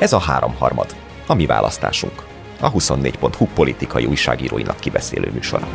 Ez 0.00 0.12
a 0.12 0.18
háromharmad, 0.18 0.94
a 1.26 1.34
mi 1.34 1.46
választásunk. 1.46 2.24
A 2.60 2.72
24.hu 2.72 3.46
politikai 3.54 4.04
újságíróinak 4.04 4.80
kibeszélő 4.80 5.30
műsora. 5.30 5.68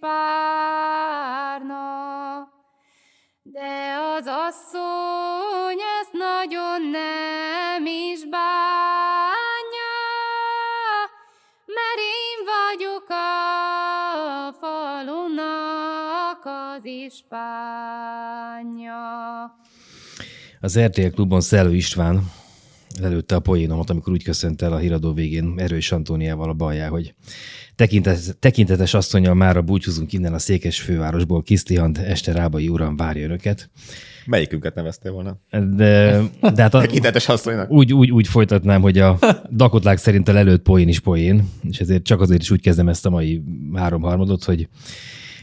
Párna. 0.00 1.78
De 3.42 3.96
az 4.16 4.26
asszony 4.26 5.01
az 17.06 17.12
ispánja. 17.12 18.94
Az 20.60 20.78
RTL 20.80 21.06
klubon 21.06 21.40
Szellő 21.40 21.74
István 21.74 22.30
előtte 23.02 23.34
a 23.34 23.40
poénomat, 23.40 23.90
amikor 23.90 24.12
úgy 24.12 24.22
köszönt 24.22 24.62
el 24.62 24.72
a 24.72 24.76
híradó 24.76 25.12
végén 25.12 25.54
Erős 25.56 25.92
Antóniával 25.92 26.48
a 26.48 26.52
baljá, 26.52 26.88
hogy 26.88 27.14
tekintetes, 27.76 28.28
tekintetes 28.38 28.94
asszonyjal 28.94 29.34
mára 29.34 29.62
búcsúzunk 29.62 30.12
innen 30.12 30.34
a 30.34 30.38
székes 30.38 30.80
fővárosból, 30.80 31.42
Kisztihant, 31.42 31.98
este 31.98 32.32
Rábai 32.32 32.68
uram 32.68 32.96
várja 32.96 33.24
önöket. 33.24 33.70
Melyikünket 34.26 34.74
neveztél 34.74 35.12
volna? 35.12 35.36
De, 35.50 36.20
de 36.40 36.62
hát 36.62 36.74
a, 36.74 36.80
Tekintetes 36.80 37.28
asszonynak? 37.28 37.70
úgy, 37.70 37.92
úgy, 37.92 38.10
úgy 38.10 38.28
folytatnám, 38.28 38.80
hogy 38.80 38.98
a 38.98 39.18
dakotlák 39.56 39.98
szerint 39.98 40.28
a 40.28 40.32
lelőtt 40.32 40.62
poén 40.62 40.88
is 40.88 41.00
poén, 41.00 41.48
és 41.62 41.80
ezért 41.80 42.02
csak 42.02 42.20
azért 42.20 42.42
is 42.42 42.50
úgy 42.50 42.60
kezdem 42.60 42.88
ezt 42.88 43.06
a 43.06 43.10
mai 43.10 43.42
háromharmadot, 43.74 44.44
hogy 44.44 44.68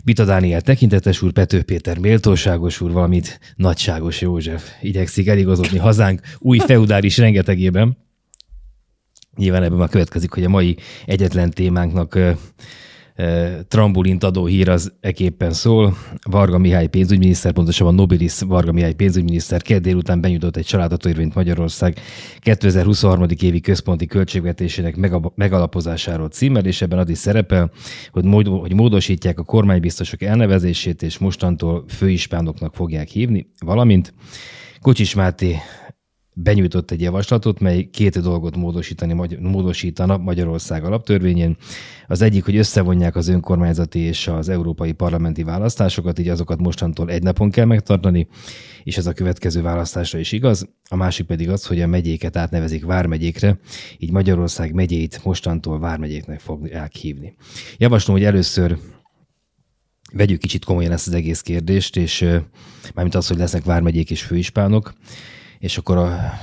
Bita 0.04 0.26
Dániel 0.26 0.62
tekintetes 0.62 1.22
úr, 1.22 1.32
Pető 1.32 1.64
Péter 1.64 1.98
méltóságos 1.98 2.82
úr, 2.82 2.92
valamint 2.92 3.40
nagyságos 3.56 4.22
József 4.22 4.70
igyekszik 4.82 5.28
eligazodni 5.28 5.78
hazánk 5.78 6.22
új 6.40 6.58
feudális 6.58 7.18
rengetegében. 7.18 7.98
Nyilván 9.36 9.64
ebben 9.64 9.78
már 9.78 9.90
következik, 9.90 10.32
hogy 10.32 10.44
a 10.44 10.50
mai 10.50 10.78
egyetlen 11.06 11.52
témánknak 11.52 12.20
trambulint 13.68 14.24
adó 14.24 14.46
hír 14.46 14.70
az 14.70 14.94
eképpen 15.00 15.52
szól. 15.52 15.98
Varga 16.30 16.58
Mihály 16.58 16.88
pénzügyminiszter, 16.88 17.52
pontosabban 17.52 17.96
Nobilis 17.96 18.40
Varga 18.40 18.72
Mihály 18.72 18.94
pénzügyminiszter 18.94 19.62
kedd 19.62 19.82
délután 19.82 20.22
benyújtott 20.22 20.58
egy 20.58 20.66
családhatóérvényt 20.66 21.36
Magyarország 21.36 22.00
2023. 22.40 23.26
évi 23.42 23.60
központi 23.60 24.06
költségvetésének 24.06 24.96
megalapozásáról 25.36 26.28
címmel, 26.28 26.66
és 26.66 26.82
ebben 26.82 27.00
az 27.00 27.10
is 27.10 27.18
szerepel, 27.18 27.72
hogy, 28.12 28.24
mód, 28.24 28.48
hogy 28.48 28.74
módosítják 28.74 29.40
a 29.40 29.44
kormánybiztosok 29.44 30.22
elnevezését, 30.22 31.02
és 31.02 31.18
mostantól 31.18 31.84
főispánoknak 31.88 32.74
fogják 32.74 33.08
hívni, 33.08 33.48
valamint 33.60 34.14
Kocsis 34.82 35.16
Máté 35.16 35.58
benyújtott 36.44 36.92
egy 36.92 37.02
javaslatot, 37.02 37.60
mely 37.60 37.84
két 37.84 38.22
dolgot 38.22 38.56
módosítani, 38.56 39.14
magy- 39.14 39.40
módosítana 39.40 40.18
Magyarország 40.18 40.84
alaptörvényén. 40.84 41.58
Az 42.08 42.22
egyik, 42.22 42.46
hogy 42.46 42.56
összevonják 42.56 43.16
az 43.16 43.28
önkormányzati 43.28 44.00
és 44.00 44.28
az 44.28 44.50
európai 44.50 44.92
parlamenti 44.92 45.44
választásokat, 45.44 46.20
így 46.20 46.30
azokat 46.30 46.60
mostantól 46.60 47.10
egy 47.10 47.24
napon 47.24 47.50
kell 47.50 47.66
megtartani, 47.66 48.28
és 48.84 48.98
ez 48.98 49.06
a 49.08 49.14
következő 49.14 49.62
választásra 49.62 50.20
is 50.20 50.32
igaz. 50.32 50.70
A 50.90 50.96
másik 50.96 51.26
pedig 51.26 51.50
az, 51.50 51.66
hogy 51.66 51.82
a 51.82 51.88
megyéket 51.88 52.38
átnevezik 52.38 52.86
vármegyékre, 52.86 53.60
így 53.98 54.12
Magyarország 54.12 54.74
megyét 54.74 55.24
mostantól 55.24 55.80
vármegyéknek 55.80 56.40
fogják 56.40 56.94
hívni. 56.94 57.36
Javaslom, 57.78 58.16
hogy 58.16 58.26
először 58.26 58.78
vegyük 60.14 60.40
kicsit 60.40 60.66
komolyan 60.66 60.92
ezt 60.92 61.08
az 61.08 61.14
egész 61.14 61.42
kérdést, 61.42 61.98
és 61.98 62.22
mármint 62.94 63.16
az, 63.16 63.28
hogy 63.28 63.38
lesznek 63.38 63.64
vármegyék 63.64 64.12
és 64.12 64.22
főispánok, 64.22 64.94
és 65.60 65.78
akkor 65.78 65.98
a 65.98 66.34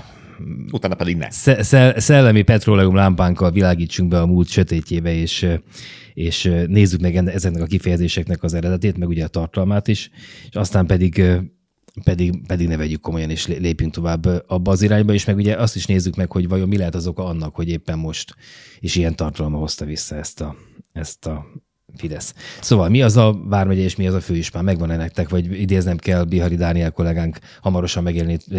Utána 0.72 0.94
pedig 0.94 1.16
ne. 1.16 1.30
sze- 1.30 1.62
sze- 1.62 2.00
szellemi 2.00 2.42
petróleum 2.42 2.94
lámpánkkal 2.94 3.50
világítsunk 3.50 4.10
be 4.10 4.20
a 4.20 4.26
múlt 4.26 4.48
sötétjébe, 4.48 5.12
és, 5.12 5.46
és 6.14 6.52
nézzük 6.66 7.00
meg 7.00 7.16
ezeknek 7.16 7.62
a 7.62 7.66
kifejezéseknek 7.66 8.42
az 8.42 8.54
eredetét, 8.54 8.96
meg 8.96 9.08
ugye 9.08 9.24
a 9.24 9.28
tartalmát 9.28 9.88
is, 9.88 10.10
és 10.48 10.54
aztán 10.56 10.86
pedig 10.86 11.22
pedig, 12.04 12.46
pedig 12.46 12.68
ne 12.68 12.76
vegyük 12.76 13.00
komolyan, 13.00 13.30
és 13.30 13.46
lé- 13.46 13.58
lépjünk 13.58 13.92
tovább 13.92 14.26
abba 14.46 14.70
az 14.70 14.82
irányba, 14.82 15.12
és 15.12 15.24
meg 15.24 15.36
ugye 15.36 15.56
azt 15.56 15.76
is 15.76 15.86
nézzük 15.86 16.16
meg, 16.16 16.30
hogy 16.32 16.48
vajon 16.48 16.68
mi 16.68 16.76
lehet 16.76 16.94
az 16.94 17.06
oka 17.06 17.24
annak, 17.24 17.54
hogy 17.54 17.68
éppen 17.68 17.98
most 17.98 18.34
is 18.78 18.94
ilyen 18.94 19.16
tartalma 19.16 19.58
hozta 19.58 19.84
vissza 19.84 20.16
ezt 20.16 20.40
a, 20.40 20.56
ezt 20.92 21.26
a 21.26 21.46
Fidesz. 21.96 22.34
Szóval 22.60 22.88
mi 22.88 23.02
az 23.02 23.16
a 23.16 23.38
vármegye 23.44 23.82
és 23.82 23.96
mi 23.96 24.06
az 24.06 24.14
a 24.14 24.20
főispán? 24.20 24.64
Megvan-e 24.64 24.96
nektek, 24.96 25.28
vagy 25.28 25.60
idéznem 25.60 25.96
kell 25.96 26.24
Bihari 26.24 26.56
Dániel 26.56 26.90
kollégánk 26.90 27.38
hamarosan 27.60 28.02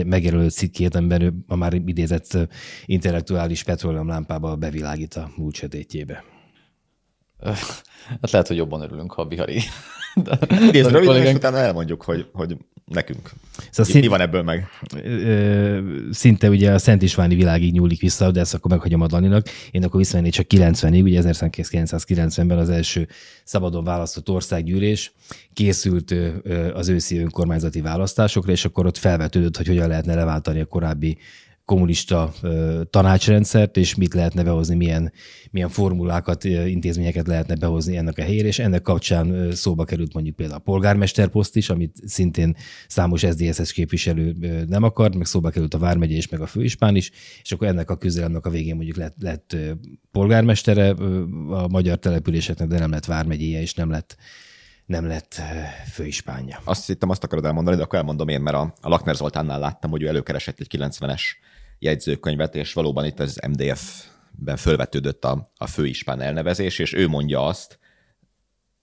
megjelölő 0.06 0.50
cikkét, 0.50 0.96
amiben 0.96 1.22
ő 1.22 1.34
a 1.48 1.56
már 1.56 1.74
idézett 1.74 2.38
intellektuális 2.86 3.64
petróleumlámpába 3.64 4.56
bevilágít 4.56 5.14
a 5.14 5.30
múlt 5.36 5.56
sötétjébe. 5.56 6.24
Hát 8.22 8.32
lehet, 8.32 8.48
hogy 8.48 8.58
jobban 8.58 8.82
örülünk, 8.82 9.12
ha 9.12 9.22
a 9.22 9.26
Bihari. 9.26 9.62
De, 10.24 10.40
Idézd 10.68 10.92
röviden, 10.92 11.26
és 11.26 11.34
utána 11.34 11.58
elmondjuk, 11.58 12.04
hogy, 12.04 12.30
hogy 12.34 12.58
nekünk. 12.92 13.32
Szóval 13.72 13.86
szint- 13.86 14.02
mi 14.04 14.08
van 14.08 14.22
ebből 14.22 14.44
meg? 14.44 14.68
ö, 15.04 15.80
szinte 16.12 16.50
ugye 16.50 16.72
a 16.72 16.78
Szent 16.78 17.02
Istváni 17.02 17.36
világig 17.36 17.74
nyúlik 17.74 18.02
vissza, 18.02 18.32
de 18.32 18.40
ezt 18.40 18.54
akkor 18.54 18.72
meghagyom 18.72 19.02
a 19.02 19.08
Daninak. 19.08 19.48
Én 19.72 19.84
akkor 19.84 20.00
visszamennék 20.00 20.32
csak 20.34 20.46
90-ig, 20.50 21.04
ugye 21.04 21.22
1990-ben 21.24 22.58
az 22.58 22.70
első 22.70 23.08
szabadon 23.44 23.84
választott 23.84 24.30
országgyűlés 24.30 25.14
készült 25.54 26.16
az 26.74 26.88
őszi 26.88 27.18
önkormányzati 27.18 27.82
választásokra, 27.82 28.52
és 28.52 28.66
akkor 28.66 28.86
ott 28.86 28.98
felvetődött, 28.98 29.58
hogy 29.58 29.68
hogyan 29.68 29.88
lehetne 29.88 30.16
leváltani 30.16 30.60
a 30.60 30.66
korábbi 30.66 31.18
kommunista 31.68 32.34
tanácsrendszert, 32.90 33.78
és 33.78 33.96
mit 33.96 34.14
lehetne 34.14 34.44
behozni, 34.44 34.76
milyen, 34.76 35.12
milyen 35.52 35.70
formulákat, 35.70 36.44
intézményeket 36.44 37.28
lehetne 37.28 37.56
behozni 37.56 37.98
ennek 37.98 38.18
a 38.18 38.22
helyére, 38.22 38.48
és 38.48 38.60
ennek 38.60 38.82
kapcsán 38.82 39.52
szóba 39.52 39.84
került 39.84 40.14
mondjuk 40.14 40.36
például 40.36 40.60
a 40.60 40.64
polgármesterposzt 40.64 41.56
is, 41.56 41.70
amit 41.70 41.98
szintén 42.06 42.56
számos 42.88 43.20
SZDSZ 43.20 43.72
képviselő 43.72 44.36
nem 44.68 44.84
akart, 44.84 45.16
meg 45.16 45.26
szóba 45.26 45.50
került 45.50 45.74
a 45.74 45.78
Vármegye 45.78 46.16
és 46.16 46.30
meg 46.30 46.42
a 46.42 46.46
főispán 46.46 46.96
is, 46.96 47.12
és 47.42 47.52
akkor 47.52 47.68
ennek 47.68 47.90
a 47.90 47.98
küzdelemnek 47.98 48.46
a 48.46 48.50
végén 48.50 48.76
mondjuk 48.76 48.98
lett, 48.98 49.16
lett 49.20 49.56
polgármestere 50.12 50.90
a 51.50 51.68
magyar 51.68 51.98
településeknek, 51.98 52.68
de 52.68 52.80
nem 52.80 52.92
lett 52.92 53.06
Vármegyéje, 53.06 53.62
és 53.62 53.74
nem 53.74 53.90
lett, 53.90 54.16
nem 54.86 55.08
lett 55.08 55.42
főispánja. 55.92 56.60
Azt 56.64 56.88
hittem, 56.88 57.10
azt 57.10 57.24
akarod 57.24 57.46
elmondani, 57.46 57.78
de 57.78 57.84
akkor 57.84 58.00
elmondom 58.00 58.28
én, 58.28 58.42
mert 58.42 58.56
a, 58.56 58.74
a 58.82 58.90
Lakner 58.90 59.16
Zoltánnál 59.16 59.60
láttam, 59.60 59.92
hogy 59.92 60.02
ő 60.02 60.08
előkeresett 60.08 60.60
egy 60.60 60.68
90-es 60.78 61.22
jegyzőkönyvet, 61.80 62.56
és 62.56 62.74
valóban 62.74 63.06
itt 63.06 63.20
az 63.20 63.40
MDF-ben 63.48 64.58
fölvetődött 64.58 65.26
a, 65.26 65.52
a 65.56 65.68
főispán 65.68 66.22
elnevezés, 66.22 66.80
és 66.80 66.94
ő 66.94 67.08
mondja 67.08 67.46
azt, 67.46 67.80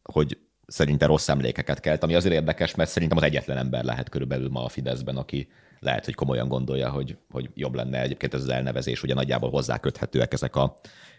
hogy 0.03 0.39
szerinte 0.67 1.07
rossz 1.07 1.29
emlékeket 1.29 1.81
kelt, 1.81 2.03
ami 2.03 2.15
azért 2.15 2.35
érdekes, 2.35 2.75
mert 2.75 2.91
szerintem 2.91 3.19
az 3.19 3.25
egyetlen 3.25 3.57
ember 3.57 3.85
lehet 3.85 4.09
körülbelül 4.09 4.49
ma 4.49 4.65
a 4.65 4.69
Fideszben, 4.69 5.17
aki 5.17 5.49
lehet, 5.79 6.05
hogy 6.05 6.15
komolyan 6.15 6.49
gondolja, 6.49 6.91
hogy, 6.91 7.17
hogy 7.31 7.51
jobb 7.55 7.75
lenne 7.75 8.01
egyébként 8.01 8.35
ez 8.35 8.43
az 8.43 8.49
elnevezés, 8.49 9.03
ugye 9.03 9.15
nagyjából 9.15 9.51
hozzáköthetőek 9.51 10.33
ezek 10.33 10.57
a 10.57 10.77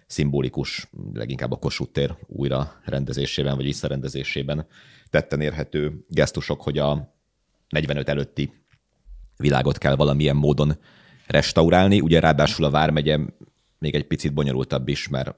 szimbolikus, 0.07 0.89
leginkább 1.13 1.51
a 1.51 1.55
Kossuth 1.55 1.91
tér 1.91 2.15
újra 2.27 2.81
rendezésében, 2.85 3.55
vagy 3.55 3.65
visszarendezésében 3.65 4.67
tetten 5.09 5.41
érhető 5.41 6.05
gesztusok, 6.07 6.61
hogy 6.61 6.77
a 6.77 7.15
45 7.69 8.09
előtti 8.09 8.53
világot 9.37 9.77
kell 9.77 9.95
valamilyen 9.95 10.35
módon 10.35 10.77
restaurálni. 11.27 11.99
Ugye 11.99 12.19
ráadásul 12.19 12.65
a 12.65 12.69
Vármegye 12.69 13.19
még 13.79 13.95
egy 13.95 14.07
picit 14.07 14.33
bonyolultabb 14.33 14.87
is, 14.87 15.07
mert 15.07 15.35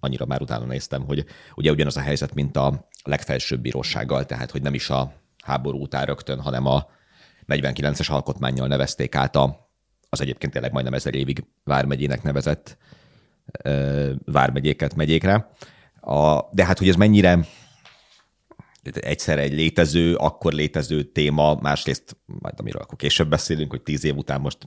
annyira 0.00 0.26
már 0.26 0.42
utána 0.42 0.64
néztem, 0.64 1.04
hogy 1.04 1.24
ugye 1.54 1.70
ugyanaz 1.70 1.96
a 1.96 2.00
helyzet, 2.00 2.34
mint 2.34 2.56
a 2.56 2.88
legfelsőbb 3.04 3.60
bírósággal, 3.60 4.26
tehát 4.26 4.50
hogy 4.50 4.62
nem 4.62 4.74
is 4.74 4.90
a 4.90 5.12
háború 5.44 5.82
után 5.82 6.04
rögtön, 6.04 6.40
hanem 6.40 6.66
a 6.66 6.86
49-es 7.46 8.10
alkotmányjal 8.10 8.66
nevezték 8.66 9.14
át 9.14 9.36
a, 9.36 9.70
az 10.08 10.20
egyébként 10.20 10.52
tényleg 10.52 10.72
majdnem 10.72 10.94
ezer 10.94 11.14
évig 11.14 11.44
Vármegyének 11.64 12.22
nevezett 12.22 12.76
Vármegyéket 14.24 14.94
megyékre. 14.94 15.50
A, 16.00 16.40
de 16.50 16.64
hát, 16.64 16.78
hogy 16.78 16.88
ez 16.88 16.96
mennyire 16.96 17.46
egyszerre 18.82 19.40
egy 19.40 19.52
létező, 19.52 20.14
akkor 20.14 20.52
létező 20.52 21.02
téma, 21.02 21.54
másrészt, 21.54 22.16
majd 22.26 22.54
amiről 22.56 22.82
akkor 22.82 22.98
később 22.98 23.28
beszélünk, 23.28 23.70
hogy 23.70 23.82
tíz 23.82 24.04
év 24.04 24.16
után 24.16 24.40
most 24.40 24.58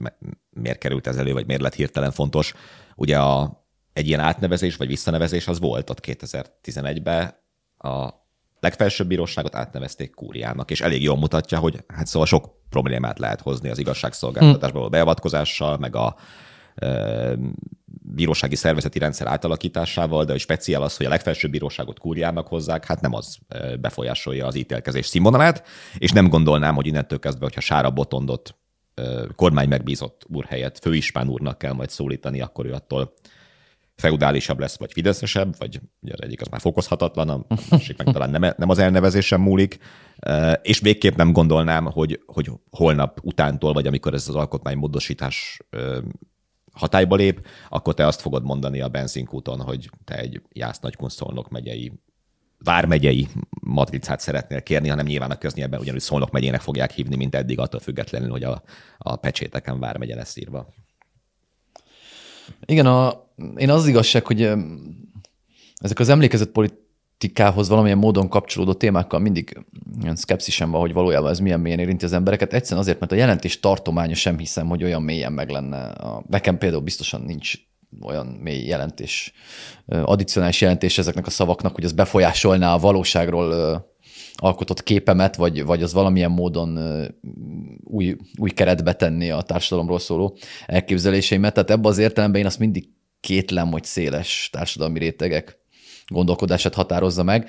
miért 0.50 0.78
került 0.78 1.06
ez 1.06 1.16
elő, 1.16 1.32
vagy 1.32 1.46
miért 1.46 1.62
lett 1.62 1.74
hirtelen 1.74 2.10
fontos. 2.10 2.54
Ugye 2.94 3.18
a, 3.18 3.64
egy 3.92 4.06
ilyen 4.06 4.20
átnevezés, 4.20 4.76
vagy 4.76 4.86
visszanevezés 4.86 5.48
az 5.48 5.60
volt 5.60 5.90
ott 5.90 6.00
2011-ben, 6.06 7.34
a 7.78 8.10
legfelsőbb 8.60 9.06
bíróságot 9.06 9.54
átnevezték 9.54 10.14
kúriának, 10.14 10.70
és 10.70 10.80
elég 10.80 11.02
jól 11.02 11.16
mutatja, 11.16 11.58
hogy 11.58 11.84
hát 11.86 12.06
szóval 12.06 12.26
sok 12.26 12.50
problémát 12.68 13.18
lehet 13.18 13.40
hozni 13.40 13.68
az 13.68 13.78
igazságszolgáltatásba 13.78 14.78
való 14.78 14.90
beavatkozással, 14.90 15.78
meg 15.78 15.96
a 15.96 16.16
bírósági 18.14 18.54
szervezeti 18.54 18.98
rendszer 18.98 19.26
átalakításával, 19.26 20.24
de 20.24 20.32
hogy 20.32 20.40
speciál 20.40 20.82
az, 20.82 20.96
hogy 20.96 21.06
a 21.06 21.08
legfelsőbb 21.08 21.50
bíróságot 21.50 21.98
kúriának 21.98 22.46
hozzák, 22.46 22.84
hát 22.84 23.00
nem 23.00 23.14
az 23.14 23.38
befolyásolja 23.80 24.46
az 24.46 24.54
ítélkezés 24.54 25.06
színvonalát, 25.06 25.66
és 25.98 26.10
nem 26.10 26.28
gondolnám, 26.28 26.74
hogy 26.74 26.86
innentől 26.86 27.18
kezdve, 27.18 27.44
hogyha 27.44 27.60
Sára 27.60 27.90
Botondot 27.90 28.56
kormány 29.34 29.68
megbízott 29.68 30.26
úr 30.28 30.44
helyett 30.44 30.78
főispán 30.78 31.28
úrnak 31.28 31.58
kell 31.58 31.72
majd 31.72 31.90
szólítani, 31.90 32.40
akkor 32.40 32.66
ő 32.66 32.72
attól 32.72 33.14
feudálisabb 33.96 34.58
lesz, 34.58 34.78
vagy 34.78 34.92
fideszesebb, 34.92 35.54
vagy 35.58 35.80
ugye 36.00 36.12
az 36.12 36.22
egyik 36.22 36.40
az 36.40 36.48
már 36.48 36.60
fokozhatatlan, 36.60 37.28
a 37.28 37.44
másik 37.70 37.96
meg 37.96 38.12
talán 38.12 38.30
nem, 38.30 38.54
nem 38.56 38.68
az 38.68 38.78
elnevezésem 38.78 39.40
múlik, 39.40 39.78
és 40.62 40.78
végképp 40.78 41.16
nem 41.16 41.32
gondolnám, 41.32 41.84
hogy, 41.84 42.20
hogy 42.26 42.50
holnap 42.70 43.18
utántól, 43.22 43.72
vagy 43.72 43.86
amikor 43.86 44.14
ez 44.14 44.28
az 44.28 44.34
alkotmánymódosítás 44.34 45.58
hatályba 46.76 47.16
lép, 47.16 47.46
akkor 47.68 47.94
te 47.94 48.06
azt 48.06 48.20
fogod 48.20 48.44
mondani 48.44 48.80
a 48.80 48.88
benzinkúton, 48.88 49.60
hogy 49.60 49.90
te 50.04 50.18
egy 50.18 50.42
Jász 50.52 50.78
Nagykunszolnok 50.78 51.48
megyei 51.48 51.92
vármegyei 52.58 53.28
matricát 53.60 54.20
szeretnél 54.20 54.62
kérni, 54.62 54.88
hanem 54.88 55.06
nyilván 55.06 55.30
a 55.30 55.38
köznyelben 55.38 55.80
ugyanúgy 55.80 56.00
Szolnok 56.00 56.30
megyének 56.30 56.60
fogják 56.60 56.90
hívni, 56.90 57.16
mint 57.16 57.34
eddig, 57.34 57.58
attól 57.58 57.80
függetlenül, 57.80 58.30
hogy 58.30 58.42
a, 58.42 58.62
a 58.98 59.16
pecséteken 59.16 59.80
vármegye 59.80 60.14
lesz 60.14 60.36
írva. 60.36 60.68
Igen, 62.64 62.86
a, 62.86 63.26
én 63.56 63.70
az, 63.70 63.80
az 63.80 63.86
igazság, 63.86 64.26
hogy 64.26 64.42
ezek 65.76 65.98
az 65.98 66.08
emlékezett 66.08 66.52
politikához 67.18 67.68
valamilyen 67.68 67.98
módon 67.98 68.28
kapcsolódó 68.28 68.72
témákkal 68.72 69.20
mindig 69.20 69.64
olyan 70.02 70.16
szkepszisem 70.16 70.70
van, 70.70 70.80
hogy 70.80 70.92
valójában 70.92 71.30
ez 71.30 71.38
milyen 71.38 71.60
mélyen 71.60 71.78
érinti 71.78 72.04
az 72.04 72.12
embereket. 72.12 72.52
Egyszerűen 72.52 72.80
azért, 72.80 73.00
mert 73.00 73.12
a 73.12 73.14
jelentés 73.14 73.60
tartománya 73.60 74.14
sem 74.14 74.38
hiszem, 74.38 74.68
hogy 74.68 74.82
olyan 74.82 75.02
mélyen 75.02 75.32
meg 75.32 75.48
lenne. 75.48 75.86
A, 75.86 76.24
nekem 76.28 76.58
például 76.58 76.82
biztosan 76.82 77.20
nincs 77.20 77.54
olyan 78.00 78.26
mély 78.26 78.66
jelentés, 78.66 79.32
addicionális 79.86 80.60
jelentés 80.60 80.98
ezeknek 80.98 81.26
a 81.26 81.30
szavaknak, 81.30 81.74
hogy 81.74 81.84
az 81.84 81.92
befolyásolná 81.92 82.74
a 82.74 82.78
valóságról 82.78 83.84
alkotott 84.34 84.82
képemet, 84.82 85.36
vagy, 85.36 85.64
vagy 85.64 85.82
az 85.82 85.92
valamilyen 85.92 86.30
módon 86.30 86.78
új, 87.84 88.16
új 88.38 88.50
keretbe 88.50 88.92
tenni 88.92 89.30
a 89.30 89.42
társadalomról 89.42 89.98
szóló 89.98 90.36
elképzeléseimet. 90.66 91.54
Tehát 91.54 91.70
ebben 91.70 91.90
az 91.90 91.98
értelemben 91.98 92.40
én 92.40 92.46
azt 92.46 92.58
mindig 92.58 92.88
kétlem, 93.20 93.70
hogy 93.70 93.84
széles 93.84 94.48
társadalmi 94.52 94.98
rétegek 94.98 95.58
gondolkodását 96.06 96.74
határozza 96.74 97.22
meg. 97.22 97.48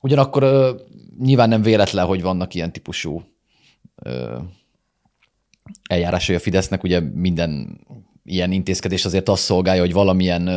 Ugyanakkor 0.00 0.74
nyilván 1.18 1.48
nem 1.48 1.62
véletlen, 1.62 2.06
hogy 2.06 2.22
vannak 2.22 2.54
ilyen 2.54 2.72
típusú 2.72 3.22
eljárásai 5.88 6.36
a 6.36 6.38
Fidesznek, 6.38 6.82
ugye 6.82 7.00
minden 7.00 7.80
ilyen 8.24 8.52
intézkedés 8.52 9.04
azért 9.04 9.28
azt 9.28 9.42
szolgálja, 9.42 9.80
hogy 9.80 9.92
valamilyen 9.92 10.48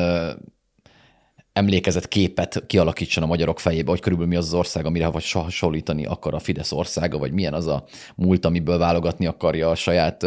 emlékezett 1.54 2.08
képet 2.08 2.64
kialakítson 2.68 3.24
a 3.24 3.28
magyarok 3.28 3.60
fejébe, 3.60 3.90
hogy 3.90 4.00
körülbelül 4.00 4.32
mi 4.32 4.38
az 4.38 4.46
az 4.46 4.54
ország, 4.54 4.86
amire 4.86 5.08
vagy 5.08 5.32
hasonlítani 5.32 6.06
akar 6.06 6.34
a 6.34 6.40
Fidesz 6.40 6.72
országa, 6.72 7.18
vagy 7.18 7.32
milyen 7.32 7.54
az 7.54 7.68
a 7.68 7.86
múlt, 8.16 8.46
amiből 8.46 8.78
válogatni 8.78 9.26
akarja 9.26 9.70
a 9.70 9.76
saját 9.76 10.26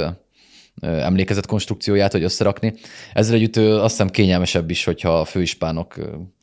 emlékezett 0.80 1.46
konstrukcióját, 1.46 2.12
hogy 2.12 2.22
összerakni. 2.22 2.74
Ezzel 3.12 3.34
együtt 3.34 3.56
azt 3.56 3.90
hiszem 3.90 4.08
kényelmesebb 4.08 4.70
is, 4.70 4.84
hogyha 4.84 5.20
a 5.20 5.24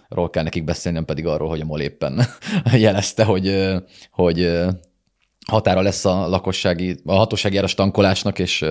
főispánokról 0.05 0.29
kell 0.29 0.43
nekik 0.43 0.63
beszélni, 0.63 0.97
nem 0.97 1.05
pedig 1.05 1.25
arról, 1.25 1.49
hogy 1.49 1.61
a 1.61 1.65
MOL 1.65 1.81
éppen 1.81 2.25
jelezte, 2.85 3.23
hogy, 3.23 3.73
hogy 4.11 4.59
határa 5.47 5.81
lesz 5.81 6.05
a 6.05 6.27
lakossági, 6.27 6.95
a 7.05 7.13
hatósági 7.13 7.57
áras 7.57 7.73
tankolásnak, 7.73 8.39
és, 8.39 8.65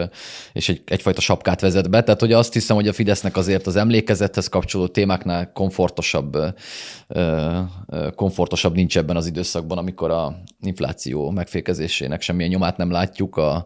és 0.53 0.69
egy, 0.69 0.83
egyfajta 0.87 1.21
sapkát 1.21 1.61
vezet 1.61 1.91
be. 1.91 2.03
Tehát 2.03 2.21
hogy 2.21 2.33
azt 2.33 2.53
hiszem, 2.53 2.77
hogy 2.77 2.89
a 2.89 2.93
Fidesznek 2.93 3.37
azért 3.37 3.67
az 3.67 3.77
emlékezethez 3.77 4.49
kapcsolódó 4.49 4.91
témáknál 4.91 5.53
komfortosabb, 5.53 6.37
komfortosabb 8.15 8.75
nincs 8.75 8.97
ebben 8.97 9.17
az 9.17 9.27
időszakban, 9.27 9.79
amikor 9.79 10.11
a 10.11 10.37
infláció 10.61 11.31
megfékezésének 11.31 12.21
semmilyen 12.21 12.51
nyomát 12.51 12.77
nem 12.77 12.91
látjuk, 12.91 13.37
a, 13.37 13.65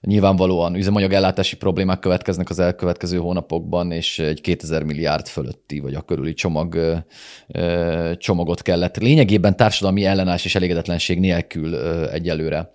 Nyilvánvalóan 0.00 0.74
üzemanyagellátási 0.74 1.56
problémák 1.56 1.98
következnek 1.98 2.50
az 2.50 2.58
elkövetkező 2.58 3.18
hónapokban, 3.18 3.92
és 3.92 4.18
egy 4.18 4.40
2000 4.40 4.82
milliárd 4.82 5.26
fölötti, 5.26 5.78
vagy 5.80 5.94
a 5.94 6.00
körüli 6.00 6.34
csomag, 6.34 7.02
csomagot 8.16 8.62
kellett 8.62 8.96
lényegében 8.96 9.56
társadalmi 9.56 10.04
ellenállás 10.04 10.44
és 10.44 10.54
elégedetlenség 10.54 11.18
nélkül 11.18 11.76
egyelőre 12.06 12.72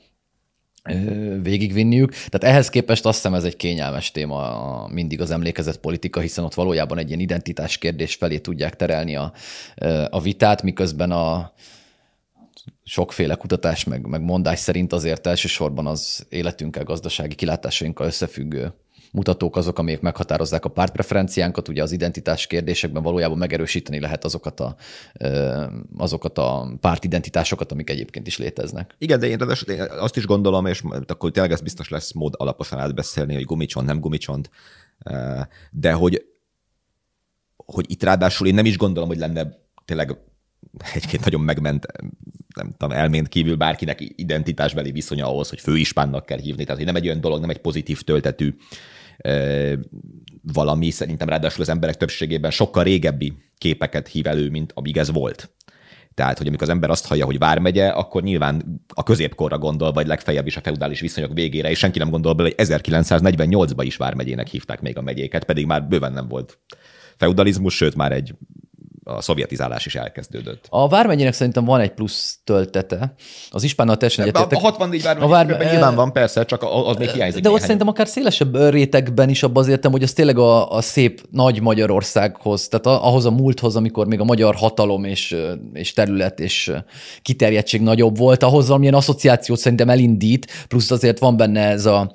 végigvinniük. 1.41 2.11
Tehát 2.11 2.43
ehhez 2.43 2.69
képest 2.69 3.05
azt 3.05 3.15
hiszem 3.15 3.33
ez 3.33 3.43
egy 3.43 3.55
kényelmes 3.55 4.11
téma 4.11 4.87
mindig 4.91 5.21
az 5.21 5.31
emlékezett 5.31 5.79
politika, 5.79 6.19
hiszen 6.19 6.43
ott 6.43 6.53
valójában 6.53 6.97
egy 6.97 7.07
ilyen 7.07 7.19
identitás 7.19 7.77
kérdés 7.77 8.15
felé 8.15 8.37
tudják 8.37 8.75
terelni 8.75 9.15
a, 9.15 9.33
a 10.09 10.21
vitát, 10.21 10.63
miközben 10.63 11.11
a, 11.11 11.53
sokféle 12.83 13.35
kutatás, 13.35 13.83
meg, 13.83 14.07
meg 14.07 14.21
mondás 14.21 14.59
szerint 14.59 14.93
azért 14.93 15.27
elsősorban 15.27 15.87
az 15.87 16.25
életünkkel, 16.29 16.83
gazdasági 16.83 17.35
kilátásainkkal 17.35 18.05
összefüggő 18.05 18.73
mutatók 19.13 19.55
azok, 19.55 19.79
amelyek 19.79 20.01
meghatározzák 20.01 20.65
a 20.65 20.69
pártpreferenciánkat, 20.69 21.67
ugye 21.67 21.83
az 21.83 21.91
identitás 21.91 22.47
kérdésekben 22.47 23.03
valójában 23.03 23.37
megerősíteni 23.37 23.99
lehet 23.99 24.23
azokat 24.23 24.59
a, 24.59 24.75
azokat 25.97 26.37
a 26.37 26.73
pártidentitásokat, 26.79 27.71
amik 27.71 27.89
egyébként 27.89 28.27
is 28.27 28.37
léteznek. 28.37 28.95
Igen, 28.97 29.19
de 29.19 29.27
én, 29.27 29.39
én 29.67 29.81
azt 29.81 30.17
is 30.17 30.25
gondolom, 30.25 30.65
és 30.65 30.83
akkor 31.07 31.31
tényleg 31.31 31.51
ez 31.51 31.61
biztos 31.61 31.89
lesz 31.89 32.11
mód 32.11 32.33
alaposan 32.37 32.79
átbeszélni, 32.79 33.33
hogy 33.33 33.45
gumicsont, 33.45 33.87
nem 33.87 33.99
gumicsont, 33.99 34.49
de 35.71 35.91
hogy, 35.91 36.25
hogy 37.55 37.91
itt 37.91 38.03
ráadásul 38.03 38.47
én 38.47 38.53
nem 38.53 38.65
is 38.65 38.77
gondolom, 38.77 39.09
hogy 39.09 39.17
lenne 39.17 39.57
tényleg 39.85 40.17
egy-két 40.93 41.23
nagyon 41.23 41.41
megment, 41.41 41.85
nem 42.53 42.75
tudom, 42.77 42.97
elmént 42.97 43.27
kívül 43.27 43.55
bárkinek 43.55 43.97
identitásbeli 44.15 44.91
viszonya 44.91 45.27
ahhoz, 45.27 45.49
hogy 45.49 45.59
főispánnak 45.59 46.25
kell 46.25 46.39
hívni. 46.39 46.63
Tehát, 46.63 46.77
hogy 46.77 46.85
nem 46.85 46.95
egy 46.95 47.05
olyan 47.05 47.21
dolog, 47.21 47.39
nem 47.39 47.49
egy 47.49 47.57
pozitív 47.57 48.01
töltetű 48.01 48.55
valami, 50.53 50.89
szerintem 50.89 51.29
ráadásul 51.29 51.61
az 51.61 51.69
emberek 51.69 51.97
többségében 51.97 52.51
sokkal 52.51 52.83
régebbi 52.83 53.33
képeket 53.57 54.07
hív 54.07 54.27
elő, 54.27 54.49
mint 54.49 54.71
amíg 54.75 54.97
ez 54.97 55.11
volt. 55.11 55.53
Tehát, 56.13 56.37
hogy 56.37 56.47
amikor 56.47 56.63
az 56.63 56.73
ember 56.73 56.89
azt 56.89 57.07
hallja, 57.07 57.25
hogy 57.25 57.37
vármegye, 57.37 57.87
akkor 57.87 58.23
nyilván 58.23 58.83
a 58.87 59.03
középkorra 59.03 59.57
gondol, 59.57 59.91
vagy 59.91 60.07
legfeljebb 60.07 60.47
is 60.47 60.57
a 60.57 60.61
feudális 60.61 60.99
viszonyok 60.99 61.33
végére, 61.33 61.69
és 61.69 61.77
senki 61.77 61.99
nem 61.99 62.09
gondol 62.09 62.33
bele, 62.33 62.51
hogy 62.55 62.67
1948-ban 62.67 63.83
is 63.83 63.95
vármegyének 63.95 64.47
hívták 64.47 64.81
még 64.81 64.97
a 64.97 65.01
megyéket, 65.01 65.43
pedig 65.43 65.65
már 65.65 65.87
bőven 65.87 66.13
nem 66.13 66.27
volt 66.27 66.59
feudalizmus, 67.17 67.75
sőt 67.75 67.95
már 67.95 68.11
egy 68.11 68.35
a 69.03 69.21
szovjetizálás 69.21 69.85
is 69.85 69.95
elkezdődött. 69.95 70.65
A 70.69 70.87
Vármegyének 70.87 71.33
szerintem 71.33 71.65
van 71.65 71.79
egy 71.79 71.91
plusz 71.91 72.39
töltete. 72.43 73.13
Az 73.49 73.63
Ispánnal 73.63 73.97
teljesen 73.97 74.25
egyetértek. 74.25 74.57
A 74.57 74.61
64 74.61 75.03
Vármegyében 75.03 75.57
Vár... 75.57 75.71
nyilván 75.71 75.95
van, 75.95 76.13
persze, 76.13 76.45
csak 76.45 76.63
az 76.63 76.95
még 76.97 77.09
hiányzik. 77.09 77.43
De 77.43 77.49
ott 77.49 77.61
szerintem 77.61 77.87
akár 77.87 78.07
szélesebb 78.07 78.69
rétegben 78.69 79.29
is 79.29 79.43
abban 79.43 79.63
az 79.63 79.69
értem, 79.69 79.91
hogy 79.91 80.03
az 80.03 80.13
tényleg 80.13 80.37
a, 80.37 80.71
a 80.71 80.81
szép 80.81 81.21
nagy 81.31 81.61
Magyarországhoz, 81.61 82.67
tehát 82.67 83.01
ahhoz 83.01 83.25
a 83.25 83.31
múlthoz, 83.31 83.75
amikor 83.75 84.07
még 84.07 84.19
a 84.19 84.23
magyar 84.23 84.55
hatalom 84.55 85.03
és, 85.03 85.35
és 85.73 85.93
terület 85.93 86.39
és 86.39 86.71
kiterjedtség 87.21 87.81
nagyobb 87.81 88.17
volt, 88.17 88.43
ahhoz 88.43 88.67
valamilyen 88.67 88.93
asszociációt 88.93 89.59
szerintem 89.59 89.89
elindít, 89.89 90.65
plusz 90.67 90.91
azért 90.91 91.19
van 91.19 91.37
benne 91.37 91.61
ez 91.69 91.85
a 91.85 92.11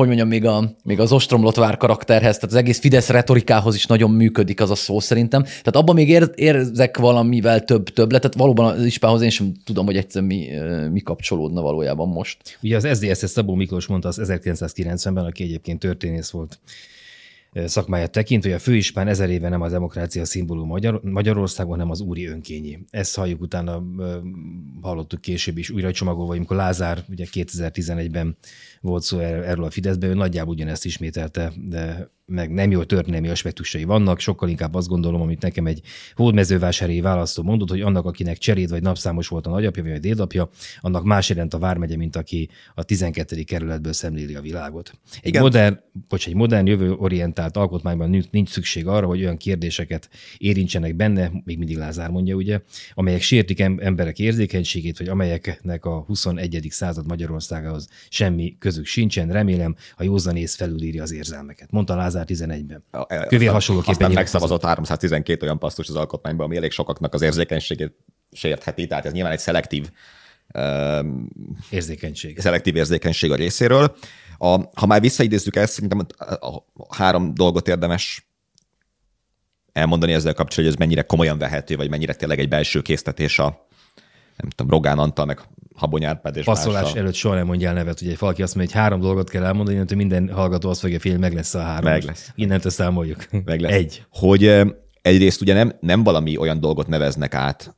hogy 0.00 0.16
mondjam, 0.16 0.28
még, 0.28 0.44
a, 0.44 0.76
még 0.84 1.00
az 1.00 1.12
ostromlott 1.12 1.54
vár 1.54 1.76
karakterhez, 1.76 2.34
tehát 2.34 2.50
az 2.50 2.60
egész 2.60 2.78
Fidesz 2.78 3.08
retorikához 3.08 3.74
is 3.74 3.86
nagyon 3.86 4.10
működik 4.10 4.60
az 4.60 4.70
a 4.70 4.74
szó 4.74 5.00
szerintem. 5.00 5.42
Tehát 5.42 5.76
abban 5.76 5.94
még 5.94 6.08
ér, 6.08 6.30
érzek 6.34 6.98
valamivel 6.98 7.64
több 7.64 7.88
többletet. 7.88 8.34
Valóban 8.34 8.72
az 8.72 8.84
Ispánhoz 8.84 9.22
én 9.22 9.30
sem 9.30 9.52
tudom, 9.64 9.86
hogy 9.86 9.96
egyszer 9.96 10.22
mi, 10.22 10.48
mi 10.90 11.00
kapcsolódna 11.00 11.60
valójában 11.60 12.08
most. 12.08 12.58
Ugye 12.62 12.76
az 12.76 12.88
SZDSZ 12.92 13.30
Szabó 13.30 13.54
Miklós 13.54 13.86
mondta 13.86 14.08
az 14.08 14.20
1990-ben, 14.22 15.24
aki 15.24 15.42
egyébként 15.42 15.78
történész 15.78 16.30
volt 16.30 16.58
szakmáját 17.54 18.10
tekintve, 18.10 18.50
hogy 18.50 18.58
a 18.58 18.62
főispán 18.62 19.08
ezer 19.08 19.30
éve 19.30 19.48
nem 19.48 19.60
a 19.60 19.68
demokrácia 19.68 20.24
szimbólum 20.24 20.66
Magyar, 20.66 21.00
Magyarországon, 21.02 21.72
hanem 21.72 21.90
az 21.90 22.00
úri 22.00 22.26
önkényi. 22.26 22.78
Ezt 22.90 23.16
halljuk 23.16 23.40
utána, 23.40 23.82
hallottuk 24.80 25.20
később 25.20 25.58
is 25.58 25.70
újra 25.70 25.92
csomagolva, 25.92 26.34
amikor 26.34 26.56
Lázár 26.56 27.04
ugye 27.08 27.24
2011-ben 27.32 28.36
volt 28.80 29.02
szó 29.02 29.18
erről 29.18 29.64
a 29.64 29.70
Fideszben, 29.70 30.10
ő 30.10 30.14
nagyjából 30.14 30.54
ugyanezt 30.54 30.84
ismételte, 30.84 31.52
de 31.68 32.10
meg 32.30 32.52
nem 32.52 32.70
jó 32.70 32.84
történelmi 32.84 33.28
aspektusai 33.28 33.84
vannak, 33.84 34.20
sokkal 34.20 34.48
inkább 34.48 34.74
azt 34.74 34.88
gondolom, 34.88 35.20
amit 35.20 35.42
nekem 35.42 35.66
egy 35.66 35.80
hódmezővásári 36.14 37.00
választó 37.00 37.42
mondott, 37.42 37.68
hogy 37.68 37.80
annak, 37.80 38.04
akinek 38.04 38.38
cseréd 38.38 38.70
vagy 38.70 38.82
napszámos 38.82 39.28
volt 39.28 39.46
a 39.46 39.50
nagyapja 39.50 39.82
vagy 39.82 39.92
a 39.92 39.98
dédapja, 39.98 40.48
annak 40.80 41.04
más 41.04 41.28
jelent 41.28 41.54
a 41.54 41.58
vármegye, 41.58 41.96
mint 41.96 42.16
aki 42.16 42.48
a 42.74 42.82
12. 42.82 43.42
kerületből 43.42 43.92
szemléli 43.92 44.34
a 44.34 44.40
világot. 44.40 44.92
Egy 45.14 45.26
Igen. 45.28 45.42
modern, 45.42 45.80
bocs, 46.08 46.26
egy 46.26 46.34
modern 46.34 46.66
jövőorientált 46.66 47.56
alkotmányban 47.56 48.10
nincs- 48.30 48.48
szükség 48.50 48.86
arra, 48.86 49.06
hogy 49.06 49.20
olyan 49.20 49.36
kérdéseket 49.36 50.08
érintsenek 50.38 50.96
benne, 50.96 51.30
még 51.44 51.58
mindig 51.58 51.76
Lázár 51.76 52.10
mondja, 52.10 52.34
ugye, 52.34 52.60
amelyek 52.94 53.20
sértik 53.20 53.60
em- 53.60 53.80
emberek 53.80 54.18
érzékenységét, 54.18 54.98
vagy 54.98 55.08
amelyeknek 55.08 55.84
a 55.84 56.04
21. 56.06 56.66
század 56.70 57.06
Magyarországához 57.06 57.88
semmi 58.08 58.56
közük 58.70 58.86
sincsen. 58.86 59.28
Remélem, 59.28 59.76
a 59.96 60.02
józanész 60.02 60.54
felülírja 60.54 61.02
az 61.02 61.12
érzelmeket. 61.12 61.70
Mondta 61.70 61.94
Lázár 61.94 62.24
11-ben. 62.28 62.84
Kövér 63.28 63.50
hasonlóképpen 63.50 63.94
Aztán 63.94 64.12
megszavazott 64.12 64.64
312 64.64 65.44
olyan 65.44 65.58
pasztus 65.58 65.88
az 65.88 65.94
alkotmányban, 65.96 66.46
ami 66.46 66.56
elég 66.56 66.70
sokaknak 66.70 67.14
az 67.14 67.22
érzékenységét 67.22 67.92
sértheti, 68.32 68.86
tehát 68.86 69.06
ez 69.06 69.12
nyilván 69.12 69.32
egy 69.32 69.38
szelektív 69.38 69.90
Érzékenység. 71.70 72.38
szelektív 72.38 72.76
érzékenység 72.76 73.30
a 73.30 73.34
részéről. 73.34 73.96
A, 74.38 74.46
ha 74.80 74.86
már 74.86 75.00
visszaidézzük 75.00 75.56
ezt, 75.56 75.72
szerintem 75.72 76.06
a 76.18 76.96
három 76.96 77.34
dolgot 77.34 77.68
érdemes 77.68 78.30
elmondani 79.72 80.12
ezzel 80.12 80.34
kapcsolatban, 80.34 80.64
hogy 80.64 80.74
ez 80.74 80.78
mennyire 80.78 81.02
komolyan 81.02 81.38
vehető, 81.38 81.76
vagy 81.76 81.90
mennyire 81.90 82.14
tényleg 82.14 82.38
egy 82.38 82.48
belső 82.48 82.82
késztetés 82.82 83.38
a 83.38 83.68
nem 84.36 84.50
tudom, 84.50 84.70
Rogán 84.70 84.98
Antal, 84.98 85.24
meg 85.24 85.40
Habony 85.80 86.04
Árpád 86.04 86.36
és 86.36 86.44
Passzolás 86.44 86.94
előtt 86.94 87.14
soha 87.14 87.34
nem 87.34 87.46
mondja 87.46 87.68
el 87.68 87.74
nevet, 87.74 87.98
hogy 87.98 88.08
egy 88.08 88.18
valaki 88.18 88.42
azt 88.42 88.54
mondja, 88.54 88.74
hogy 88.74 88.82
három 88.82 89.00
dolgot 89.00 89.30
kell 89.30 89.44
elmondani, 89.44 89.74
innentől 89.74 89.98
minden 89.98 90.30
hallgató 90.32 90.68
azt 90.68 90.80
fogja 90.80 91.00
félni, 91.00 91.18
meg 91.18 91.34
lesz 91.34 91.54
a 91.54 91.60
három. 91.60 91.90
Meg 91.90 92.02
lesz. 92.02 92.32
Innentől 92.34 92.70
számoljuk. 92.70 93.26
Meg 93.44 93.60
lesz. 93.60 93.72
Egy. 93.72 94.04
Hogy 94.10 94.62
egyrészt 95.02 95.40
ugye 95.40 95.54
nem, 95.54 95.72
nem 95.80 96.02
valami 96.02 96.36
olyan 96.36 96.60
dolgot 96.60 96.86
neveznek 96.86 97.34
át 97.34 97.76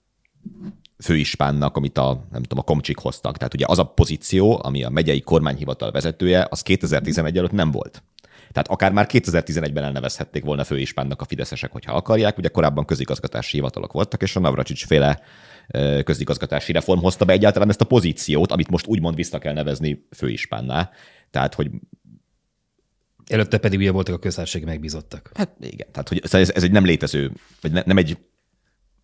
főispánnak, 0.98 1.76
amit 1.76 1.98
a, 1.98 2.26
nem 2.30 2.42
tudom, 2.42 2.58
a 2.58 2.62
komcsik 2.62 2.98
hoztak. 2.98 3.36
Tehát 3.36 3.54
ugye 3.54 3.64
az 3.68 3.78
a 3.78 3.84
pozíció, 3.84 4.60
ami 4.62 4.84
a 4.84 4.88
megyei 4.90 5.20
kormányhivatal 5.20 5.90
vezetője, 5.90 6.46
az 6.50 6.62
2011 6.62 7.38
előtt 7.38 7.52
nem 7.52 7.70
volt. 7.70 8.02
Tehát 8.52 8.68
akár 8.68 8.92
már 8.92 9.06
2011-ben 9.08 9.84
elnevezhették 9.84 10.44
volna 10.44 10.64
főispánnak 10.64 11.20
a 11.20 11.24
fideszesek, 11.24 11.72
hogyha 11.72 11.92
akarják. 11.92 12.38
Ugye 12.38 12.48
korábban 12.48 12.84
közigazgatási 12.84 13.56
hivatalok 13.56 13.92
voltak, 13.92 14.22
és 14.22 14.36
a 14.36 14.40
Navracsics 14.40 14.86
féle 14.86 15.20
közigazgatási 16.04 16.72
reform 16.72 17.00
hozta 17.00 17.24
be 17.24 17.32
egyáltalán 17.32 17.68
ezt 17.68 17.80
a 17.80 17.84
pozíciót, 17.84 18.52
amit 18.52 18.70
most 18.70 18.86
úgymond 18.86 19.14
vissza 19.14 19.38
kell 19.38 19.52
nevezni 19.52 20.06
főispánná. 20.10 20.90
Tehát, 21.30 21.54
hogy 21.54 21.70
Előtte 23.26 23.58
pedig 23.58 23.78
ugye 23.78 23.90
voltak 23.90 24.14
a 24.14 24.18
köztársasági 24.18 24.64
megbízottak. 24.64 25.30
Hát 25.34 25.50
igen, 25.60 25.86
tehát 25.92 26.08
hogy 26.08 26.20
ez, 26.30 26.50
ez 26.50 26.62
egy 26.62 26.70
nem 26.70 26.84
létező, 26.84 27.32
vagy 27.60 27.72
ne, 27.72 27.82
nem 27.86 27.96
egy 27.96 28.18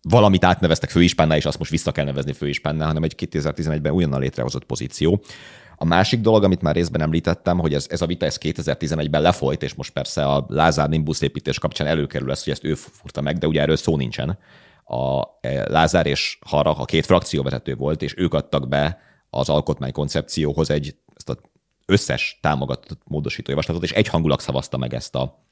valamit 0.01 0.43
átneveztek 0.43 0.89
főispánná, 0.89 1.35
és 1.35 1.45
azt 1.45 1.57
most 1.57 1.71
vissza 1.71 1.91
kell 1.91 2.05
nevezni 2.05 2.33
főispánná, 2.33 2.85
hanem 2.85 3.03
egy 3.03 3.15
2011-ben 3.17 3.91
újonnan 3.91 4.19
létrehozott 4.19 4.65
pozíció. 4.65 5.21
A 5.75 5.85
másik 5.85 6.19
dolog, 6.19 6.43
amit 6.43 6.61
már 6.61 6.75
részben 6.75 7.01
említettem, 7.01 7.59
hogy 7.59 7.73
ez, 7.73 7.85
ez 7.89 8.01
a 8.01 8.05
vita 8.05 8.25
ez 8.25 8.37
2011-ben 8.41 9.21
lefolyt, 9.21 9.63
és 9.63 9.73
most 9.73 9.91
persze 9.91 10.25
a 10.25 10.45
Lázár 10.47 10.89
Nimbus 10.89 11.21
építés 11.21 11.59
kapcsán 11.59 11.87
előkerül 11.87 12.31
ez, 12.31 12.43
hogy 12.43 12.53
ezt 12.53 12.63
ő 12.63 12.75
furta 12.75 13.21
meg, 13.21 13.37
de 13.37 13.47
ugye 13.47 13.61
erről 13.61 13.75
szó 13.75 13.97
nincsen. 13.97 14.37
A 14.89 15.23
eh, 15.41 15.65
Lázár 15.65 16.05
és 16.05 16.39
Harag 16.45 16.79
a 16.79 16.85
két 16.85 17.05
frakcióvezető 17.05 17.75
volt, 17.75 18.01
és 18.01 18.13
ők 18.17 18.33
adtak 18.33 18.67
be 18.67 18.99
az 19.29 19.49
alkotmány 19.49 19.91
koncepcióhoz 19.91 20.69
egy 20.69 20.95
ezt 21.15 21.29
a 21.29 21.37
összes 21.85 22.39
támogatott 22.41 23.01
módosító 23.05 23.49
javaslatot, 23.49 23.83
és 23.83 23.91
egyhangulag 23.91 24.39
szavazta 24.39 24.77
meg 24.77 24.93
ezt 24.93 25.15
a 25.15 25.43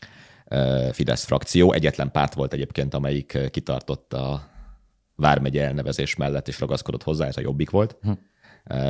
ö, 0.48 0.90
Fidesz 0.92 1.26
frakció. 1.26 1.72
Egyetlen 1.72 2.12
párt 2.12 2.34
volt 2.34 2.54
egyébként, 2.54 2.94
amelyik 2.94 3.34
ö, 3.34 3.50
kitartott 3.50 4.14
a 4.14 4.48
Vármegye 5.16 5.64
elnevezés 5.64 6.16
mellett, 6.16 6.48
és 6.48 6.60
ragaszkodott 6.60 7.04
hozzá, 7.04 7.26
ez 7.26 7.38
a 7.38 7.42
Jobbik 7.42 7.70
volt. 7.70 7.98
Hm. 8.02 8.12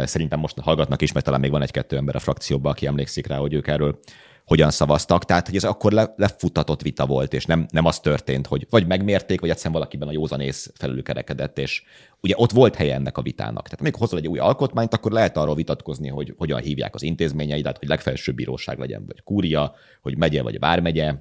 Szerintem 0.03 0.39
most 0.39 0.59
hallgatnak 0.59 1.01
is, 1.01 1.11
mert 1.11 1.25
talán 1.25 1.39
még 1.39 1.51
van 1.51 1.61
egy-kettő 1.61 1.97
ember 1.97 2.15
a 2.15 2.19
frakcióban, 2.19 2.71
aki 2.71 2.85
emlékszik 2.85 3.27
rá, 3.27 3.37
hogy 3.37 3.53
ők 3.53 3.67
erről 3.67 3.99
hogyan 4.47 4.71
szavaztak. 4.71 5.25
Tehát, 5.25 5.45
hogy 5.45 5.55
ez 5.55 5.63
akkor 5.63 5.91
le, 5.91 6.13
lefutatott 6.17 6.81
vita 6.81 7.05
volt, 7.05 7.33
és 7.33 7.45
nem, 7.45 7.65
nem 7.71 7.85
az 7.85 7.99
történt, 7.99 8.47
hogy 8.47 8.67
vagy 8.69 8.87
megmérték, 8.87 9.39
vagy 9.39 9.49
egyszerűen 9.49 9.73
valakiben 9.73 10.07
a 10.07 10.11
józanész 10.11 10.71
felülkerekedett, 10.75 11.57
és 11.57 11.83
ugye 12.21 12.33
ott 12.37 12.51
volt 12.51 12.75
helye 12.75 12.93
ennek 12.93 13.17
a 13.17 13.21
vitának. 13.21 13.63
Tehát 13.63 13.79
amikor 13.79 13.99
hozol 13.99 14.19
egy 14.19 14.27
új 14.27 14.39
alkotmányt, 14.39 14.93
akkor 14.93 15.11
lehet 15.11 15.37
arról 15.37 15.55
vitatkozni, 15.55 16.07
hogy 16.07 16.33
hogyan 16.37 16.61
hívják 16.61 16.95
az 16.95 17.01
intézményei, 17.01 17.61
tehát 17.61 17.77
hogy 17.77 17.87
legfelsőbb 17.87 18.35
bíróság 18.35 18.79
legyen, 18.79 19.05
vagy 19.05 19.23
kúria, 19.23 19.73
hogy 20.01 20.17
megye 20.17 20.41
vagy 20.41 20.59
vármegye, 20.59 21.15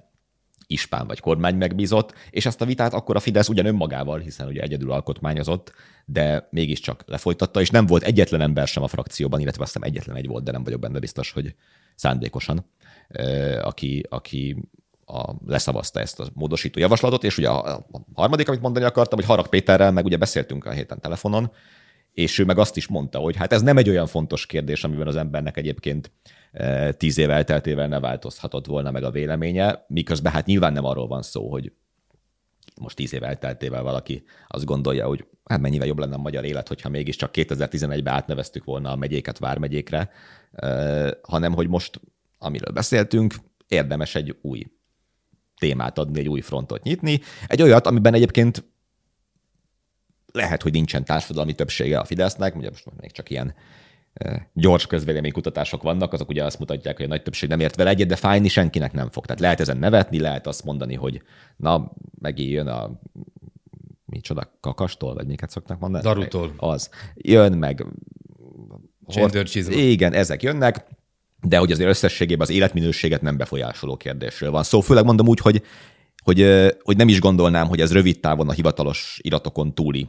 ispán 0.67 1.07
vagy 1.07 1.21
kormány 1.21 1.55
megbízott, 1.57 2.15
és 2.31 2.47
ezt 2.47 2.61
a 2.61 2.65
vitát 2.65 2.95
akkor 2.95 3.17
a 3.17 3.21
Fidesz 3.21 3.49
ugyan 3.49 3.67
önmagával, 3.67 4.19
hiszen 4.19 4.47
ugye 4.47 4.63
egyedül 4.63 4.93
alkotmányozott, 4.93 5.73
de 6.05 6.49
mégiscsak 6.51 7.03
lefolytatta, 7.07 7.61
és 7.61 7.71
nem 7.71 7.87
volt 7.87 8.03
egyetlen 8.03 8.41
ember 8.41 8.67
sem 8.67 8.83
a 8.83 8.89
frakcióban, 8.89 9.41
illetve 9.41 9.63
azt 9.63 9.73
hiszem 9.73 9.89
egyetlen 9.89 10.17
egy 10.17 10.27
volt, 10.27 10.45
de 10.45 10.51
nem 10.51 10.65
vagyok 10.65 10.81
benne 10.81 10.99
biztos, 10.99 11.31
hogy 11.31 11.55
szándékosan, 11.95 12.67
aki, 13.63 14.07
aki 14.09 14.69
a, 15.07 15.35
leszavazta 15.47 16.01
ezt 16.01 16.21
a 16.21 16.27
módosító 16.35 16.81
javaslatot, 16.81 17.25
és 17.25 17.39
ugye 17.39 17.49
a, 17.49 17.77
a 17.77 18.01
harmadik, 18.15 18.49
amit 18.49 18.61
mondani 18.61 18.85
akartam, 18.85 19.19
hogy 19.19 19.29
Harag 19.29 19.49
Péterrel 19.49 19.93
meg 19.93 20.05
ugye 20.05 20.17
beszéltünk 20.17 20.65
a 20.65 20.71
héten 20.71 21.01
telefonon, 21.01 21.53
és 22.13 22.39
ő 22.39 22.45
meg 22.45 22.59
azt 22.59 22.77
is 22.77 22.87
mondta, 22.87 23.19
hogy 23.19 23.37
hát 23.37 23.53
ez 23.53 23.63
nem 23.63 23.77
egy 23.77 23.89
olyan 23.89 24.07
fontos 24.07 24.47
kérdés, 24.47 24.85
amiben 24.85 25.07
az 25.07 25.17
embernek 25.17 25.57
egyébként 25.57 26.11
tíz 26.91 27.19
év 27.19 27.31
elteltével 27.31 27.89
ne 27.89 28.01
változhatott 28.01 28.67
volna 28.67 28.91
meg 28.91 29.05
a 29.05 29.11
véleménye, 29.11 29.85
miközben 29.89 30.33
hát 30.33 30.47
nyilván 30.47 30.73
nem 30.73 30.85
arról 30.85 31.07
van 31.07 31.23
szó, 31.23 31.51
hogy 31.51 31.73
most 32.81 32.97
tíz 32.97 33.15
év 33.15 33.23
elteltével 33.23 33.83
valaki 33.83 34.25
azt 34.49 34.65
gondolja, 34.65 35.07
hogy 35.07 35.27
hát 35.45 35.61
mennyivel 35.61 35.87
jobb 35.87 35.99
lenne 35.99 36.15
a 36.15 36.19
magyar 36.19 36.45
élet, 36.45 36.69
hogyha 36.69 36.89
mégiscsak 36.89 37.31
2011-ben 37.33 38.15
átneveztük 38.15 38.65
volna 38.65 38.91
a 38.91 38.97
megyéket 38.97 39.39
vármegyékre, 39.39 40.11
hanem 41.23 41.53
hogy 41.53 41.69
most, 41.69 42.01
amiről 42.39 42.73
beszéltünk, 42.73 43.35
érdemes 43.69 44.15
egy 44.15 44.37
új 44.43 44.67
témát 45.59 45.99
adni, 45.99 46.19
egy 46.19 46.29
új 46.29 46.41
frontot 46.41 46.83
nyitni. 46.83 47.21
Egy 47.47 47.63
olyat, 47.63 47.87
amiben 47.87 48.15
egyébként 48.15 48.65
lehet, 50.33 50.63
hogy 50.63 50.73
nincsen 50.73 51.05
társadalmi 51.05 51.55
többsége 51.55 51.99
a 51.99 52.05
Fidesznek, 52.05 52.57
ugye 52.57 52.69
most 52.69 52.87
még 52.97 53.13
csak 53.13 53.31
ilyen 53.31 53.55
gyors 54.53 54.87
közvéleménykutatások 54.87 55.83
vannak, 55.83 56.13
azok 56.13 56.29
ugye 56.29 56.45
azt 56.45 56.59
mutatják, 56.59 56.97
hogy 56.97 57.05
a 57.05 57.09
nagy 57.09 57.23
többség 57.23 57.49
nem 57.49 57.61
ért 57.61 57.77
vele 57.77 57.91
egyet, 57.91 58.09
de 58.09 58.17
fájni 58.17 58.49
senkinek 58.49 58.93
nem 58.93 59.11
fog. 59.11 59.27
Tehát 59.27 59.41
lehet 59.41 59.61
ezen 59.61 59.77
nevetni, 59.77 60.21
lehet 60.21 60.47
azt 60.47 60.65
mondani, 60.65 60.95
hogy 60.95 61.23
na, 61.57 61.93
megint 62.21 62.51
jön 62.51 62.67
a 62.67 63.01
micsoda, 64.05 64.59
kakastól, 64.61 65.15
vagy 65.15 65.27
miket 65.27 65.51
szoktak 65.51 65.79
mondani? 65.79 66.05
Darutól. 66.05 66.53
Az. 66.57 66.91
Jön 67.15 67.53
meg... 67.53 67.87
Csendőrcsizma. 69.07 69.75
Igen, 69.75 70.13
ezek 70.13 70.43
jönnek, 70.43 70.87
de 71.49 71.59
hogy 71.59 71.73
azért 71.73 71.89
összességében 71.89 72.47
az 72.47 72.55
életminőséget 72.55 73.23
nem 73.23 73.37
befolyásoló 73.37 73.97
kérdésről 73.97 74.51
van 74.51 74.63
szó. 74.63 74.81
Főleg 74.81 75.05
mondom 75.05 75.29
úgy, 75.29 75.39
hogy, 75.39 75.63
hogy, 76.23 76.47
hogy 76.83 76.97
nem 76.97 77.09
is 77.09 77.21
gondolnám, 77.21 77.67
hogy 77.69 77.81
ez 77.81 77.93
rövid 77.93 78.21
távon 78.21 78.49
a 78.49 78.53
hivatalos 78.53 79.19
iratokon 79.23 79.75
túli 79.75 80.09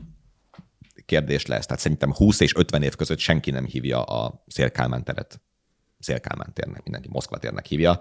kérdés 1.05 1.45
lesz. 1.45 1.65
Tehát 1.65 1.81
szerintem 1.81 2.13
20 2.13 2.39
és 2.39 2.55
50 2.55 2.83
év 2.83 2.95
között 2.95 3.19
senki 3.19 3.51
nem 3.51 3.65
hívja 3.65 4.01
a 4.01 4.43
Szélkálmán 4.47 5.03
teret 5.03 5.41
Szélkálmán 5.99 6.53
térnek, 6.53 6.83
mindenki 6.83 7.07
Moszkva 7.11 7.37
térnek 7.37 7.65
hívja, 7.65 7.99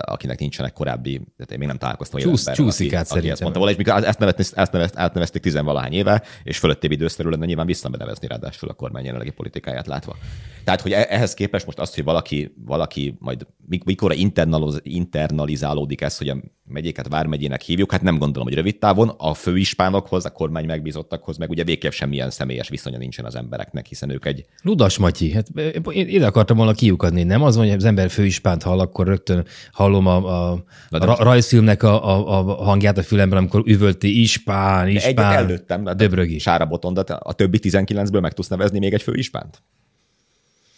akinek 0.00 0.38
nincsenek 0.38 0.72
korábbi, 0.72 1.14
tehát 1.36 1.52
én 1.52 1.58
még 1.58 1.66
nem 1.66 1.78
találkoztam 1.78 2.20
olyan 2.20 2.30
Csúsz- 2.30 2.48
emberrel, 2.48 2.66
csúszik 2.66 2.86
aki, 2.86 2.96
át 2.96 3.10
aki 3.10 3.30
ezt 3.30 3.40
mondta 3.40 3.58
volna, 3.58 3.74
és 3.74 3.84
mikor 3.84 4.04
ezt, 4.04 4.18
nevet, 4.18 4.38
ezt 4.38 4.72
nevet, 4.72 4.98
átnevezték 4.98 5.42
tizenvalahány 5.42 5.92
éve, 5.92 6.22
és 6.42 6.58
fölöttébb 6.58 6.90
időszerű 6.90 7.28
lenne 7.28 7.46
nyilván 7.46 7.66
visszabenevezni 7.66 8.26
ráadásul 8.26 8.68
a 8.68 8.72
kormány 8.72 9.04
jelenlegi 9.04 9.30
politikáját 9.30 9.86
látva. 9.86 10.16
Tehát, 10.64 10.80
hogy 10.80 10.92
e- 10.92 11.06
ehhez 11.08 11.34
képest 11.34 11.66
most 11.66 11.78
azt, 11.78 11.94
hogy 11.94 12.04
valaki, 12.04 12.54
valaki 12.64 13.16
majd 13.18 13.46
mik- 13.68 13.84
mikor 13.84 14.12
internaliz, 14.12 14.80
internalizálódik 14.82 16.00
ez, 16.00 16.18
hogy 16.18 16.28
a 16.28 16.36
megyéket 16.66 17.08
vármegyének 17.08 17.60
hívjuk, 17.60 17.90
hát 17.90 18.02
nem 18.02 18.18
gondolom, 18.18 18.48
hogy 18.48 18.56
rövid 18.56 18.78
távon 18.78 19.08
a 19.08 19.34
főispánokhoz, 19.34 20.24
a 20.24 20.30
kormány 20.30 20.66
megbízottakhoz, 20.66 21.36
meg 21.36 21.50
ugye 21.50 21.64
végképp 21.64 21.90
semmilyen 21.90 22.30
személyes 22.30 22.68
viszonya 22.68 22.98
nincsen 22.98 23.24
az 23.24 23.34
embereknek, 23.34 23.86
hiszen 23.86 24.10
ők 24.10 24.26
egy 24.26 24.44
Ludas 24.62 24.98
Matyi, 24.98 25.32
hát 25.32 25.48
én 25.92 26.08
ide 26.08 26.26
akartam 26.26 26.56
volna 26.56 26.72
kiukadni, 27.14 27.22
nem 27.22 27.42
az, 27.42 27.56
van, 27.56 27.66
hogy 27.66 27.74
az 27.74 27.84
ember 27.84 28.10
főispánt 28.10 28.62
hall, 28.62 28.78
akkor 28.78 29.06
rögtön 29.06 29.46
hallom 29.72 30.06
a, 30.06 30.52
a, 30.52 30.64
a 30.90 31.22
rajzfilmnek 31.22 31.82
a, 31.82 32.08
a, 32.08 32.38
a 32.48 32.64
hangját 32.64 32.98
a 32.98 33.02
fülemben, 33.02 33.38
amikor 33.38 33.62
üvölti 33.66 34.20
ispán, 34.20 34.84
de 34.84 34.90
egyet 34.90 35.08
ispán, 35.08 35.32
előttem, 35.32 35.84
de 35.84 35.94
Döbrögi. 35.94 36.38
Sára 36.38 36.66
Botondat, 36.66 37.10
a 37.10 37.32
többi 37.32 37.58
19-ből 37.62 38.20
meg 38.20 38.32
tudsz 38.32 38.48
nevezni 38.48 38.78
még 38.78 38.92
egy 38.92 39.02
főispánt? 39.02 39.62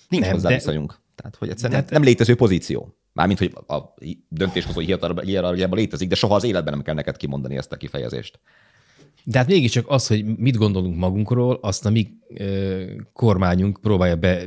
Nincs 0.09 0.25
Nem, 0.25 0.33
hozzá 0.33 0.49
de- 0.49 0.55
viszonyunk. 0.55 0.99
Tehát, 1.15 1.37
hogy 1.37 1.49
egyszerűen 1.49 1.81
De- 1.81 1.87
nem, 1.91 2.03
létező 2.03 2.35
pozíció. 2.35 2.97
Mármint, 3.13 3.39
hogy 3.39 3.53
a 3.67 3.77
döntéshozó 4.29 4.81
hierarchiában 4.81 5.79
létezik, 5.79 6.09
de 6.09 6.15
soha 6.15 6.35
az 6.35 6.45
életben 6.45 6.73
nem 6.73 6.83
kell 6.83 6.95
neked 6.95 7.17
kimondani 7.17 7.57
ezt 7.57 7.73
a 7.73 7.77
kifejezést. 7.77 8.41
De 9.25 9.39
hát 9.39 9.47
mégiscsak 9.47 9.85
az, 9.89 10.07
hogy 10.07 10.25
mit 10.25 10.57
gondolunk 10.57 10.97
magunkról, 10.97 11.59
azt 11.63 11.87
a 11.87 11.91
mi 11.91 12.09
kormányunk 13.13 13.79
próbálja 13.83 14.17
be 14.17 14.43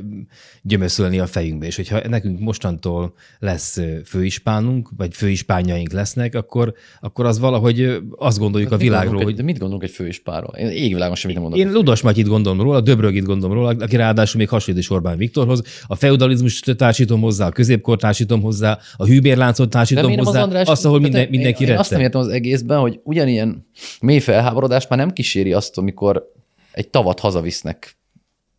gyömöszölni 0.62 1.18
a 1.18 1.26
fejünkbe, 1.26 1.66
és 1.66 1.76
hogyha 1.76 2.08
nekünk 2.08 2.40
mostantól 2.40 3.14
lesz 3.38 3.80
főispánunk, 4.04 4.88
vagy 4.96 5.14
főispányaink 5.14 5.92
lesznek, 5.92 6.34
akkor, 6.34 6.74
akkor 7.00 7.26
az 7.26 7.38
valahogy 7.38 7.98
azt 8.16 8.38
gondoljuk 8.38 8.72
a 8.72 8.76
Mit 8.76 8.84
világról, 8.84 9.22
hogy 9.22 9.30
egy, 9.30 9.36
de 9.36 9.42
mit 9.42 9.58
gondolunk 9.58 9.82
egy 9.82 9.90
főispáról? 9.90 10.54
Én 10.56 10.66
égvilágon 10.66 11.14
sem 11.14 11.30
mit 11.30 11.40
nem 11.40 11.48
gondolok. 11.48 11.72
én 11.72 11.78
Ludas 11.78 12.02
Matyit 12.02 12.26
gondolom 12.26 12.60
róla, 12.60 12.80
Döbrögit 12.80 13.24
gondolom 13.24 13.56
róla, 13.56 13.68
aki 13.68 13.96
ráadásul 13.96 14.40
még 14.40 14.48
hasonlít 14.48 14.82
is 14.82 14.90
Orbán 14.90 15.16
Viktorhoz. 15.16 15.62
A 15.86 15.94
feudalizmus 15.94 16.60
társítom 16.60 17.20
hozzá, 17.20 17.46
a 17.46 17.50
középkor 17.50 17.96
társítom 17.96 18.40
hozzá, 18.40 18.78
a 18.96 19.06
hűbérláncot 19.06 19.70
társítom 19.70 20.16
hozzá, 20.16 20.42
András- 20.42 20.68
azt, 20.68 20.84
ahol 20.84 21.00
minden, 21.00 21.28
mindenki 21.28 21.62
én, 21.62 21.68
én 21.68 21.78
azt 21.78 21.90
nem 21.90 22.00
értem 22.00 22.20
az 22.20 22.28
egészben, 22.28 22.78
hogy 22.78 23.00
ugyanilyen 23.02 23.66
mély 24.00 24.18
felháborodást 24.18 24.88
már 24.88 24.98
nem 24.98 25.10
kíséri 25.10 25.52
azt, 25.52 25.78
amikor 25.78 26.38
egy 26.72 26.88
tavat 26.88 27.20
hazavisznek 27.20 27.96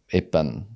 éppen 0.09 0.69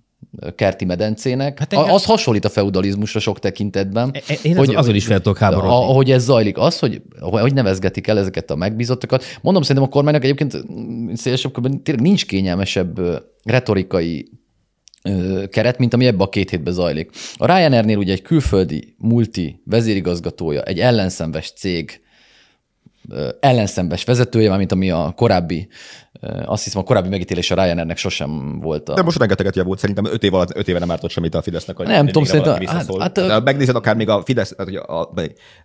kerti 0.55 0.85
medencének. 0.85 1.59
Hát 1.59 1.73
engem- 1.73 1.93
Az 1.93 2.05
hasonlít 2.05 2.45
a 2.45 2.49
feudalizmusra 2.49 3.19
sok 3.19 3.39
tekintetben. 3.39 4.11
E- 4.13 4.21
e- 4.27 4.37
Én 4.43 4.57
azon- 4.57 4.75
azon 4.75 4.95
is 4.95 5.05
fel 5.05 5.17
tudok 5.21 5.37
háborodni. 5.37 5.69
Ahogy 5.69 6.11
ez 6.11 6.23
zajlik, 6.23 6.57
az, 6.57 6.79
hogy, 6.79 7.01
hogy 7.19 7.53
nevezgetik 7.53 8.07
el 8.07 8.17
ezeket 8.19 8.51
a 8.51 8.55
megbízottakat. 8.55 9.23
Mondom, 9.41 9.61
szerintem 9.61 9.85
a 9.85 9.93
kormánynak 9.93 10.23
egyébként 10.23 10.71
mm, 10.71 11.13
szélesebb 11.13 11.51
körben 11.53 11.83
tényleg 11.83 12.03
nincs 12.03 12.25
kényelmesebb 12.25 12.99
retorikai 13.43 14.29
keret, 15.49 15.77
mint 15.77 15.93
ami 15.93 16.05
ebbe 16.05 16.23
a 16.23 16.29
két 16.29 16.49
hétbe 16.49 16.71
zajlik. 16.71 17.09
A 17.35 17.45
Ryanairnél 17.45 17.97
ugye 17.97 18.13
egy 18.13 18.21
külföldi 18.21 18.95
multi 18.97 19.61
vezérigazgatója, 19.65 20.61
egy 20.63 20.79
ellenszenves 20.79 21.51
cég 21.51 22.01
ö, 23.09 23.29
ellenszembes 23.39 24.03
vezetője, 24.03 24.57
mint 24.57 24.71
ami 24.71 24.89
a 24.91 25.13
korábbi, 25.15 25.67
azt 26.45 26.63
hiszem 26.63 26.81
a 26.81 26.83
korábbi 26.83 27.09
megítélés 27.09 27.51
a 27.51 27.55
Ryanairnek 27.55 27.97
sosem 27.97 28.59
volt. 28.59 28.89
A... 28.89 28.93
De 28.93 29.01
most 29.01 29.17
rengeteget 29.17 29.55
javult, 29.55 29.79
szerintem 29.79 30.05
öt 30.05 30.23
év 30.23 30.33
alatt, 30.33 30.55
öt 30.55 30.67
éve 30.67 30.79
nem 30.79 30.91
ártott 30.91 31.09
semmit 31.09 31.35
a 31.35 31.41
Fidesznek. 31.41 31.75
hogy 31.77 31.87
Nem 31.87 32.05
tudom, 32.05 32.23
szerintem- 32.23 32.65
hát- 32.65 32.91
Hát, 32.99 33.43
megnézed 33.43 33.75
akár 33.75 33.95
még 33.95 34.09
a 34.09 34.21
Fidesz, 34.25 34.55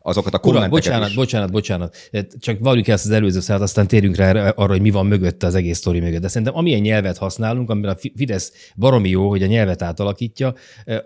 azokat 0.02 0.34
a 0.34 0.38
kommenteket 0.38 0.70
bocsánat, 0.70 1.08
is. 1.08 1.14
bocsánat, 1.14 1.50
bocsánat. 1.50 1.96
Csak 2.38 2.58
valljuk 2.60 2.88
ezt 2.88 3.04
az 3.04 3.10
előző 3.10 3.40
szállat, 3.40 3.62
aztán 3.62 3.86
térjünk 3.86 4.16
rá 4.16 4.26
erre- 4.28 4.56
arra, 4.56 4.72
hogy 4.72 4.80
mi 4.80 4.90
van 4.90 5.06
mögötte 5.06 5.46
az 5.46 5.54
egész 5.54 5.78
sztori 5.78 6.00
mögött. 6.00 6.20
De 6.20 6.28
szerintem 6.28 6.56
amilyen 6.56 6.80
nyelvet 6.80 7.18
használunk, 7.18 7.70
amiben 7.70 7.90
a 7.90 7.96
Fi- 7.96 8.12
Fidesz 8.16 8.52
baromi 8.76 9.08
jó, 9.08 9.28
hogy 9.28 9.42
a 9.42 9.46
nyelvet 9.46 9.82
átalakítja, 9.82 10.54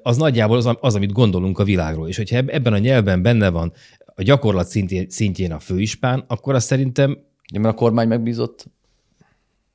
az 0.03 0.17
nagyjából 0.17 0.57
az, 0.57 0.71
az 0.81 0.95
amit 0.95 1.13
gondolunk 1.13 1.59
a 1.59 1.65
világról. 1.65 2.09
És 2.09 2.17
hogyha 2.17 2.37
eb- 2.37 2.51
ebben 2.51 2.73
a 2.73 2.79
nyelvben 2.79 3.23
benne 3.23 3.49
van 3.49 3.73
a 4.17 4.23
gyakorlat 4.23 4.67
szintjén, 4.69 5.07
szintjén 5.11 5.53
a 5.53 5.59
főispán, 5.59 6.25
akkor 6.27 6.55
azt 6.55 6.67
szerintem 6.67 7.19
Ja, 7.53 7.61
mert 7.61 7.75
a 7.75 7.77
kormány 7.79 8.09
megbízott, 8.09 8.65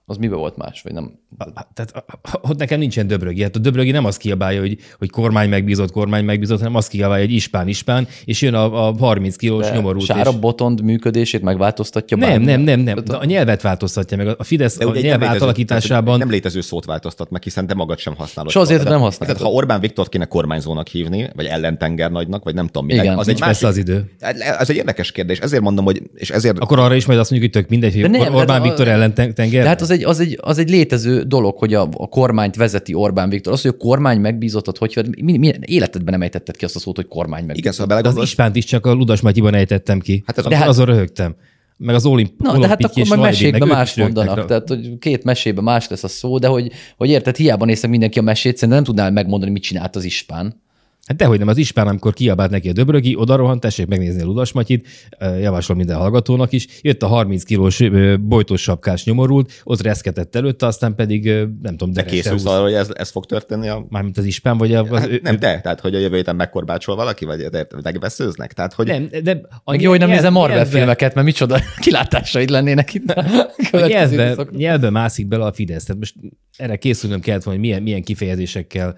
az 0.09 0.17
mibe 0.17 0.35
volt 0.35 0.57
más, 0.57 0.81
vagy 0.81 0.93
nem? 0.93 1.11
tehát 1.73 2.05
ott 2.41 2.57
nekem 2.57 2.79
nincsen 2.79 3.07
döbrögi. 3.07 3.41
Hát 3.41 3.55
a 3.55 3.59
döbrögi 3.59 3.91
nem 3.91 4.05
azt 4.05 4.17
kiabálja, 4.17 4.59
hogy, 4.59 4.77
hogy 4.97 5.09
kormány 5.09 5.49
megbízott, 5.49 5.91
kormány 5.91 6.25
megbízott, 6.25 6.57
hanem 6.57 6.75
azt 6.75 6.89
kiabálja, 6.89 7.25
hogy 7.25 7.33
ispán, 7.33 7.67
ispán, 7.67 8.07
és 8.25 8.41
jön 8.41 8.53
a, 8.53 8.87
a 8.87 8.95
30 8.97 9.35
kilós 9.35 9.65
De 9.65 9.75
nyomorult. 9.75 10.05
Sára 10.05 10.29
és... 10.29 10.35
Botond 10.35 10.81
működését 10.81 11.41
megváltoztatja 11.41 12.17
Nem, 12.17 12.29
bármi? 12.29 12.45
nem, 12.45 12.61
nem, 12.61 12.79
nem. 12.79 13.03
De 13.05 13.15
a 13.15 13.25
nyelvet 13.25 13.61
változtatja 13.61 14.17
meg. 14.17 14.27
A 14.37 14.43
Fidesz 14.43 14.77
De 14.77 14.85
a 14.85 14.87
nyelv 14.87 15.03
nem 15.03 15.11
létező- 15.13 15.35
átalakításában... 15.35 16.03
tehát, 16.03 16.19
Nem 16.19 16.29
létező 16.29 16.61
szót 16.61 16.85
változtat 16.85 17.29
meg, 17.29 17.43
hiszen 17.43 17.67
te 17.67 17.73
magad 17.73 17.97
sem 17.99 18.15
használod. 18.15 18.51
És 18.51 18.57
azért 18.57 18.83
nem 18.83 18.99
használod. 18.99 19.35
Tehát, 19.35 19.51
ha 19.51 19.57
Orbán 19.57 19.79
Viktort 19.79 20.09
kéne 20.09 20.25
kormányzónak 20.25 20.87
hívni, 20.87 21.29
vagy 21.35 21.45
ellentengernagynak, 21.45 22.43
vagy 22.43 22.53
nem 22.53 22.65
tudom 22.65 22.85
minek, 22.85 23.03
Igen, 23.03 23.17
az 23.17 23.27
egy 23.27 23.39
másik, 23.39 23.67
az 23.67 23.77
idő. 23.77 24.11
Ez 24.59 24.69
egy 24.69 24.75
érdekes 24.75 25.11
kérdés. 25.11 25.39
Ezért 25.39 25.61
mondom, 25.61 25.85
hogy 25.85 26.01
és 26.15 26.29
ezért 26.29 26.59
Akkor 26.59 26.79
arra 26.79 26.95
is 26.95 27.05
majd 27.05 27.19
azt 27.19 27.31
mondjuk, 27.31 27.53
hogy 27.53 27.61
tök 27.61 27.71
mindegy, 27.71 27.93
hogy 27.93 28.17
Orbán 28.33 28.47
hát 28.61 28.63
Viktor 28.63 28.87
ellen 28.87 29.13
ten- 29.13 29.33
tenger. 29.35 29.61
De 29.63 29.67
hát 29.67 29.81
az 29.81 29.89
egy, 29.89 29.98
az, 30.03 30.19
egy, 30.19 30.37
az 30.41 30.57
egy 30.57 30.69
létező 30.69 31.21
dolog, 31.23 31.57
hogy 31.57 31.73
a, 31.73 31.89
a 31.97 32.07
kormányt 32.07 32.55
vezeti 32.55 32.93
Orbán 32.93 33.29
Viktor. 33.29 33.53
Az, 33.53 33.61
hogy 33.61 33.71
a 33.73 33.77
kormány 33.77 34.19
megbízottat, 34.19 34.77
hogy 34.77 35.05
mi, 35.21 35.37
mi, 35.37 35.53
életedben 35.65 36.13
nem 36.13 36.21
ejtetted 36.21 36.55
ki 36.55 36.65
azt 36.65 36.75
a 36.75 36.79
szót, 36.79 36.95
hogy 36.95 37.07
kormány 37.07 37.39
megbízott. 37.39 37.57
igen, 37.59 37.71
szóval 37.71 37.87
az 37.87 37.95
belegondolsz, 37.95 38.29
ispánt 38.29 38.55
is 38.55 38.65
csak 38.65 38.85
a 38.85 38.91
Ludas 38.93 39.21
Matyiban 39.21 39.53
ejtettem 39.53 39.99
ki. 39.99 40.23
Hát 40.25 40.35
Hát 40.35 40.45
de 40.47 40.55
az, 40.55 40.61
hát- 40.61 40.69
azon 40.69 40.85
röhögtem. 40.85 41.35
Meg 41.77 41.95
az 41.95 42.05
olimp, 42.05 42.31
Na, 42.37 42.57
de 42.59 42.67
hát 42.67 42.83
akkor 42.83 43.07
majd 43.07 43.21
mesékben 43.21 43.67
más 43.67 43.95
mondanak. 43.95 44.35
rá. 44.35 44.45
Tehát, 44.45 44.67
hogy 44.67 44.97
két 44.99 45.23
mesében 45.23 45.63
más 45.63 45.87
lesz 45.87 46.03
a 46.03 46.07
szó, 46.07 46.37
de 46.37 46.47
hogy, 46.47 46.71
hogy 46.97 47.09
érted, 47.09 47.35
hiába 47.35 47.65
néztek 47.65 47.89
mindenki 47.89 48.19
a 48.19 48.21
mesét, 48.21 48.53
szerintem 48.57 48.69
nem 48.69 48.83
tudnál 48.83 49.11
megmondani, 49.11 49.51
mit 49.51 49.61
csinált 49.61 49.95
az 49.95 50.03
ispán. 50.03 50.61
Hát 51.09 51.17
dehogy 51.17 51.39
nem, 51.39 51.47
az 51.47 51.57
ispán, 51.57 51.87
amikor 51.87 52.13
kiabált 52.13 52.51
neki 52.51 52.69
a 52.69 52.73
döbrögi, 52.73 53.15
oda 53.15 53.35
rohant, 53.35 53.59
tessék 53.59 53.87
megnézni 53.87 54.21
a 54.21 54.25
Ludas 54.25 54.51
Matyit, 54.51 54.87
javaslom 55.19 55.77
minden 55.77 55.97
hallgatónak 55.97 56.51
is. 56.51 56.67
Jött 56.81 57.03
a 57.03 57.07
30 57.07 57.43
kilós 57.43 57.83
bojtos 58.19 58.61
sapkás 58.61 59.03
nyomorult, 59.03 59.61
ott 59.63 59.81
reszketett 59.81 60.35
előtte, 60.35 60.65
aztán 60.65 60.95
pedig 60.95 61.25
nem 61.61 61.77
tudom, 61.77 61.93
de 61.93 62.05
készülsz 62.05 62.45
arra, 62.45 62.61
hogy 62.61 62.73
ez, 62.73 62.89
ez 62.93 63.09
fog 63.09 63.25
történni 63.25 63.67
a 63.67 63.85
Mármint 63.89 64.17
az 64.17 64.25
ispán, 64.25 64.57
vagy 64.57 64.73
a, 64.73 64.83
az, 64.83 64.99
Hát 64.99 65.21
nem, 65.21 65.39
de, 65.39 65.61
tehát 65.61 65.79
hogy 65.79 65.95
a 65.95 65.99
jövő 65.99 66.15
héten 66.15 66.35
megkorbácsol 66.35 66.95
valaki, 66.95 67.25
vagy 67.25 67.47
megveszőznek? 67.83 68.53
Tehát, 68.53 68.73
hogy 68.73 68.87
Nem, 68.87 69.09
de 69.23 69.41
a 69.63 69.71
Meg 69.71 69.81
jó, 69.81 69.89
hogy 69.89 69.99
nem 69.99 70.09
nézem 70.09 70.33
Marvel 70.33 70.55
nyelvbe- 70.55 70.77
filmeket, 70.77 71.13
mert 71.13 71.25
micsoda 71.25 71.59
kilátásaid 71.79 72.49
lennének 72.49 72.93
itt. 72.93 73.11
A 73.11 73.25
A 73.71 73.85
nyelvbe, 73.87 74.35
nyelvbe 74.51 74.89
mászik 74.89 75.27
bele 75.27 75.45
a 75.45 75.53
Fidesz. 75.53 75.83
Tehát 75.83 75.99
most 75.99 76.15
erre 76.57 76.75
készülnöm 76.75 77.19
kellett 77.19 77.43
volna, 77.43 77.59
hogy 77.59 77.69
milyen, 77.69 77.83
milyen 77.83 78.03
kifejezésekkel 78.03 78.97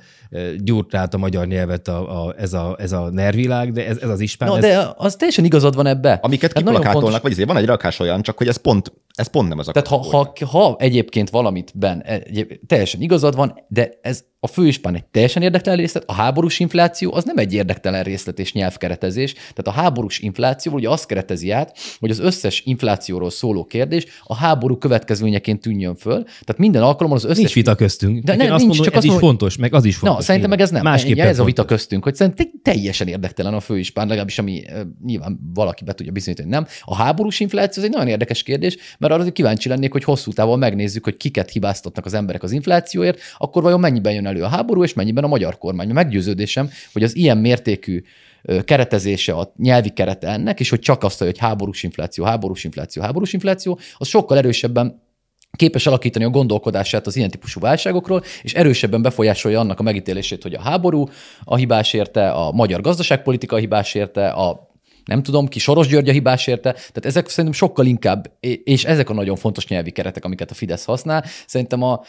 gyúrt 0.58 0.96
át 0.96 1.14
a 1.14 1.18
magyar 1.18 1.48
nyelvet 1.48 1.88
a, 1.88 2.01
a, 2.08 2.34
ez, 2.38 2.54
a, 2.54 2.76
ez 2.80 2.92
a 2.92 3.10
nervilág, 3.10 3.72
de 3.72 3.88
ez, 3.88 3.98
ez 3.98 4.10
az 4.10 4.20
ispán. 4.20 4.50
No, 4.50 4.56
ez, 4.56 4.62
de 4.62 4.94
az 4.98 5.16
teljesen 5.16 5.46
igazad 5.46 5.76
van 5.76 5.86
ebbe. 5.86 6.20
amiket 6.22 6.54
Hát 6.54 6.64
kiplakátolnak, 6.64 7.02
fontos. 7.02 7.22
vagy 7.22 7.32
ezért 7.32 7.48
van 7.48 7.58
egy 7.58 7.66
rakás 7.66 8.00
olyan, 8.00 8.22
csak 8.22 8.38
hogy 8.38 8.48
ez 8.48 8.58
pont, 8.58 8.94
ez 9.16 9.28
pont 9.28 9.50
nem 9.50 9.60
az 9.60 9.68
a 9.68 9.72
Tehát 9.72 9.88
ha, 9.88 9.98
ha, 9.98 10.34
ha 10.46 10.76
egyébként 10.80 11.30
valamit 11.30 11.72
ben 11.76 12.02
egy, 12.02 12.60
teljesen 12.68 13.02
igazad 13.02 13.36
van, 13.36 13.66
de 13.68 13.92
ez 14.02 14.24
a 14.44 14.48
főispán 14.48 14.96
egy 14.96 15.04
teljesen 15.04 15.42
érdektelen 15.42 15.80
részlet, 15.80 16.04
a 16.08 16.14
háborús 16.14 16.60
infláció 16.60 17.14
az 17.14 17.24
nem 17.24 17.38
egy 17.38 17.54
érdektelen 17.54 18.04
részlet 18.04 18.40
és 18.40 18.54
nyelvkeretezés. 18.54 19.34
Tehát 19.34 19.68
a 19.68 19.72
háborús 19.72 20.20
infláció 20.20 20.74
ugye 20.74 20.90
azt 20.90 21.06
keretezi 21.06 21.52
át, 21.52 21.78
hogy 22.00 22.10
az 22.10 22.20
összes 22.20 22.62
inflációról 22.66 23.30
szóló 23.30 23.66
kérdés 23.66 24.06
a 24.24 24.36
háború 24.36 24.78
következményeként 24.78 25.62
tűnjön 25.62 25.96
föl. 25.96 26.24
Tehát 26.24 26.58
minden 26.58 26.82
alkalommal 26.82 27.18
az 27.18 27.24
összes... 27.24 27.38
Nincs 27.38 27.54
vita 27.54 27.76
köztünk. 27.76 28.24
De 28.24 28.36
nem, 28.36 28.46
én 28.46 28.52
azt 28.52 28.64
nincs, 28.64 28.78
mondom, 28.78 28.86
csak 28.86 28.94
ez 28.94 28.98
azt 28.98 29.06
is 29.06 29.12
mondom, 29.12 29.30
fontos, 29.30 29.58
meg 29.58 29.74
az 29.74 29.86
is 29.86 29.96
fontos. 29.96 30.18
Na, 30.18 30.24
szerintem 30.24 30.50
meg 30.50 30.62
ez 30.62 30.70
nem. 30.70 30.84
Másképpen 30.84 31.28
ez 31.28 31.40
a 31.40 31.44
vita 31.44 31.66
köztünk, 31.66 32.04
hogy 32.04 32.16
szerintem 32.16 32.52
teljesen 32.62 33.08
érdektelen 33.08 33.54
a 33.54 33.60
főispán, 33.60 34.08
legalábbis 34.08 34.40
ami 34.40 34.64
nyilván 35.06 35.40
valaki 35.54 35.84
be 35.84 35.94
tudja 35.94 36.12
bizonyítani, 36.12 36.48
hogy 36.48 36.58
nem. 36.58 36.68
A 36.84 36.96
háborús 36.96 37.40
infláció 37.40 37.84
ez 37.84 37.90
egy 37.90 37.96
nagyon 37.96 38.12
érdekes 38.12 38.44
kérdés, 38.44 38.78
mert 39.00 39.14
arra 39.14 39.32
kíváncsi 39.32 39.70
lennék, 39.70 39.92
hogy 39.92 40.04
hosszú 40.04 40.32
távon 40.32 40.60
megnézzük, 40.60 41.04
hogy 41.04 41.18
kiket 41.18 41.50
hibáztatnak 41.50 42.06
az 42.06 42.14
emberek 42.14 42.44
az 42.44 42.52
inflációért, 42.52 43.20
akkor 43.38 43.64
vajon 43.64 43.80
mennyiben 43.80 44.14
jön 44.14 44.30
elő 44.32 44.44
a 44.44 44.48
háború, 44.48 44.84
és 44.84 44.94
mennyiben 44.94 45.24
a 45.24 45.28
magyar 45.28 45.58
kormány. 45.58 45.90
Meggyőződésem, 45.90 46.70
hogy 46.94 47.04
az 47.04 47.16
ilyen 47.16 47.38
mértékű 47.38 48.04
keretezése 48.66 49.34
a 49.34 49.54
nyelvi 49.58 49.90
kerete 49.90 50.28
ennek, 50.28 50.60
és 50.60 50.70
hogy 50.70 50.80
csak 50.80 51.04
azt, 51.04 51.20
hogy 51.20 51.38
háborús 51.38 51.84
infláció, 51.84 52.24
háborús 52.24 52.64
infláció, 52.64 53.04
háborús 53.04 53.34
infláció, 53.34 53.80
az 53.98 54.08
sokkal 54.08 54.38
erősebben 54.38 55.02
képes 55.52 55.88
alakítani 55.88 56.26
a 56.26 56.30
gondolkodását 56.30 57.08
az 57.08 57.16
ilyen 57.16 57.30
típusú 57.30 57.60
válságokról, 57.60 58.24
és 58.42 58.54
erősebben 58.54 59.02
befolyásolja 59.02 59.60
annak 59.60 59.80
a 59.80 59.84
megítélését, 59.84 60.44
hogy 60.44 60.54
a 60.54 60.62
háború 60.62 61.08
a 61.44 61.56
hibás 61.56 61.94
érte, 61.94 62.30
a 62.30 62.52
magyar 62.52 62.82
gazdaságpolitika 62.82 63.56
a 63.56 63.60
hibás 63.60 63.94
érte, 63.94 64.30
a 64.30 64.70
nem 65.06 65.24
tudom 65.24 65.48
ki, 65.48 65.60
Soros 65.60 65.88
György 65.88 66.10
a 66.10 66.12
hibás 66.12 66.48
érte, 66.48 66.72
tehát 66.72 67.06
ezek 67.06 67.28
szerintem 67.28 67.60
sokkal 67.60 67.86
inkább, 67.86 68.32
és 68.64 68.84
ezek 68.84 69.10
a 69.10 69.14
nagyon 69.14 69.36
fontos 69.36 69.68
nyelvi 69.68 69.92
keretek, 69.92 70.26
amiket 70.26 70.52
a 70.52 70.54
Fidesz 70.54 70.86
használ. 70.86 71.26
Szerintem 71.48 71.84
a, 71.84 72.02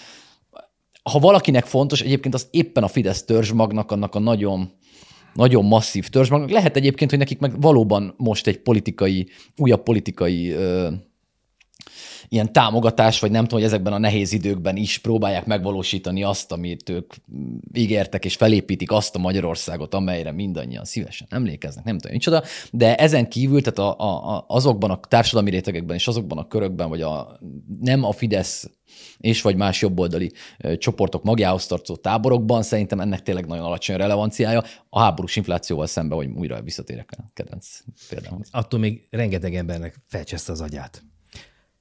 ha 1.03 1.19
valakinek 1.19 1.65
fontos, 1.65 2.01
egyébként 2.01 2.35
az 2.35 2.47
éppen 2.51 2.83
a 2.83 2.89
Fidesz 2.89 3.25
törzsmagnak, 3.25 3.91
annak 3.91 4.15
a 4.15 4.19
nagyon, 4.19 4.73
nagyon 5.35 5.65
masszív 5.65 6.09
törzsmagnak. 6.09 6.51
Lehet 6.51 6.77
egyébként, 6.77 7.11
hogy 7.11 7.19
nekik 7.19 7.39
meg 7.39 7.61
valóban 7.61 8.15
most 8.17 8.47
egy 8.47 8.59
politikai, 8.59 9.29
újabb 9.57 9.83
politikai 9.83 10.51
ö, 10.51 10.91
ilyen 12.29 12.53
támogatás, 12.53 13.21
vagy 13.21 13.31
nem 13.31 13.43
tudom, 13.43 13.59
hogy 13.59 13.69
ezekben 13.69 13.93
a 13.93 13.99
nehéz 13.99 14.33
időkben 14.33 14.77
is 14.77 14.99
próbálják 14.99 15.47
megvalósítani 15.47 16.23
azt, 16.23 16.53
amit 16.53 16.89
ők 16.89 17.15
ígértek, 17.73 18.25
és 18.25 18.35
felépítik 18.35 18.93
azt 18.93 19.15
a 19.15 19.19
Magyarországot, 19.19 19.95
amelyre 19.95 20.33
mindannyian 20.33 20.85
szívesen 20.85 21.27
emlékeznek, 21.31 21.85
nem 21.85 21.99
tudom, 21.99 22.13
micsoda, 22.13 22.43
de 22.71 22.95
ezen 22.95 23.29
kívül, 23.29 23.63
tehát 23.63 23.79
a, 23.79 24.05
a, 24.35 24.45
azokban 24.49 24.91
a 24.91 25.01
társadalmi 25.09 25.51
rétegekben 25.51 25.97
és 25.97 26.09
azokban 26.09 26.39
a 26.39 26.47
körökben, 26.47 26.89
vagy 26.89 27.03
a, 27.03 27.39
nem 27.81 28.05
a 28.05 28.13
Fidesz 28.13 28.71
és 29.23 29.43
vagy 29.43 29.57
más 29.57 29.81
jobboldali 29.81 30.33
csoportok 30.79 31.23
magjához 31.23 31.67
tartozó 31.67 31.97
táborokban 31.97 32.63
szerintem 32.63 33.01
ennek 33.01 33.23
tényleg 33.23 33.47
nagyon 33.47 33.65
alacsony 33.65 33.97
relevanciája. 33.97 34.63
A 34.89 35.01
háborús 35.01 35.37
inflációval 35.37 35.87
szemben, 35.87 36.17
hogy 36.19 36.29
újra 36.35 36.63
visszatérek 36.63 37.11
a 37.17 37.25
kedvenc 37.35 37.81
példához. 38.09 38.49
Attól 38.51 38.81
még 38.81 39.07
rengeteg 39.11 39.55
embernek 39.55 40.01
felcseszte 40.07 40.53
az 40.53 40.61
agyát. 40.61 41.03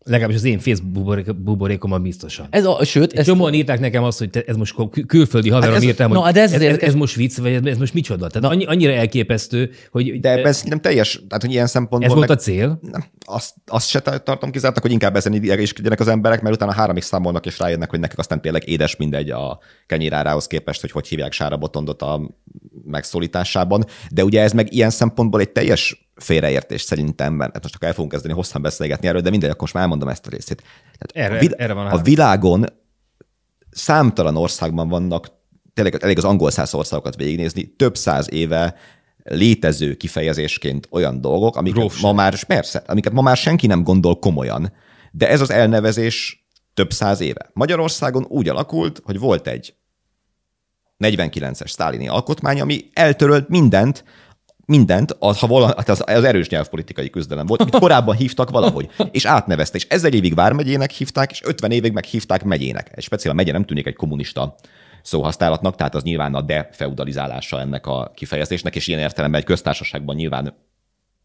Legalábbis 0.03 0.35
az 0.35 0.43
én 0.43 0.59
Facebook 0.59 0.91
buborék- 0.91 1.35
buborékomban 1.35 2.01
biztosan. 2.01 2.47
Ez 2.49 2.65
a, 2.65 2.83
sőt, 2.85 3.13
ez 3.13 3.25
csomóan 3.25 3.53
írták 3.53 3.79
nekem 3.79 4.03
azt, 4.03 4.17
hogy 4.19 4.29
te, 4.29 4.43
ez 4.47 4.55
most 4.55 4.75
kül- 4.75 5.05
külföldi 5.05 5.49
haverom 5.49 5.75
ez- 5.75 5.83
írtam, 5.83 6.09
hogy 6.09 6.19
na, 6.19 6.31
de 6.31 6.41
ez 6.41 6.53
ez, 6.53 6.61
ez, 6.61 6.77
ez, 6.77 6.93
most 6.93 7.15
vicc, 7.15 7.37
vagy 7.37 7.53
ez, 7.53 7.65
ez 7.65 7.77
most 7.77 7.93
micsoda. 7.93 8.27
Tehát 8.27 8.51
annyi, 8.51 8.65
annyira 8.65 8.91
elképesztő, 8.91 9.71
hogy 9.91 10.19
De 10.19 10.31
ebben 10.31 10.53
szerintem 10.53 10.79
teljes, 10.81 11.13
tehát 11.27 11.41
hogy 11.43 11.51
ilyen 11.51 11.67
szempontból... 11.67 12.09
ez 12.09 12.15
volt 12.15 12.27
meg- 12.27 12.37
a 12.37 12.41
cél. 12.41 12.79
nem, 12.91 13.03
azt, 13.25 13.53
azt 13.65 13.89
se 13.89 13.99
tartom 13.99 14.51
kizártnak, 14.51 14.83
hogy 14.83 14.91
inkább 14.91 15.15
ezen 15.15 15.33
idegeskedjenek 15.33 15.99
az 15.99 16.07
emberek, 16.07 16.41
mert 16.41 16.55
utána 16.55 16.71
háromig 16.73 17.03
számolnak 17.03 17.45
és 17.45 17.59
rájönnek, 17.59 17.89
hogy 17.89 17.99
nekik 17.99 18.17
aztán 18.17 18.41
tényleg 18.41 18.67
édes 18.67 18.95
mindegy 18.95 19.29
a 19.29 19.59
kenyérárához 19.85 20.47
képest, 20.47 20.81
hogy 20.81 20.91
hogy 20.91 21.07
hívják 21.07 21.31
Sára 21.31 21.57
Botondot 21.57 22.01
a 22.01 22.21
megszólításában. 22.85 23.85
De 24.11 24.23
ugye 24.23 24.41
ez 24.41 24.51
meg 24.51 24.73
ilyen 24.73 24.89
szempontból 24.89 25.39
egy 25.39 25.49
teljes 25.51 26.09
félreértés 26.21 26.81
szerintem, 26.81 27.33
mert 27.33 27.53
hát 27.53 27.61
most 27.61 27.73
csak 27.73 27.83
el 27.83 27.93
fogunk 27.93 28.11
kezdeni 28.11 28.33
hosszan 28.33 28.61
beszélgetni 28.61 29.07
erről, 29.07 29.21
de 29.21 29.29
mindegy, 29.29 29.49
akkor 29.49 29.61
most 29.61 29.73
már 29.73 29.83
elmondom 29.83 30.09
ezt 30.09 30.27
a 30.27 30.29
részét. 30.29 30.63
Tehát 30.97 31.29
Erre- 31.29 31.37
a, 31.37 31.39
vid- 31.39 31.59
erre 31.59 31.73
van 31.73 31.87
a 31.87 32.01
világon 32.01 32.65
számtalan 33.71 34.37
országban 34.37 34.89
vannak, 34.89 35.27
tényleg 35.73 36.03
elég 36.03 36.17
az 36.17 36.23
angol 36.23 36.51
száz 36.51 36.73
országokat 36.73 37.15
végignézni, 37.15 37.75
több 37.75 37.97
száz 37.97 38.31
éve 38.31 38.75
létező 39.23 39.95
kifejezésként 39.95 40.87
olyan 40.91 41.21
dolgok, 41.21 41.55
amiket 41.55 41.77
Grófság. 41.77 42.01
ma 42.01 42.13
már, 42.13 42.43
persze, 42.43 42.83
amiket 42.87 43.13
ma 43.13 43.21
már 43.21 43.37
senki 43.37 43.67
nem 43.67 43.83
gondol 43.83 44.19
komolyan, 44.19 44.73
de 45.11 45.29
ez 45.29 45.41
az 45.41 45.49
elnevezés 45.51 46.45
több 46.73 46.93
száz 46.93 47.19
éve. 47.19 47.49
Magyarországon 47.53 48.25
úgy 48.29 48.49
alakult, 48.49 49.01
hogy 49.03 49.19
volt 49.19 49.47
egy 49.47 49.75
49-es 50.99 51.67
sztálini 51.67 52.07
alkotmány, 52.07 52.61
ami 52.61 52.89
eltörölt 52.93 53.49
mindent, 53.49 54.03
mindent, 54.65 55.15
az, 55.19 55.39
ha 55.39 55.47
vala, 55.47 55.65
hát 55.65 55.89
az, 55.89 56.03
az 56.05 56.23
erős 56.23 56.49
nyelvpolitikai 56.49 57.09
küzdelem 57.09 57.45
volt, 57.45 57.61
amit 57.61 57.79
korábban 57.79 58.15
hívtak 58.15 58.49
valahogy, 58.49 58.89
és 59.11 59.25
átnevezte, 59.25 59.77
és 59.77 59.85
ezer 59.89 60.13
évig 60.13 60.35
Vármegyének 60.35 60.91
hívták, 60.91 61.31
és 61.31 61.41
50 61.43 61.71
évig 61.71 61.91
meg 61.91 62.03
hívták 62.03 62.43
megyének. 62.43 62.91
És 62.95 63.03
speciál 63.03 63.33
a 63.33 63.37
megye 63.37 63.51
nem 63.51 63.65
tűnik 63.65 63.87
egy 63.87 63.95
kommunista 63.95 64.55
szóhasználatnak, 65.01 65.75
tehát 65.75 65.95
az 65.95 66.03
nyilván 66.03 66.35
a 66.35 66.41
defeudalizálása 66.41 67.59
ennek 67.59 67.87
a 67.87 68.11
kifejezésnek, 68.15 68.75
és 68.75 68.87
ilyen 68.87 68.99
értelemben 68.99 69.39
egy 69.39 69.45
köztársaságban 69.45 70.15
nyilván 70.15 70.53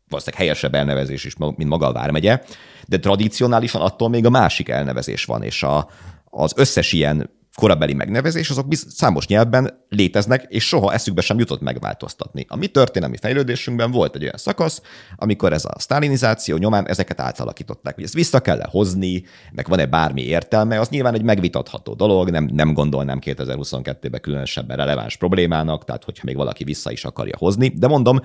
valószínűleg 0.09 0.45
helyesebb 0.45 0.75
elnevezés 0.75 1.25
is, 1.25 1.37
mint 1.37 1.69
maga 1.69 1.87
a 1.87 1.93
Vármegye, 1.93 2.43
de 2.87 2.99
tradicionálisan 2.99 3.81
attól 3.81 4.09
még 4.09 4.27
a 4.27 4.31
másik 4.31 4.69
elnevezés 4.69 5.25
van, 5.25 5.43
és 5.43 5.63
a, 5.63 5.89
az 6.25 6.53
összes 6.57 6.93
ilyen 6.93 7.31
korabeli 7.57 7.93
megnevezés, 7.93 8.51
azok 8.51 8.69
biz- 8.69 8.91
számos 8.91 9.27
nyelvben 9.27 9.85
léteznek, 9.89 10.47
és 10.49 10.67
soha 10.67 10.93
eszükbe 10.93 11.21
sem 11.21 11.39
jutott 11.39 11.61
megváltoztatni. 11.61 12.47
A 12.49 12.57
mi 12.57 12.67
történelmi 12.67 13.17
fejlődésünkben 13.17 13.91
volt 13.91 14.15
egy 14.15 14.23
olyan 14.23 14.37
szakasz, 14.37 14.83
amikor 15.17 15.53
ez 15.53 15.65
a 15.65 15.75
sztálinizáció 15.79 16.57
nyomán 16.57 16.89
ezeket 16.89 17.21
átalakították. 17.21 17.95
Hogy 17.95 18.05
ezt 18.05 18.15
vissza 18.15 18.41
kell 18.41 18.61
hozni, 18.71 19.25
meg 19.53 19.69
van-e 19.69 19.87
bármi 19.87 20.23
értelme, 20.23 20.81
az 20.81 20.89
nyilván 20.89 21.15
egy 21.15 21.23
megvitatható 21.23 21.95
dolog, 21.95 22.31
nem, 22.31 22.45
nem 22.53 22.73
gondolnám 22.73 23.19
2022-ben 23.25 24.21
különösebben 24.21 24.77
releváns 24.77 25.17
problémának, 25.17 25.85
tehát 25.85 26.05
hogyha 26.05 26.25
még 26.27 26.37
valaki 26.37 26.65
vissza 26.65 26.91
is 26.91 27.05
akarja 27.05 27.37
hozni, 27.39 27.69
de 27.69 27.87
mondom, 27.87 28.21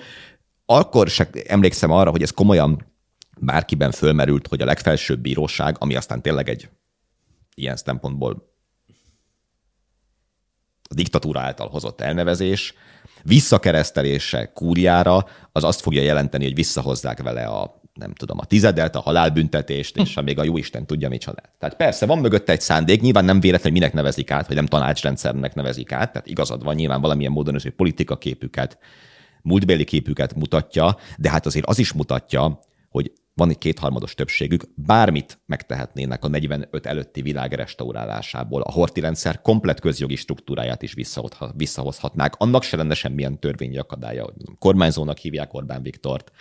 akkor 0.65 1.08
se 1.08 1.30
emlékszem 1.48 1.91
arra, 1.91 2.10
hogy 2.10 2.22
ez 2.22 2.32
komolyan 2.32 2.86
bárkiben 3.39 3.91
fölmerült, 3.91 4.48
hogy 4.48 4.62
a 4.62 4.65
legfelsőbb 4.65 5.20
bíróság, 5.20 5.76
ami 5.80 5.96
aztán 5.96 6.22
tényleg 6.22 6.50
egy 6.50 6.70
ilyen 7.56 7.76
szempontból 7.76 8.50
a 10.91 10.93
diktatúra 10.93 11.39
által 11.39 11.67
hozott 11.67 12.01
elnevezés, 12.01 12.73
visszakeresztelése 13.23 14.51
kúriára, 14.54 15.25
az 15.51 15.63
azt 15.63 15.82
fogja 15.82 16.01
jelenteni, 16.01 16.43
hogy 16.43 16.56
visszahozzák 16.56 17.21
vele 17.21 17.43
a 17.43 17.80
nem 17.93 18.13
tudom, 18.13 18.38
a 18.39 18.45
tizedet, 18.45 18.95
a 18.95 18.99
halálbüntetést, 18.99 19.97
és 19.97 20.13
ha 20.13 20.21
még 20.21 20.39
a 20.39 20.43
jó 20.43 20.58
Isten 20.58 20.86
tudja, 20.86 21.10
mit 21.10 21.21
csinál. 21.21 21.54
Tehát 21.60 21.75
persze, 21.75 22.06
van 22.06 22.19
mögötte 22.19 22.51
egy 22.51 22.62
szándék, 22.62 23.01
nyilván 23.01 23.25
nem 23.25 23.39
véletlen, 23.39 23.71
hogy 23.71 23.82
minek 23.82 23.93
nevezik 23.93 24.32
át, 24.32 24.47
vagy 24.47 24.56
nem 24.56 24.65
tanácsrendszernek 24.65 25.54
nevezik 25.54 25.91
át, 25.91 26.12
tehát 26.12 26.27
igazad 26.27 26.63
van, 26.63 26.75
nyilván 26.75 27.01
valamilyen 27.01 27.32
módon 27.32 27.56
ez 27.56 27.65
egy 27.65 27.71
politikaképüket, 27.71 28.77
múltbéli 29.41 29.84
képüket 29.84 30.36
mutatja, 30.36 30.97
de 31.17 31.30
hát 31.30 31.45
azért 31.45 31.65
az 31.65 31.80
is 31.80 31.93
mutatja, 31.93 32.60
hogy 32.89 33.12
van 33.41 33.49
egy 33.49 33.58
kétharmados 33.58 34.13
többségük, 34.13 34.63
bármit 34.75 35.39
megtehetnének 35.45 36.23
a 36.23 36.27
45 36.27 36.86
előtti 36.86 37.21
világ 37.21 37.54
restaurálásából. 37.54 38.62
A 38.62 38.71
horti 38.71 38.99
rendszer 38.99 39.41
komplet 39.41 39.80
közjogi 39.80 40.15
struktúráját 40.15 40.82
is 40.82 40.93
visszahozha- 40.93 41.54
visszahozhatnák. 41.56 42.34
Annak 42.38 42.63
se 42.63 42.77
lenne 42.77 42.93
semmilyen 42.93 43.39
törvényi 43.39 43.77
akadálya, 43.77 44.23
hogy 44.23 44.34
kormányzónak 44.60 45.17
hívják 45.17 45.54
Orbán 45.54 45.84
Viktort, 45.84 46.32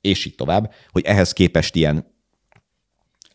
és 0.00 0.24
így 0.24 0.34
tovább, 0.34 0.72
hogy 0.90 1.04
ehhez 1.04 1.32
képest 1.32 1.74
ilyen 1.74 2.12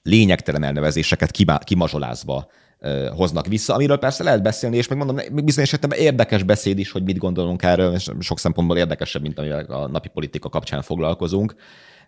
lényegtelen 0.02 0.64
elnevezéseket 0.64 1.32
kima- 1.32 1.64
kimazsolázva 1.64 2.50
hoznak 3.16 3.48
vissza, 3.48 3.74
amiről 3.74 3.98
persze 3.98 4.24
lehet 4.24 4.44
beszélni, 4.44 4.78
és 4.78 4.88
megmondom, 4.88 5.16
bizonyos 5.34 5.74
esetben 5.74 6.00
érdekes 6.00 6.44
beszéd 6.44 6.80
is, 6.80 6.92
hogy 6.92 7.04
mit 7.04 7.18
gondolunk 7.18 7.64
erről, 7.64 7.94
és 7.94 8.10
sok 8.20 8.40
szempontból 8.40 8.78
érdekesebb, 8.78 9.22
mint 9.22 9.40
amivel 9.40 9.66
a 9.66 9.88
napi 9.88 10.08
politika 10.10 10.50
kapcsán 10.50 10.82
foglalkozunk, 10.82 11.56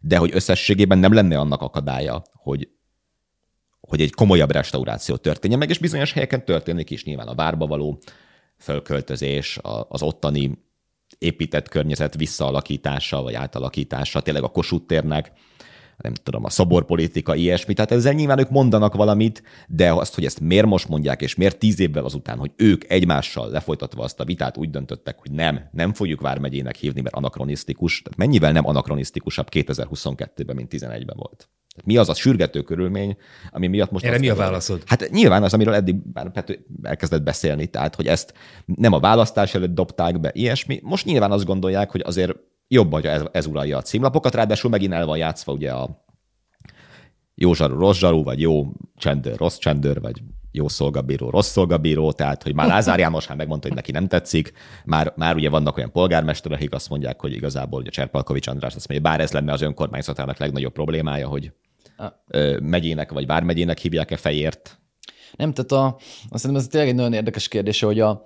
de 0.02 0.18
hogy 0.18 0.32
összességében 0.34 0.98
nem 0.98 1.14
lenne 1.14 1.40
annak 1.40 1.62
akadálya, 1.62 2.22
hogy 2.34 2.70
hogy 3.92 4.02
egy 4.02 4.14
komolyabb 4.14 4.52
restauráció 4.52 5.16
történjen 5.16 5.60
meg, 5.60 5.70
és 5.70 5.78
bizonyos 5.78 6.14
helyeken 6.14 6.46
történik 6.46 6.90
is. 6.90 7.04
Nyilván 7.04 7.28
a 7.28 7.36
várba 7.36 7.68
való 7.68 8.00
fölköltözés, 8.58 9.60
az 9.88 10.02
ottani 10.02 10.58
épített 11.18 11.70
környezet 11.70 12.16
visszaalakítása, 12.16 13.22
vagy 13.22 13.34
átalakítása, 13.34 14.22
tényleg 14.22 14.44
a 14.44 14.48
Kossuth 14.48 14.86
térnek, 14.86 15.32
nem 16.02 16.14
tudom, 16.14 16.44
a 16.44 16.50
szoborpolitika, 16.50 17.36
ilyesmi. 17.36 17.74
Tehát 17.74 17.92
ezzel 17.92 18.14
nyilván 18.14 18.40
ők 18.40 18.50
mondanak 18.50 18.96
valamit, 18.96 19.44
de 19.68 19.94
azt, 19.94 20.16
hogy 20.16 20.26
ezt 20.26 20.40
miért 20.40 20.66
most 20.66 20.88
mondják, 20.88 21.22
és 21.22 21.36
miért 21.36 21.58
tíz 21.58 21.80
évvel 21.80 22.06
azután, 22.06 22.38
hogy 22.38 22.52
ők 22.56 22.92
egymással 22.92 23.50
lefolytatva 23.50 24.04
azt 24.04 24.20
a 24.20 24.26
vitát 24.26 24.58
úgy 24.58 24.70
döntöttek, 24.70 25.20
hogy 25.20 25.32
nem, 25.32 25.70
nem 25.72 25.94
fogjuk 25.94 26.22
Vármegyének 26.22 26.76
hívni, 26.76 27.02
mert 27.02 27.16
anakronisztikus. 27.16 28.02
Tehát 28.02 28.18
mennyivel 28.18 28.52
nem 28.52 28.68
anakronisztikusabb 28.68 29.48
2022-ben, 29.52 30.56
mint 30.56 30.74
11-ben 30.74 31.16
volt. 31.18 31.50
Tehát 31.76 31.86
mi 31.86 31.98
az 31.98 32.10
a 32.10 32.14
sürgető 32.14 32.62
körülmény, 32.62 33.18
ami 33.52 33.68
miatt 33.68 33.92
most... 33.92 34.06
Erre 34.06 34.18
mi 34.18 34.30
a 34.30 34.36
válaszod? 34.36 34.84
Hát 34.86 35.10
nyilván 35.10 35.44
az, 35.44 35.54
amiről 35.54 35.74
eddig 35.74 35.96
már 36.14 36.32
Pető 36.32 36.66
elkezdett 36.82 37.24
beszélni, 37.24 37.68
tehát 37.68 37.96
hogy 37.96 38.08
ezt 38.08 38.34
nem 38.66 38.94
a 38.94 39.00
választás 39.00 39.56
előtt 39.56 39.74
dobták 39.74 40.20
be, 40.20 40.32
ilyesmi. 40.34 40.80
Most 40.84 41.06
nyilván 41.06 41.32
azt 41.32 41.46
gondolják, 41.46 41.92
hogy 41.92 42.02
azért 42.06 42.38
jobb, 42.72 42.92
hogy 42.92 43.06
ez, 43.06 43.24
ez 43.32 43.46
uralja 43.46 43.78
a 43.78 43.82
címlapokat, 43.82 44.36
ráadásul 44.36 44.70
megint 44.70 44.94
el 44.94 45.06
van 45.06 45.18
játszva 45.18 45.54
ugye 45.54 45.72
a 45.72 46.06
jó 47.36 47.54
zsaru, 47.54 47.80
rossz 47.80 47.98
zsaru, 47.98 48.24
vagy 48.24 48.42
jó 48.42 48.72
csendőr, 48.96 49.38
rossz 49.38 49.58
csendőr, 49.58 50.02
vagy 50.02 50.22
jó 50.52 50.68
szolgabíró, 50.68 51.30
rossz 51.30 51.52
szolgabíró, 51.52 52.12
tehát 52.12 52.44
hogy 52.44 52.54
már 52.54 52.68
Lázár 52.68 53.00
János 53.00 53.28
már 53.28 53.38
megmondta, 53.38 53.68
hogy 53.68 53.76
neki 53.76 53.92
nem 53.92 54.08
tetszik, 54.08 54.54
már, 54.86 55.14
már 55.16 55.36
ugye 55.36 55.50
vannak 55.50 55.78
olyan 55.78 55.92
polgármesterek, 55.92 56.58
akik 56.58 56.74
azt 56.74 56.90
mondják, 56.90 57.22
hogy 57.22 57.34
igazából 57.34 57.80
ugye 57.80 57.90
Cserpalkovics 57.90 58.48
András 58.48 58.76
azt 58.76 58.88
mondja, 58.88 59.10
bár 59.10 59.20
ez 59.20 59.32
lenne 59.32 59.52
az 59.54 59.62
önkormányzatának 59.62 60.38
legnagyobb 60.38 60.74
problémája, 60.74 61.28
hogy 61.28 61.52
ö, 62.28 62.60
megyének 62.60 63.12
vagy 63.12 63.26
vármegyének 63.26 63.78
hívják-e 63.78 64.18
fejért, 64.18 64.80
Nem, 65.36 65.54
tehát 65.54 65.72
a, 65.72 65.96
azt 66.30 66.42
szerintem 66.42 66.66
ez 66.66 66.68
tényleg 66.68 66.90
egy 66.90 66.96
nagyon 66.96 67.14
érdekes 67.14 67.48
kérdés, 67.48 67.82
hogy 67.82 68.00
a, 68.00 68.26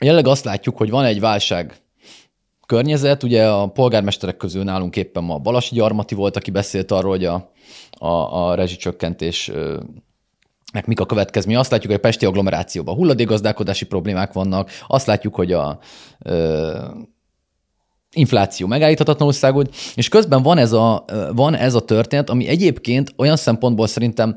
jelenleg 0.00 0.26
azt 0.26 0.44
látjuk, 0.44 0.76
hogy 0.76 0.90
van 0.90 1.04
egy 1.04 1.20
válság 1.20 1.82
környezet, 2.68 3.22
ugye 3.22 3.48
a 3.48 3.66
polgármesterek 3.66 4.36
közül 4.36 4.62
nálunk 4.64 4.96
éppen 4.96 5.24
ma 5.24 5.38
Balasi 5.38 5.74
Gyarmati 5.74 6.14
volt, 6.14 6.36
aki 6.36 6.50
beszélt 6.50 6.90
arról, 6.90 7.10
hogy 7.10 7.24
a, 7.24 7.52
a, 7.90 8.06
a 8.06 8.54
rezsicsökkentés 8.54 9.50
nek 10.72 10.86
mik 10.86 11.00
a 11.00 11.06
következménye. 11.06 11.58
Azt 11.58 11.70
látjuk, 11.70 11.90
hogy 11.90 12.00
a 12.00 12.02
pesti 12.02 12.26
agglomerációban 12.26 12.94
hulladékgazdálkodási 12.94 13.84
problémák 13.84 14.32
vannak, 14.32 14.70
azt 14.86 15.06
látjuk, 15.06 15.34
hogy 15.34 15.52
a 15.52 15.78
ö, 16.18 16.84
infláció 18.12 18.66
megállíthatatlanul 18.66 19.32
szágult, 19.32 19.76
és 19.94 20.08
közben 20.08 20.42
van 20.42 20.58
ez, 20.58 20.72
a, 20.72 21.04
van 21.32 21.54
ez 21.54 21.74
a 21.74 21.84
történet, 21.84 22.30
ami 22.30 22.48
egyébként 22.48 23.12
olyan 23.16 23.36
szempontból 23.36 23.86
szerintem 23.86 24.36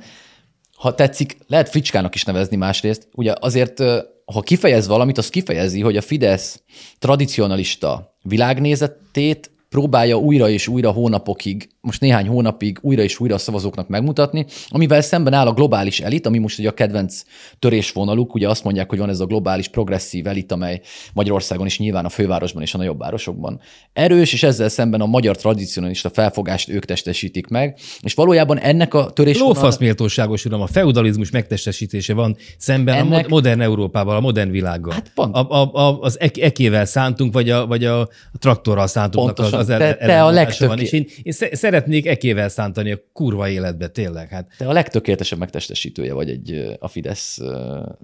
ha 0.78 0.96
tetszik, 0.96 1.38
lehet 1.48 1.70
fricskának 1.70 2.16
is 2.16 2.24
nevezni 2.24 2.58
másrészt. 2.58 3.08
Ugye 3.14 3.34
azért, 3.40 3.84
ha 4.26 4.42
kifejez 4.42 4.88
valamit, 4.88 5.18
az 5.18 5.30
kifejezi, 5.30 5.82
hogy 5.82 5.98
a 5.98 6.02
Fidesz 6.02 6.64
tradicionalista 7.00 8.16
világnézetét 8.24 9.52
próbálja 9.70 10.18
újra 10.18 10.50
és 10.50 10.68
újra 10.68 10.92
hónapokig, 10.92 11.70
most 11.82 12.02
néhány 12.02 12.28
hónapig 12.28 12.78
újra 12.82 13.02
és 13.02 13.20
újra 13.20 13.36
a 13.36 13.38
szavazóknak 13.38 13.88
megmutatni, 13.88 14.46
amivel 14.68 15.02
szemben 15.02 15.34
áll 15.34 15.48
a 15.48 15.54
globális 15.54 16.00
elit, 16.00 16.26
ami 16.26 16.38
most 16.38 16.60
ugye 16.60 16.70
a 16.70 16.74
kedvenc 16.74 17.22
törésvonaluk, 17.60 18.34
ugye 18.34 18.50
azt 18.50 18.64
mondják, 18.64 18.90
hogy 18.90 19.00
van 19.00 19.10
ez 19.10 19.20
a 19.20 19.26
globális 19.26 19.68
progresszív 19.68 20.28
elit, 20.28 20.52
amely 20.52 20.82
Magyarországon 21.14 21.66
is 21.66 21.80
nyilván 21.80 22.06
a 22.06 22.10
fővárosban 22.10 22.62
és 22.62 22.74
a 22.74 22.78
nagyobb 22.78 23.00
városokban 23.00 23.60
erős, 23.94 24.34
és 24.34 24.44
ezzel 24.44 24.70
szemben 24.70 25.02
a 25.02 25.06
magyar 25.06 25.36
tradicionalista 25.36 26.10
felfogást 26.10 26.70
ők 26.70 26.86
testesítik 26.86 27.48
meg, 27.48 27.78
és 28.02 28.14
valójában 28.14 28.60
ennek 28.60 28.94
a 28.94 29.10
törésvonal... 29.10 29.54
Lófasz 29.54 29.78
méltóságos 29.78 30.46
uram, 30.46 30.62
a 30.62 30.68
feudalizmus 30.68 31.32
megtestesítése 31.32 32.14
van 32.14 32.38
szemben 32.58 32.96
Ennek... 32.96 33.26
a 33.26 33.30
modern 33.30 33.62
Európával, 33.62 34.16
a 34.16 34.20
modern 34.20 34.52
világgal. 34.52 34.94
Hát 34.94 35.12
pont. 35.16 35.36
A, 35.36 35.50
a, 35.50 35.74
a, 35.74 36.00
az 36.02 36.20
ek- 36.20 36.38
ekével 36.38 36.86
szántunk, 36.86 37.34
vagy 37.34 37.50
a, 37.50 37.68
vagy 37.68 37.86
a 37.86 38.10
traktorral 38.40 38.88
szántunknak 38.88 39.36
Pontosan. 39.36 39.60
az, 39.60 39.70
az 39.70 39.78
Te- 39.78 39.96
te 39.96 40.24
a 40.24 40.30
legtöbb 40.30 40.80
én, 40.80 41.06
én 41.24 41.34
szeretnék 41.72 42.08
ekével 42.08 42.50
szántani 42.50 42.92
a 42.92 43.00
kurva 43.14 43.50
életbe, 43.50 43.88
tényleg. 43.88 44.30
Hát 44.30 44.48
Te 44.58 44.68
a 44.68 44.72
legtökéletesebb 44.72 45.40
megtestesítője 45.40 46.14
vagy 46.14 46.30
egy 46.30 46.76
a 46.80 46.88
Fidesz 46.88 47.40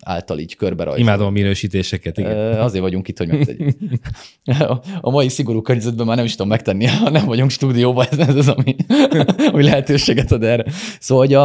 által 0.03 0.39
így 0.39 0.56
körberajzolt. 0.56 1.06
imádom 1.08 1.27
a 1.27 1.30
minősítéseket, 1.30 2.17
igen. 2.17 2.60
Azért 2.60 2.84
vagyunk 2.84 3.08
itt, 3.08 3.17
hogy 3.17 3.27
megtegyük. 3.27 3.77
A- 5.01 5.10
mai 5.10 5.30
szigorú 5.30 5.62
környezetben 5.62 6.06
már 6.06 6.15
nem 6.15 6.25
is 6.25 6.32
tudom 6.32 6.47
megtenni, 6.47 6.86
ha 6.86 7.10
nem 7.10 7.25
vagyunk 7.25 7.49
stúdióban, 7.49 8.06
ez, 8.12 8.17
ez 8.17 8.36
az, 8.36 8.47
ami, 8.47 8.75
ami 9.51 9.63
lehetőséget 9.63 10.32
ad 10.32 10.43
erre. 10.43 10.65
Szóval, 10.99 11.25
hogy 11.25 11.34
a, 11.34 11.43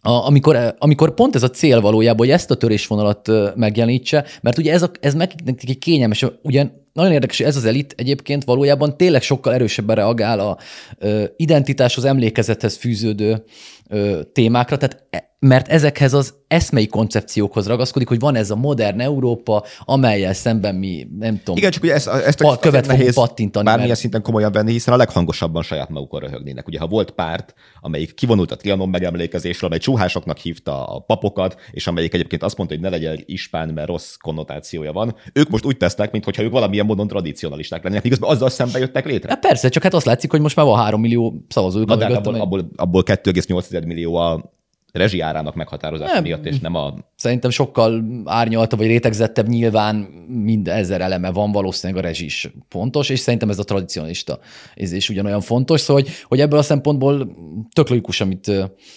a, 0.00 0.26
amikor, 0.26 0.74
amikor 0.78 1.14
pont 1.14 1.34
ez 1.34 1.42
a 1.42 1.50
cél 1.50 1.80
valójában, 1.80 2.18
hogy 2.18 2.30
ezt 2.30 2.50
a 2.50 2.54
törésvonalat 2.54 3.30
megjelenítse, 3.56 4.24
mert 4.40 4.58
ugye 4.58 4.72
ez, 4.72 4.82
a, 4.82 4.90
ez 5.00 5.14
meg 5.14 5.32
nekik 5.44 5.78
kényelmes, 5.78 6.26
ugye 6.42 6.66
nagyon 7.00 7.14
érdekes, 7.14 7.36
hogy 7.36 7.46
ez 7.46 7.56
az 7.56 7.64
elit 7.64 7.94
egyébként 7.96 8.44
valójában 8.44 8.96
tényleg 8.96 9.22
sokkal 9.22 9.54
erősebben 9.54 9.96
reagál 9.96 10.40
a 10.40 10.58
ö, 10.98 11.24
identitáshoz, 11.36 12.04
emlékezethez 12.04 12.76
fűződő 12.76 13.44
ö, 13.88 14.20
témákra, 14.32 14.76
tehát 14.76 15.06
e- 15.10 15.28
mert 15.38 15.68
ezekhez 15.68 16.14
az 16.14 16.34
eszmei 16.48 16.86
koncepciókhoz 16.86 17.66
ragaszkodik, 17.66 18.08
hogy 18.08 18.18
van 18.18 18.34
ez 18.34 18.50
a 18.50 18.56
modern 18.56 19.00
Európa, 19.00 19.64
amelyel 19.84 20.32
szemben 20.32 20.74
mi, 20.74 21.06
nem 21.18 21.38
tudom, 21.38 21.56
Igen, 21.56 21.70
csak 21.70 21.82
ugye 21.82 21.94
ezt, 21.94 22.08
ezt 22.08 22.42
Pa- 22.42 22.58
követ 22.58 22.86
nehéz 22.86 23.14
pattintani, 23.14 23.64
bármilyen 23.64 23.88
mert- 23.88 24.00
szinten 24.00 24.22
komolyan 24.22 24.52
venni, 24.52 24.72
hiszen 24.72 24.94
a 24.94 24.96
leghangosabban 24.96 25.62
saját 25.62 25.88
magukon 25.88 26.20
röhögnének. 26.20 26.66
Ugye, 26.66 26.78
ha 26.78 26.86
volt 26.86 27.10
párt, 27.10 27.54
amelyik 27.80 28.14
kivonult 28.14 28.50
a 28.52 28.56
Trianon 28.56 28.88
megemlékezésről, 28.88 29.66
amely 29.68 29.78
csúhásoknak 29.78 30.36
hívta 30.36 30.86
a 30.86 30.98
papokat, 30.98 31.56
és 31.70 31.86
amelyik 31.86 32.14
egyébként 32.14 32.42
azt 32.42 32.56
mondta, 32.56 32.74
hogy 32.74 32.84
ne 32.84 32.90
legyen 32.90 33.22
ispán, 33.26 33.68
mert 33.68 33.88
rossz 33.88 34.14
konnotációja 34.14 34.92
van, 34.92 35.14
ők 35.32 35.48
most 35.48 35.64
úgy 35.64 35.76
tesznek, 35.76 36.10
mintha 36.12 36.42
ők 36.42 36.52
valamilyen 36.52 36.86
módon 36.90 37.08
tradicionalisták 37.08 37.82
lennének, 37.82 38.02
miközben 38.02 38.30
azzal 38.30 38.48
szembe 38.50 38.78
jöttek 38.78 39.06
létre. 39.06 39.28
Hát 39.28 39.40
persze, 39.40 39.68
csak 39.68 39.82
hát 39.82 39.94
azt 39.94 40.06
látszik, 40.06 40.30
hogy 40.30 40.40
most 40.40 40.56
már 40.56 40.66
van 40.66 40.78
három 40.78 41.00
millió 41.00 41.44
szavazójuk. 41.48 41.88
Na, 41.88 41.96
de 41.96 42.04
hát 42.04 42.16
abból, 42.16 42.40
abból, 42.40 42.70
abból 42.76 43.02
2,8 43.02 43.86
millió 43.86 44.14
a 44.14 44.52
rezsiárának 44.92 45.54
meghatározása 45.54 46.12
Nem. 46.12 46.22
miatt, 46.22 46.46
és 46.46 46.58
nem 46.58 46.74
a 46.74 46.94
Szerintem 47.16 47.50
sokkal 47.50 48.04
árnyaltabb 48.24 48.78
vagy 48.78 48.88
rétegzettebb 48.88 49.48
nyilván 49.48 49.96
mind 50.28 50.68
ezer 50.68 51.00
eleme 51.00 51.30
van, 51.30 51.52
valószínűleg 51.52 52.04
a 52.04 52.06
rezsi 52.06 52.24
is 52.24 52.50
fontos, 52.68 53.08
és 53.08 53.18
szerintem 53.18 53.48
ez 53.48 53.58
a 53.58 53.64
tradicionalista 53.64 54.38
ez 54.74 54.92
is 54.92 55.08
ugyanolyan 55.08 55.40
fontos, 55.40 55.80
szóval 55.80 56.02
hogy, 56.02 56.12
hogy 56.24 56.40
ebből 56.40 56.58
a 56.58 56.62
szempontból 56.62 57.36
tök 57.72 57.88
logikus, 57.88 58.20
amit 58.20 58.52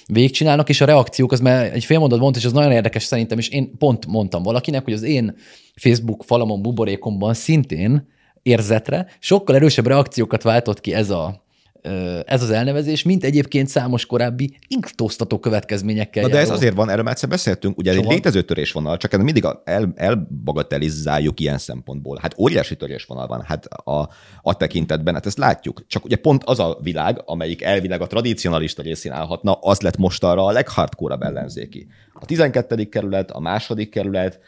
végigcsinálnak, 0.05 0.69
és 0.69 0.81
a 0.81 0.85
reakciók, 0.85 1.31
az 1.31 1.39
mert 1.39 1.73
egy 1.73 1.85
fél 1.85 1.99
mondat 1.99 2.19
mondta, 2.19 2.39
és 2.39 2.45
az 2.45 2.51
nagyon 2.51 2.71
érdekes 2.71 3.03
szerintem, 3.03 3.37
és 3.37 3.49
én 3.49 3.77
pont 3.77 4.05
mondtam 4.05 4.43
valakinek, 4.43 4.83
hogy 4.83 4.93
az 4.93 5.03
én 5.03 5.35
Facebook 5.75 6.23
falamon, 6.23 6.61
buborékomban 6.61 7.33
szintén 7.33 8.11
érzetre 8.41 9.07
sokkal 9.19 9.55
erősebb 9.55 9.87
reakciókat 9.87 10.43
váltott 10.43 10.81
ki 10.81 10.93
ez 10.93 11.09
a 11.09 11.42
ez 12.25 12.41
az 12.41 12.49
elnevezés, 12.49 13.03
mint 13.03 13.23
egyébként 13.23 13.67
számos 13.67 14.05
korábbi 14.05 14.57
inktóztató 14.67 15.39
következményekkel 15.39 16.23
Na 16.23 16.29
de 16.29 16.37
ez 16.37 16.43
járó. 16.43 16.55
azért 16.55 16.75
van, 16.75 16.89
erről 16.89 17.03
már 17.03 17.13
egyszer 17.13 17.29
beszéltünk, 17.29 17.77
ugye 17.77 17.91
ez 17.91 17.97
egy 17.97 18.05
létező 18.05 18.41
törésvonal, 18.41 18.97
csak 18.97 19.17
mindig 19.17 19.45
el, 19.63 19.93
elbagatelizáljuk 19.95 21.39
ilyen 21.39 21.57
szempontból. 21.57 22.19
Hát 22.21 22.35
óriási 22.37 22.75
törésvonal 22.75 23.27
van, 23.27 23.41
hát 23.41 23.65
a, 23.65 24.09
a 24.41 24.57
tekintetben, 24.57 25.13
hát 25.13 25.25
ezt 25.25 25.37
látjuk. 25.37 25.85
Csak 25.87 26.05
ugye 26.05 26.15
pont 26.15 26.43
az 26.43 26.59
a 26.59 26.77
világ, 26.81 27.21
amelyik 27.25 27.61
elvileg 27.61 28.01
a 28.01 28.07
tradicionalista 28.07 28.81
részén 28.81 29.11
állhatna, 29.11 29.51
az 29.51 29.81
lett 29.81 29.97
most 29.97 30.23
arra 30.23 30.45
a 30.45 30.51
leghardcore 30.51 31.17
ellenzéki. 31.19 31.87
A 32.13 32.25
12. 32.25 32.83
kerület, 32.83 33.31
a 33.31 33.39
második 33.39 33.89
kerület, 33.89 34.39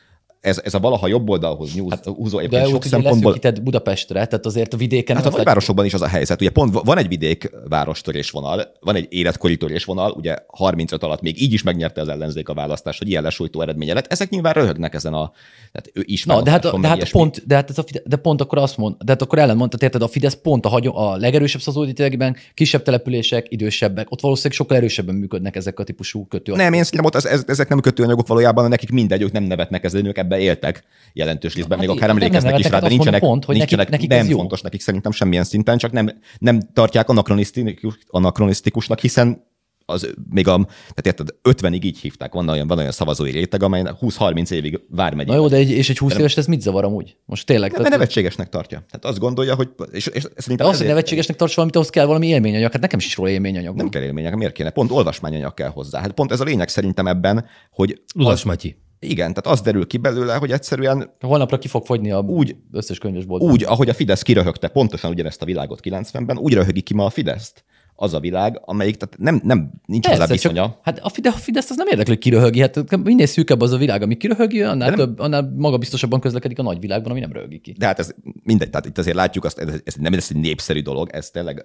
ez, 0.46 0.62
ez 0.64 0.74
a 0.74 0.80
valaha 0.80 1.08
jobb 1.08 1.30
oldalhoz 1.30 1.74
nyúz, 1.74 1.92
hát, 1.92 2.06
húzó 2.06 2.42
De 2.42 2.64
sok 2.64 2.76
úgy 2.76 2.82
szempontból. 2.82 3.32
leszűkíted 3.32 3.64
Budapestre, 3.64 4.26
tehát 4.26 4.46
azért 4.46 4.74
a 4.74 4.78
vidéken... 4.78 5.16
Hát 5.16 5.26
a 5.26 5.30
nagyvárosokban 5.30 5.86
is 5.86 5.94
az 5.94 6.02
a 6.02 6.08
helyzet. 6.08 6.42
Ugye 6.42 6.50
pont 6.50 6.80
van 6.84 6.98
egy 6.98 7.08
vidék 7.08 7.52
város 7.70 8.02
törésvonal, 8.02 8.72
van 8.80 8.96
egy 8.96 9.08
életkori 9.10 9.58
törésvonal, 9.58 10.12
ugye 10.12 10.36
35 10.48 11.04
alatt 11.04 11.22
még 11.22 11.42
így 11.42 11.54
is 11.54 11.64
megnyerte 11.64 12.02
az 12.02 12.08
ellenzék 12.08 12.50
a 12.50 12.54
választást, 12.54 13.00
hogy 13.00 13.10
ilyen 13.10 13.24
lesújtó 13.24 13.62
eredménye 13.62 13.94
lett. 13.94 14.12
Ezek 14.12 14.30
nyilván 14.30 14.54
röhögnek 14.54 14.94
ezen 14.94 15.14
a, 15.14 15.32
tehát 15.72 15.90
ő 15.94 16.04
is 16.06 16.26
Na, 16.26 16.42
de 16.42 16.52
hát, 16.52 16.64
választáson, 16.64 16.82
de 16.82 16.88
hát 16.88 16.98
ilyesmi. 16.98 17.20
pont, 17.20 17.48
de 17.48 17.56
hát 17.56 17.70
ez 17.70 17.78
a 17.78 17.84
Fidesz, 17.84 18.04
de 18.06 18.16
pont 18.16 18.42
akkor 18.42 18.58
azt 18.58 18.78
mond, 18.78 18.96
de 19.04 19.12
hát 19.12 19.22
akkor 19.22 19.40
ellen 19.40 19.58
mondtad, 19.58 19.84
érted, 19.84 20.02
a 20.02 20.08
Fidesz 20.08 20.38
pont 20.42 20.66
a, 20.66 20.70
hagyom, 20.70 20.96
a 20.96 21.16
legerősebb 21.16 21.62
szavazódítegben, 21.62 22.36
kisebb 22.54 22.82
települések, 22.82 23.46
idősebbek, 23.50 24.12
ott 24.12 24.22
valószínűleg 24.22 24.58
sokkal 24.58 24.78
erősebben 24.78 25.16
működnek 25.16 25.56
ezek 25.56 25.80
a 25.80 25.84
típusú 25.84 26.28
kötőanyagok. 26.28 26.70
Nem, 26.70 26.80
én 26.80 26.84
szerintem 26.84 27.06
ott 27.06 27.16
ez, 27.16 27.26
ez, 27.26 27.44
ezek 27.48 27.70
nem 27.70 27.80
kötőanyagok 27.80 28.28
valójában, 28.28 28.70
nekik 28.70 28.92
mindegy, 28.92 29.22
ők 29.22 29.32
nem 29.32 29.44
nevetnek 29.44 29.84
ezen, 29.84 30.06
ők 30.06 30.18
ebbe 30.36 30.44
éltek 30.44 30.84
jelentős 31.14 31.54
részben, 31.54 31.78
Hát 31.78 31.88
még 31.88 31.96
akár 31.98 32.08
nem 32.08 32.18
emlékeznek 32.18 32.60
is 32.60 32.70
rá, 32.70 32.80
de 32.80 32.88
nincsenek, 32.88 33.20
pont, 33.20 33.46
hogy 33.46 33.56
nekik- 33.58 33.70
nincsenek 33.78 33.90
nekik 33.92 34.10
nem 34.10 34.20
ez 34.20 34.30
jó. 34.30 34.38
fontos 34.38 34.62
nekik 34.62 34.82
szerintem 34.82 35.12
semmilyen 35.12 35.44
szinten, 35.44 35.78
csak 35.78 35.92
nem, 35.92 36.10
nem 36.40 36.60
tartják 36.74 37.10
anakronisztikus, 37.10 37.98
anakronisztikusnak, 38.08 39.00
hiszen 39.00 39.54
az 39.88 40.14
még 40.30 40.48
a, 40.48 40.56
tehát 40.94 41.06
érted, 41.06 41.28
50-ig 41.44 41.82
így 41.84 42.00
hívták, 42.00 42.34
van 42.34 42.50
olyan, 42.50 42.68
van 42.68 42.78
olyan 42.78 42.92
szavazói 42.92 43.32
réteg, 43.32 43.64
amely 43.64 43.84
20-30 44.02 44.52
évig 44.52 44.80
vármegy. 44.90 45.28
Na 45.28 45.36
jó, 45.36 45.48
de 45.48 45.56
egy, 45.56 45.70
és 45.72 45.90
egy 45.90 45.98
20 45.98 46.18
éves 46.18 46.38
ez 46.38 46.46
mit 46.46 46.62
zavar 46.62 46.84
amúgy? 46.84 47.18
Most 47.26 47.46
tényleg. 47.46 47.72
Nem, 47.72 47.82
mert 47.82 47.94
nevetségesnek 47.94 48.50
tartja. 48.50 48.78
Tehát 48.78 49.06
azt 49.06 49.20
gondolja, 49.20 49.56
hogy... 49.56 49.70
És, 49.92 50.08
és 50.08 50.24
de 50.24 50.30
szerintem 50.36 50.66
az, 50.68 50.72
hogy 50.72 50.74
ezért- 50.74 50.88
nevetségesnek 50.90 51.38
tarts 51.38 51.54
valamit, 51.56 51.76
ahhoz 51.76 51.90
kell 51.90 52.06
valami 52.06 52.28
élményanyag. 52.28 52.72
Hát 52.72 52.82
nekem 52.82 53.00
is 53.00 53.16
róla 53.16 53.30
élményanyag. 53.30 53.76
Nem 53.76 53.90
kell 53.90 54.02
élmények, 54.02 54.36
miért 54.36 54.54
kéne? 54.54 54.70
Pont 54.70 54.92
olvasmányanyag 54.92 55.54
kell 55.54 55.70
hozzá. 55.70 56.00
Hát 56.00 56.12
pont 56.12 56.32
ez 56.32 56.40
a 56.40 56.44
lényeg 56.44 56.68
szerintem 56.70 57.08
ebben, 57.08 57.46
hogy 57.72 58.02
Ludas 58.14 58.34
az, 58.34 58.44
Matyi. 58.44 58.76
Igen, 59.10 59.34
tehát 59.34 59.58
az 59.58 59.62
derül 59.62 59.88
ki 59.88 59.98
belőle, 59.98 60.36
hogy 60.36 60.52
egyszerűen 60.52 61.10
Holnapra 61.20 61.58
ki 61.58 61.68
fog 61.68 61.86
fogyni 61.86 62.12
a 62.12 62.20
Úgy- 62.20 62.56
összes 62.72 62.98
könyvesbolt. 62.98 63.42
úgy, 63.42 63.64
ahogy 63.64 63.90
a 63.90 63.94
Fidesz 63.94 64.22
kiröhögte 64.22 64.68
pontosan 64.68 65.12
ugyanezt 65.12 65.42
a 65.42 65.46
világot 65.46 65.80
90-ben, 65.84 66.38
úgy 66.38 66.54
röhögi 66.54 66.82
ki 66.82 66.94
ma 66.94 67.06
a 67.06 67.10
Fideszt. 67.10 67.64
Az 67.98 68.14
a 68.14 68.20
világ, 68.20 68.62
amelyik 68.66 68.96
tehát 68.96 69.18
nem, 69.18 69.42
nem 69.44 69.72
nincs 69.86 70.06
hozzá 70.08 70.18
Persze, 70.18 70.34
viszonya. 70.34 70.62
csak, 70.62 70.80
hát 70.84 71.00
a 71.00 71.10
Fidesz, 71.10 71.34
a 71.34 71.38
Fidesz 71.38 71.70
az 71.70 71.76
nem 71.78 71.88
érdekli, 71.88 72.12
hogy 72.14 72.22
kiröhögi. 72.22 72.60
Hát 72.60 72.98
minél 73.04 73.26
szűkebb 73.26 73.62
az 73.62 73.72
a 73.72 73.78
világ, 73.78 74.02
ami 74.02 74.18
kiröhögi, 74.18 74.62
annál, 74.62 74.88
nem- 74.88 74.98
több, 74.98 75.20
annál 75.20 75.54
magabiztosabban 75.56 76.20
közlekedik 76.20 76.60
a 76.60 76.64
nagy 76.64 76.80
világban, 76.80 77.12
ami 77.12 77.20
nem 77.20 77.32
röhögi 77.32 77.60
ki. 77.60 77.76
De 77.78 77.86
hát 77.86 78.00
ez 78.00 78.14
mindegy, 78.44 78.70
tehát 78.70 78.86
itt 78.86 78.98
azért 78.98 79.16
látjuk 79.16 79.46
azt, 79.46 79.60
ez, 79.60 79.80
ez 79.84 79.94
nem 79.96 80.14
ez 80.14 80.28
egy 80.30 80.38
népszerű 80.42 80.82
dolog, 80.82 81.10
ez 81.12 81.30
tényleg, 81.30 81.56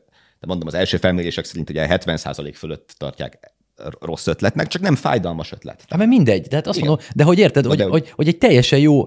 de 0.40 0.46
mondom, 0.46 0.66
az 0.68 0.74
első 0.74 0.96
felmérések 0.96 1.44
szerint 1.44 1.70
ugye 1.70 1.86
70% 1.90 2.52
fölött 2.54 2.94
tartják 2.98 3.38
rossz 4.00 4.26
ötletnek, 4.26 4.66
csak 4.66 4.82
nem 4.82 4.96
fájdalmas 4.96 5.52
ötlet. 5.52 5.84
Hát 5.88 5.98
mert 5.98 6.10
mindegy, 6.10 6.46
de 6.46 6.56
hát 6.56 6.66
azt 6.66 6.78
Igen. 6.78 6.88
mondom, 6.88 7.06
de 7.14 7.24
hogy 7.24 7.38
érted, 7.38 7.66
hogy, 7.66 7.76
de- 7.76 7.84
hogy, 7.84 8.10
hogy 8.10 8.28
egy 8.28 8.38
teljesen 8.38 8.78
jó, 8.78 9.04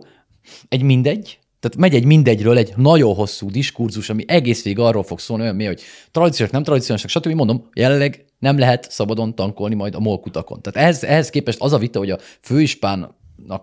egy 0.70 0.82
mindegy, 0.82 1.40
tehát 1.60 1.78
megy 1.78 1.96
egy 1.96 2.06
mindegyről 2.06 2.58
egy 2.58 2.74
nagyon 2.76 3.16
hosszú 3.16 3.50
diskurzus, 3.50 4.10
ami 4.10 4.24
egész 4.28 4.64
végig 4.64 4.80
arról 4.80 5.04
fog 5.04 5.20
szólni, 5.20 5.44
olyan 5.44 5.56
mi, 5.56 5.66
hogy 5.66 5.82
tradíciós, 6.12 6.50
nem 6.50 6.64
tradíciós, 6.64 7.04
stb. 7.08 7.32
Mondom, 7.32 7.70
jelenleg 7.74 8.26
nem 8.40 8.58
lehet 8.60 8.92
szabadon 8.92 9.36
tankolni 9.36 9.76
majd 9.76 9.96
a 9.96 10.00
molkutakon. 10.00 10.62
Tehát 10.62 10.80
ehhez, 10.80 11.04
ehhez 11.04 11.30
képest 11.30 11.62
az 11.62 11.74
a 11.74 11.78
vita, 11.78 12.00
hogy 12.00 12.10
a 12.10 12.20
főispánnak 12.42 13.16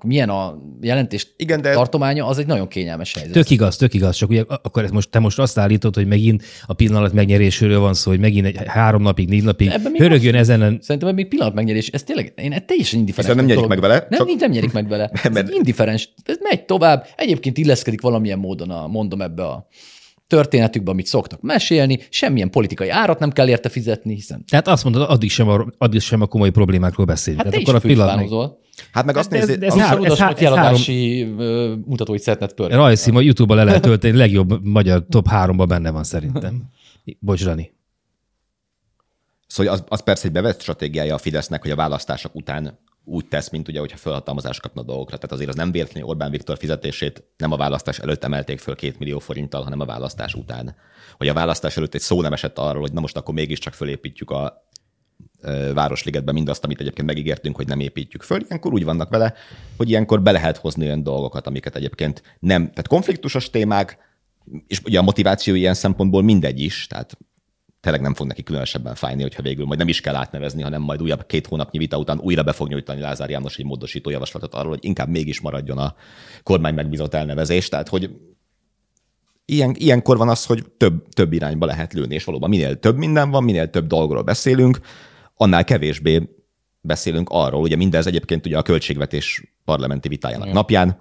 milyen 0.03 0.29
a 0.29 0.59
jelentés 0.81 1.27
Igen, 1.37 1.61
de- 1.63 1.73
tartománya, 1.73 2.27
az 2.27 2.39
egy 2.39 2.47
nagyon 2.47 2.69
kényelmes 2.69 3.15
helyzet. 3.15 3.33
Tök 3.33 3.51
igaz, 3.51 3.77
tök 3.77 3.95
igaz, 3.95 4.17
csak 4.17 4.31
ugye 4.31 4.45
akkor 4.47 4.85
ezt 4.85 4.93
most, 4.93 5.11
te 5.11 5.19
most 5.19 5.39
azt 5.39 5.59
állítod, 5.59 5.95
hogy 5.95 6.07
megint 6.07 6.43
a 6.67 6.73
pillanat 6.73 7.13
megnyerésről 7.13 7.79
van 7.79 7.95
szó, 7.95 8.11
hogy 8.11 8.21
megint 8.21 8.47
egy 8.47 8.57
három 8.67 9.03
napig, 9.03 9.29
négy 9.29 9.43
napig 9.43 9.69
Ebben 9.69 9.91
még 9.91 10.01
hörögjön 10.01 10.35
ezen 10.35 10.63
a 10.63 10.73
Szerintem 10.81 11.15
még 11.15 11.29
pillanat 11.29 11.55
megnyerés, 11.55 11.89
ez 11.89 12.03
tényleg, 12.03 12.33
én 12.37 12.53
egy 12.53 12.65
teljesen 12.65 12.99
indiferens. 12.99 13.35
Nem 13.37 13.45
nyerik 13.45 13.67
meg 13.67 13.81
vele, 13.81 14.07
Nem, 14.09 14.19
csak- 14.19 14.39
nem 14.41 14.51
nyerik 14.51 14.73
meg 14.73 14.89
vele. 14.89 15.11
Ez 15.23 15.33
Mert- 15.33 15.51
indiferens, 15.55 16.09
ez 16.25 16.37
megy 16.41 16.65
tovább, 16.65 17.07
egyébként 17.17 17.59
illeszkedik 17.59 18.01
valamilyen 18.01 18.39
módon, 18.39 18.71
a, 18.71 18.87
mondom 18.87 19.21
ebbe 19.23 19.45
a 19.47 19.67
történetükbe, 20.31 20.91
amit 20.91 21.07
szoktak 21.07 21.41
mesélni, 21.43 21.99
semmilyen 22.11 22.51
politikai 22.51 22.89
árat 22.89 23.19
nem 23.19 23.31
kell 23.31 23.49
érte 23.49 23.69
fizetni, 23.69 24.15
hiszen 24.15 24.45
Tehát 24.49 24.69
azt 24.69 24.85
mondod, 24.85 25.03
addig 25.11 25.31
sem 25.31 25.49
a, 25.49 25.67
addig 25.79 26.01
sem 26.01 26.21
a 26.21 26.27
komoly 26.27 26.51
problémákról 26.51 27.07
beszélünk. 27.07 27.43
hát 27.43 27.55
is 27.57 27.63
akkor 27.63 27.75
a 27.75 27.79
pillanat. 27.79 28.59
Hát 28.93 29.05
meg 29.05 29.17
azt 29.17 29.33
Hát 29.33 29.43
ez- 29.43 29.49
ez 29.49 29.57
az- 29.57 29.63
három- 29.63 29.81
Három, 29.81 30.05
ez 30.05 30.11
ez 30.13 30.19
három- 30.19 30.41
jeladási 30.41 31.23
ö, 31.39 31.75
mutatóit 31.85 32.21
szeretned 32.23 32.53
pörgetni. 32.53 32.83
Rajszima 32.83 33.21
YouTube-ba 33.21 33.55
le 33.55 33.65
lehet 33.65 33.83
tölteni, 33.83 34.17
legjobb 34.17 34.65
magyar 34.67 35.05
top 35.09 35.29
háromba 35.29 35.67
benne 35.67 35.91
van 35.91 36.05
szerintem. 36.05 36.63
Bocs, 37.19 37.45
Rani. 37.45 37.73
Szóval 39.47 39.73
az, 39.73 39.85
az 39.89 40.03
persze 40.03 40.27
egy 40.27 40.33
bevett 40.33 40.61
stratégiája 40.61 41.15
a 41.15 41.19
Fidesznek, 41.19 41.63
hogy 41.63 41.71
a 41.71 41.77
választások 41.77 42.35
után 42.35 42.79
úgy 43.05 43.27
tesz, 43.27 43.51
mint 43.51 43.69
ugye, 43.69 43.81
hogyha 43.81 43.97
felhatalmazást 43.97 44.61
kapna 44.61 44.83
dolgokra. 44.83 45.17
Tehát 45.17 45.33
azért 45.33 45.49
az 45.49 45.55
nem 45.55 45.73
véletlenül 45.73 46.09
Orbán 46.09 46.31
Viktor 46.31 46.59
fizetését 46.59 47.25
nem 47.37 47.53
a 47.53 47.57
választás 47.57 47.99
előtt 47.99 48.25
emelték 48.25 48.59
föl 48.59 48.75
két 48.75 48.99
millió 48.99 49.19
forinttal, 49.19 49.63
hanem 49.63 49.81
a 49.81 49.85
választás 49.85 50.35
után. 50.35 50.77
Hogy 51.17 51.29
a 51.29 51.35
választás 51.35 51.77
előtt 51.77 51.95
egy 51.95 52.01
szó 52.01 52.23
nem 52.23 52.33
esett 52.33 52.59
arról, 52.59 52.81
hogy 52.81 52.93
na 52.93 53.01
most 53.01 53.17
akkor 53.17 53.35
mégiscsak 53.35 53.73
fölépítjük 53.73 54.31
a 54.31 54.67
ö, 55.41 55.71
Városligetbe 55.75 56.33
mindazt, 56.33 56.65
amit 56.65 56.81
egyébként 56.81 57.07
megígértünk, 57.07 57.57
hogy 57.57 57.67
nem 57.67 57.81
építjük 57.81 58.23
föl. 58.23 58.41
Ilyenkor 58.47 58.73
úgy 58.73 58.85
vannak 58.85 59.09
vele, 59.09 59.35
hogy 59.77 59.89
ilyenkor 59.89 60.23
be 60.23 60.31
lehet 60.31 60.57
hozni 60.57 60.85
olyan 60.85 61.03
dolgokat, 61.03 61.47
amiket 61.47 61.77
egyébként 61.77 62.23
nem, 62.39 62.63
tehát 62.69 62.89
konfliktusos 62.89 63.51
témák, 63.51 63.99
és 64.67 64.81
ugye 64.85 64.99
a 64.99 65.03
motiváció 65.03 65.55
ilyen 65.55 65.75
szempontból 65.75 66.23
mindegy 66.23 66.61
is, 66.61 66.87
tehát 66.87 67.19
tényleg 67.81 68.01
nem 68.01 68.15
fog 68.15 68.27
neki 68.27 68.43
különösebben 68.43 68.95
fájni, 68.95 69.23
hogyha 69.23 69.43
végül 69.43 69.65
majd 69.65 69.79
nem 69.79 69.89
is 69.89 70.01
kell 70.01 70.15
átnevezni, 70.15 70.63
hanem 70.63 70.83
majd 70.83 71.03
újabb 71.03 71.27
két 71.27 71.47
hónapnyi 71.47 71.79
vita 71.79 71.99
után 71.99 72.19
újra 72.19 72.43
be 72.43 72.53
fog 72.53 72.69
nyújtani 72.69 73.01
Lázár 73.01 73.31
János 73.31 73.57
egy 73.57 73.65
módosító 73.65 74.11
javaslatot 74.11 74.55
arról, 74.55 74.71
hogy 74.71 74.85
inkább 74.85 75.09
mégis 75.09 75.41
maradjon 75.41 75.79
a 75.79 75.95
kormány 76.43 76.75
megbízott 76.75 77.15
elnevezés. 77.15 77.69
Tehát, 77.69 77.89
hogy 77.89 78.11
ilyen, 79.45 79.75
ilyenkor 79.79 80.17
van 80.17 80.29
az, 80.29 80.45
hogy 80.45 80.71
több, 80.77 81.09
több 81.09 81.33
irányba 81.33 81.67
lehet 81.67 81.93
lőni, 81.93 82.15
és 82.15 82.25
valóban 82.25 82.49
minél 82.49 82.79
több 82.79 82.97
minden 82.97 83.31
van, 83.31 83.45
minél 83.45 83.71
több 83.71 83.87
dolgról 83.87 84.23
beszélünk, 84.23 84.81
annál 85.35 85.65
kevésbé 85.65 86.29
beszélünk 86.81 87.29
arról, 87.31 87.61
ugye 87.61 87.77
mindez 87.77 88.07
egyébként 88.07 88.47
ugye 88.47 88.59
a 88.59 88.63
költségvetés 88.63 89.43
parlamenti 89.65 90.09
vitájának 90.09 90.45
Igen. 90.45 90.57
napján, 90.57 90.99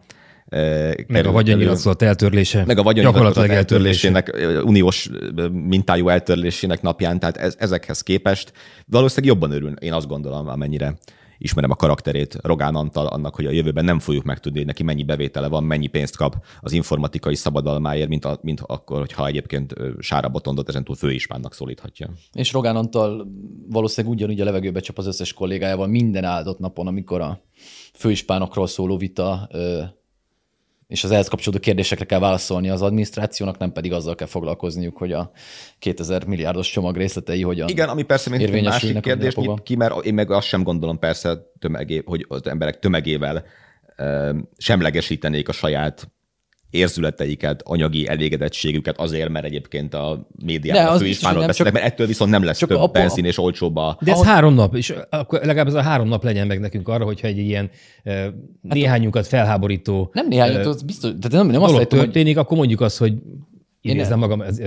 Meg 1.07 1.25
a 1.25 1.31
vagyonnyilatkozat 1.31 2.01
eltörlése. 2.01 2.63
meg 2.65 2.77
a 2.77 2.83
vagyonnyilatkozat 2.83 3.49
eltörlésének, 3.49 4.37
uniós 4.63 5.09
mintájú 5.51 6.07
eltörlésének 6.07 6.81
napján, 6.81 7.19
tehát 7.19 7.37
ez, 7.37 7.55
ezekhez 7.59 8.01
képest 8.01 8.53
valószínűleg 8.85 9.35
jobban 9.35 9.51
örül, 9.51 9.73
én 9.73 9.93
azt 9.93 10.07
gondolom, 10.07 10.47
amennyire 10.47 10.97
ismerem 11.39 11.71
a 11.71 11.75
karakterét 11.75 12.37
Rogán 12.41 12.75
Antal, 12.75 13.07
annak, 13.07 13.35
hogy 13.35 13.45
a 13.45 13.51
jövőben 13.51 13.85
nem 13.85 13.99
fogjuk 13.99 14.23
megtudni, 14.23 14.57
hogy 14.57 14.67
neki 14.67 14.83
mennyi 14.83 15.03
bevétele 15.03 15.47
van, 15.47 15.63
mennyi 15.63 15.87
pénzt 15.87 16.17
kap 16.17 16.45
az 16.59 16.71
informatikai 16.71 17.35
szabadalmáért, 17.35 18.09
mint, 18.09 18.25
a, 18.25 18.39
mint 18.41 18.61
akkor, 18.65 18.99
hogyha 18.99 19.27
egyébként 19.27 19.73
Sára 19.99 20.29
Botondot 20.29 20.69
ezentúl 20.69 20.95
főispánnak 20.95 21.53
szólíthatja. 21.53 22.09
És 22.33 22.51
Rogán 22.51 22.75
Antal 22.75 23.27
valószínűleg 23.69 24.15
ugyanúgy 24.15 24.41
a 24.41 24.43
levegőbe 24.43 24.79
csap 24.79 24.97
az 24.97 25.07
összes 25.07 25.33
kollégájával 25.33 25.87
minden 25.87 26.23
áldott 26.23 26.59
napon, 26.59 26.87
amikor 26.87 27.21
a 27.21 27.41
főispánokról 27.93 28.67
szóló 28.67 28.97
vita 28.97 29.49
és 30.89 31.03
az 31.03 31.11
ehhez 31.11 31.27
kapcsolódó 31.27 31.61
kérdésekre 31.61 32.05
kell 32.05 32.19
válaszolni 32.19 32.69
az 32.69 32.81
adminisztrációnak, 32.81 33.57
nem 33.57 33.71
pedig 33.71 33.93
azzal 33.93 34.15
kell 34.15 34.27
foglalkozniuk, 34.27 34.97
hogy 34.97 35.11
a 35.11 35.31
2000 35.79 36.25
milliárdos 36.25 36.69
csomag 36.69 36.95
részletei 36.95 37.41
hogyan 37.41 37.67
Igen, 37.67 37.89
ami 37.89 38.03
persze 38.03 38.29
mint 38.29 38.43
egy 38.43 38.63
másik 38.63 38.99
kérdés 38.99 39.35
nyit 39.35 39.63
ki, 39.63 39.75
mert 39.75 40.05
én 40.05 40.13
meg 40.13 40.31
azt 40.31 40.47
sem 40.47 40.63
gondolom 40.63 40.99
persze, 40.99 41.37
tömegé, 41.59 42.01
hogy 42.05 42.25
az 42.27 42.47
emberek 42.47 42.79
tömegével 42.79 43.45
semlegesítenék 44.57 45.49
a 45.49 45.51
saját 45.51 46.11
érzületeiket, 46.69 47.61
anyagi 47.65 48.07
elégedettségüket 48.07 48.99
azért, 48.99 49.29
mert 49.29 49.45
egyébként 49.45 49.93
a 49.93 50.27
médiában 50.45 50.83
Ne, 50.83 50.89
a 50.89 50.93
az 50.93 50.99
főispánról 51.01 51.45
beszélnek, 51.45 51.73
mert 51.73 51.85
ettől 51.85 52.07
viszont 52.07 52.31
nem 52.31 52.43
lesz 52.43 52.57
csak 52.57 52.69
több 52.69 52.77
a- 52.77 52.87
benzin 52.87 53.25
és 53.25 53.37
olcsóbb 53.37 53.75
a... 53.75 53.97
De 54.01 54.11
ez 54.11 54.23
három 54.23 54.53
nap, 54.53 54.75
és 54.75 54.93
akkor 55.09 55.39
legalább 55.39 55.67
ez 55.67 55.73
a 55.73 55.81
három 55.81 56.07
nap 56.07 56.23
legyen 56.23 56.47
meg 56.47 56.59
nekünk 56.59 56.87
arra, 56.87 57.05
hogyha 57.05 57.27
egy 57.27 57.37
ilyen 57.37 57.69
eh, 58.03 58.27
néhányunkat 58.61 59.27
felháborító 59.27 60.09
Nem 60.13 60.27
néhány, 60.27 60.53
eh, 60.55 60.67
az 60.67 60.81
biztos, 60.81 61.11
tehát 61.21 61.31
nem, 61.31 61.47
nem 61.47 61.63
azt 61.63 61.73
láttam, 61.73 61.97
hogy 61.97 62.07
történik, 62.07 62.37
akkor 62.37 62.57
mondjuk 62.57 62.81
azt, 62.81 62.97
hogy 62.97 63.13
idézem 63.81 64.19
magam 64.19 64.41
ez, 64.41 64.59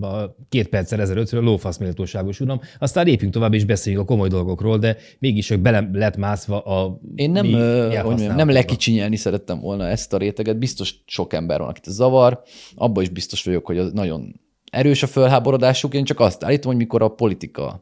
a 0.00 0.36
két 0.48 0.68
perccel 0.68 1.00
ezelőttről, 1.00 1.42
lófasz 1.42 1.78
méltóságos 1.78 2.40
uram, 2.40 2.60
aztán 2.78 3.04
lépjünk 3.04 3.32
tovább 3.32 3.54
és 3.54 3.64
beszéljünk 3.64 4.04
a 4.04 4.06
komoly 4.06 4.28
dolgokról, 4.28 4.78
de 4.78 4.96
mégis 5.18 5.50
ők 5.50 5.60
bele 5.60 5.88
lett 5.92 6.16
mászva 6.16 6.60
a 6.60 7.00
Én 7.14 7.30
nem, 7.30 7.46
hogy 7.46 8.04
mondjam, 8.04 8.36
nem 8.36 8.50
lekicsinyelni 8.50 9.16
szerettem 9.16 9.60
volna 9.60 9.88
ezt 9.88 10.12
a 10.12 10.16
réteget. 10.16 10.58
Biztos 10.58 10.94
sok 11.06 11.32
ember 11.32 11.58
van, 11.58 11.68
akit 11.68 11.86
ez 11.86 11.94
zavar. 11.94 12.42
Abban 12.74 13.02
is 13.02 13.08
biztos 13.08 13.44
vagyok, 13.44 13.66
hogy 13.66 13.78
az 13.78 13.92
nagyon 13.92 14.40
erős 14.70 15.02
a 15.02 15.06
fölháborodásuk. 15.06 15.94
Én 15.94 16.04
csak 16.04 16.20
azt 16.20 16.44
állítom, 16.44 16.70
hogy 16.70 16.80
mikor 16.80 17.02
a 17.02 17.08
politika 17.08 17.80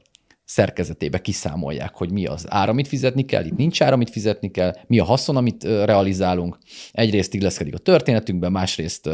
szerkezetébe 0.50 1.20
kiszámolják, 1.20 1.94
hogy 1.94 2.10
mi 2.10 2.26
az 2.26 2.44
ár, 2.48 2.68
amit 2.68 2.88
fizetni 2.88 3.24
kell, 3.24 3.44
itt 3.44 3.56
nincs 3.56 3.82
ár, 3.82 3.92
amit 3.92 4.10
fizetni 4.10 4.50
kell, 4.50 4.74
mi 4.86 4.98
a 4.98 5.04
haszon, 5.04 5.36
amit 5.36 5.64
realizálunk. 5.64 6.58
Egyrészt 6.92 7.34
illeszkedik 7.34 7.74
a 7.74 7.78
történetünkben, 7.78 8.52
másrészt 8.52 9.08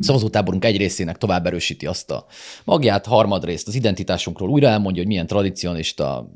szavazótáborunk 0.00 0.64
egy 0.64 0.76
részének 0.76 1.18
tovább 1.18 1.46
erősíti 1.46 1.86
azt 1.86 2.10
a 2.10 2.26
magját, 2.64 3.06
harmadrészt 3.06 3.68
az 3.68 3.74
identitásunkról 3.74 4.48
újra 4.48 4.68
elmondja, 4.68 5.00
hogy 5.00 5.10
milyen 5.10 5.26
tradicionista 5.26 6.30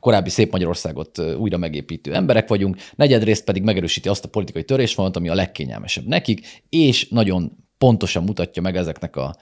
korábbi 0.00 0.30
szép 0.30 0.52
Magyarországot 0.52 1.18
újra 1.18 1.56
megépítő 1.56 2.14
emberek 2.14 2.48
vagyunk, 2.48 2.76
negyedrészt 2.94 3.44
pedig 3.44 3.62
megerősíti 3.62 4.08
azt 4.08 4.24
a 4.24 4.28
politikai 4.28 4.64
törésvonalat, 4.64 5.16
ami 5.16 5.28
a 5.28 5.34
legkényelmesebb 5.34 6.06
nekik, 6.06 6.62
és 6.68 7.08
nagyon 7.08 7.68
pontosan 7.78 8.24
mutatja 8.24 8.62
meg 8.62 8.76
ezeknek 8.76 9.16
a 9.16 9.36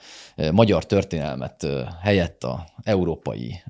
magyar 0.51 0.85
történelmet 0.85 1.67
helyett 2.01 2.43
a 2.43 2.65
európai 2.83 3.63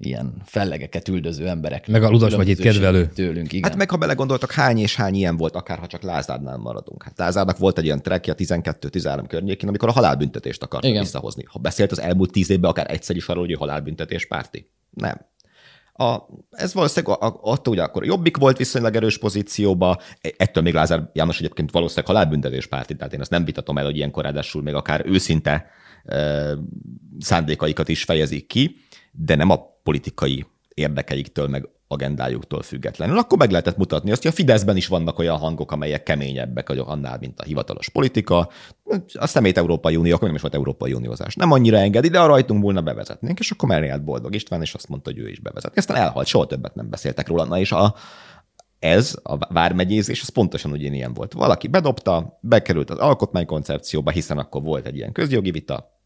ilyen 0.00 0.34
fellegeket 0.44 1.08
üldöző 1.08 1.48
emberek. 1.48 1.88
Meg 1.88 2.02
a 2.02 2.10
Ludas 2.10 2.36
Matyit 2.36 2.60
kedvelő. 2.60 3.06
Tőlünk, 3.14 3.52
igen. 3.52 3.70
Hát 3.70 3.78
meg 3.78 3.90
ha 3.90 3.96
belegondoltak, 3.96 4.52
hány 4.52 4.78
és 4.78 4.96
hány 4.96 5.14
ilyen 5.14 5.36
volt, 5.36 5.54
akár 5.54 5.78
ha 5.78 5.86
csak 5.86 6.02
Lázárnál 6.02 6.56
maradunk. 6.56 7.02
Hát 7.02 7.18
Lázárnak 7.18 7.58
volt 7.58 7.78
egy 7.78 7.84
ilyen 7.84 8.02
trekje 8.02 8.32
a 8.32 8.36
12-13 8.36 9.24
környékén, 9.28 9.68
amikor 9.68 9.88
a 9.88 9.92
halálbüntetést 9.92 10.62
akarta 10.62 10.88
Igen. 10.88 11.02
visszahozni. 11.02 11.44
Ha 11.46 11.58
beszélt 11.58 11.90
az 11.90 12.00
elmúlt 12.00 12.32
tíz 12.32 12.50
évben 12.50 12.70
akár 12.70 12.90
egyszer 12.90 13.16
is 13.16 13.28
arról, 13.28 13.42
hogy 13.42 13.52
ő 13.52 13.54
halálbüntetés 13.54 14.26
párti? 14.26 14.70
Nem. 14.90 15.28
A, 15.92 16.18
ez 16.50 16.74
valószínűleg 16.74 17.18
a, 17.20 17.26
a, 17.26 17.38
attól 17.42 17.72
ugye 17.74 17.82
akkor 17.82 18.04
jobbik 18.04 18.36
volt 18.36 18.56
viszonylag 18.56 18.96
erős 18.96 19.18
pozícióba, 19.18 20.00
E- 20.20 20.34
ettől 20.36 20.62
még 20.62 20.74
Lázár 20.74 21.10
János 21.12 21.38
egyébként 21.38 21.70
valószínűleg 21.70 22.06
halálbüntetés 22.06 22.66
párti, 22.66 22.96
tehát 22.96 23.12
én 23.12 23.20
ezt 23.20 23.30
nem 23.30 23.44
vitatom 23.44 23.78
el, 23.78 23.84
hogy 23.84 23.96
ilyenkor 23.96 24.22
ráadásul 24.22 24.62
még 24.62 24.74
akár 24.74 25.02
őszinte 25.06 25.66
szándékaikat 27.18 27.88
is 27.88 28.04
fejezik 28.04 28.46
ki, 28.46 28.76
de 29.10 29.34
nem 29.34 29.50
a 29.50 29.78
politikai 29.82 30.46
érdekeiktől, 30.74 31.48
meg 31.48 31.68
agendájuktól 31.92 32.62
függetlenül. 32.62 33.18
Akkor 33.18 33.38
meg 33.38 33.50
lehetett 33.50 33.76
mutatni 33.76 34.10
azt, 34.10 34.22
hogy 34.22 34.30
a 34.30 34.34
Fideszben 34.34 34.76
is 34.76 34.86
vannak 34.86 35.18
olyan 35.18 35.36
hangok, 35.36 35.72
amelyek 35.72 36.02
keményebbek 36.02 36.68
vagyok 36.68 36.88
annál, 36.88 37.18
mint 37.20 37.40
a 37.40 37.44
hivatalos 37.44 37.88
politika. 37.88 38.48
A 39.12 39.26
szemét 39.26 39.58
Európai 39.58 39.96
Unió, 39.96 40.14
akkor 40.14 40.26
nem 40.26 40.34
is 40.34 40.40
volt 40.40 40.54
Európai 40.54 40.92
Uniózás. 40.92 41.34
Nem 41.34 41.52
annyira 41.52 41.78
engedi, 41.78 42.08
de 42.08 42.20
a 42.20 42.26
rajtunk 42.26 42.62
volna 42.62 42.82
bevezetnénk, 42.82 43.38
és 43.38 43.50
akkor 43.50 43.68
mellé 43.68 43.88
állt 43.88 44.04
Boldog 44.04 44.34
István, 44.34 44.62
és 44.62 44.74
azt 44.74 44.88
mondta, 44.88 45.10
hogy 45.10 45.18
ő 45.18 45.28
is 45.28 45.40
bevezet. 45.40 45.78
Aztán 45.78 45.96
elhalt, 45.96 46.26
soha 46.26 46.46
többet 46.46 46.74
nem 46.74 46.90
beszéltek 46.90 47.28
róla. 47.28 47.44
Na 47.44 47.58
és 47.58 47.72
a, 47.72 47.94
ez, 48.78 49.14
a 49.22 49.52
vármegyézés, 49.52 50.20
ez 50.20 50.28
pontosan 50.28 50.72
ugyanilyen 50.72 51.14
volt. 51.14 51.32
Valaki 51.32 51.68
bedobta, 51.68 52.38
bekerült 52.40 52.90
az 52.90 52.98
alkotmánykoncepcióba, 52.98 54.10
hiszen 54.10 54.38
akkor 54.38 54.62
volt 54.62 54.86
egy 54.86 54.96
ilyen 54.96 55.12
közjogi 55.12 55.50
vita, 55.50 55.99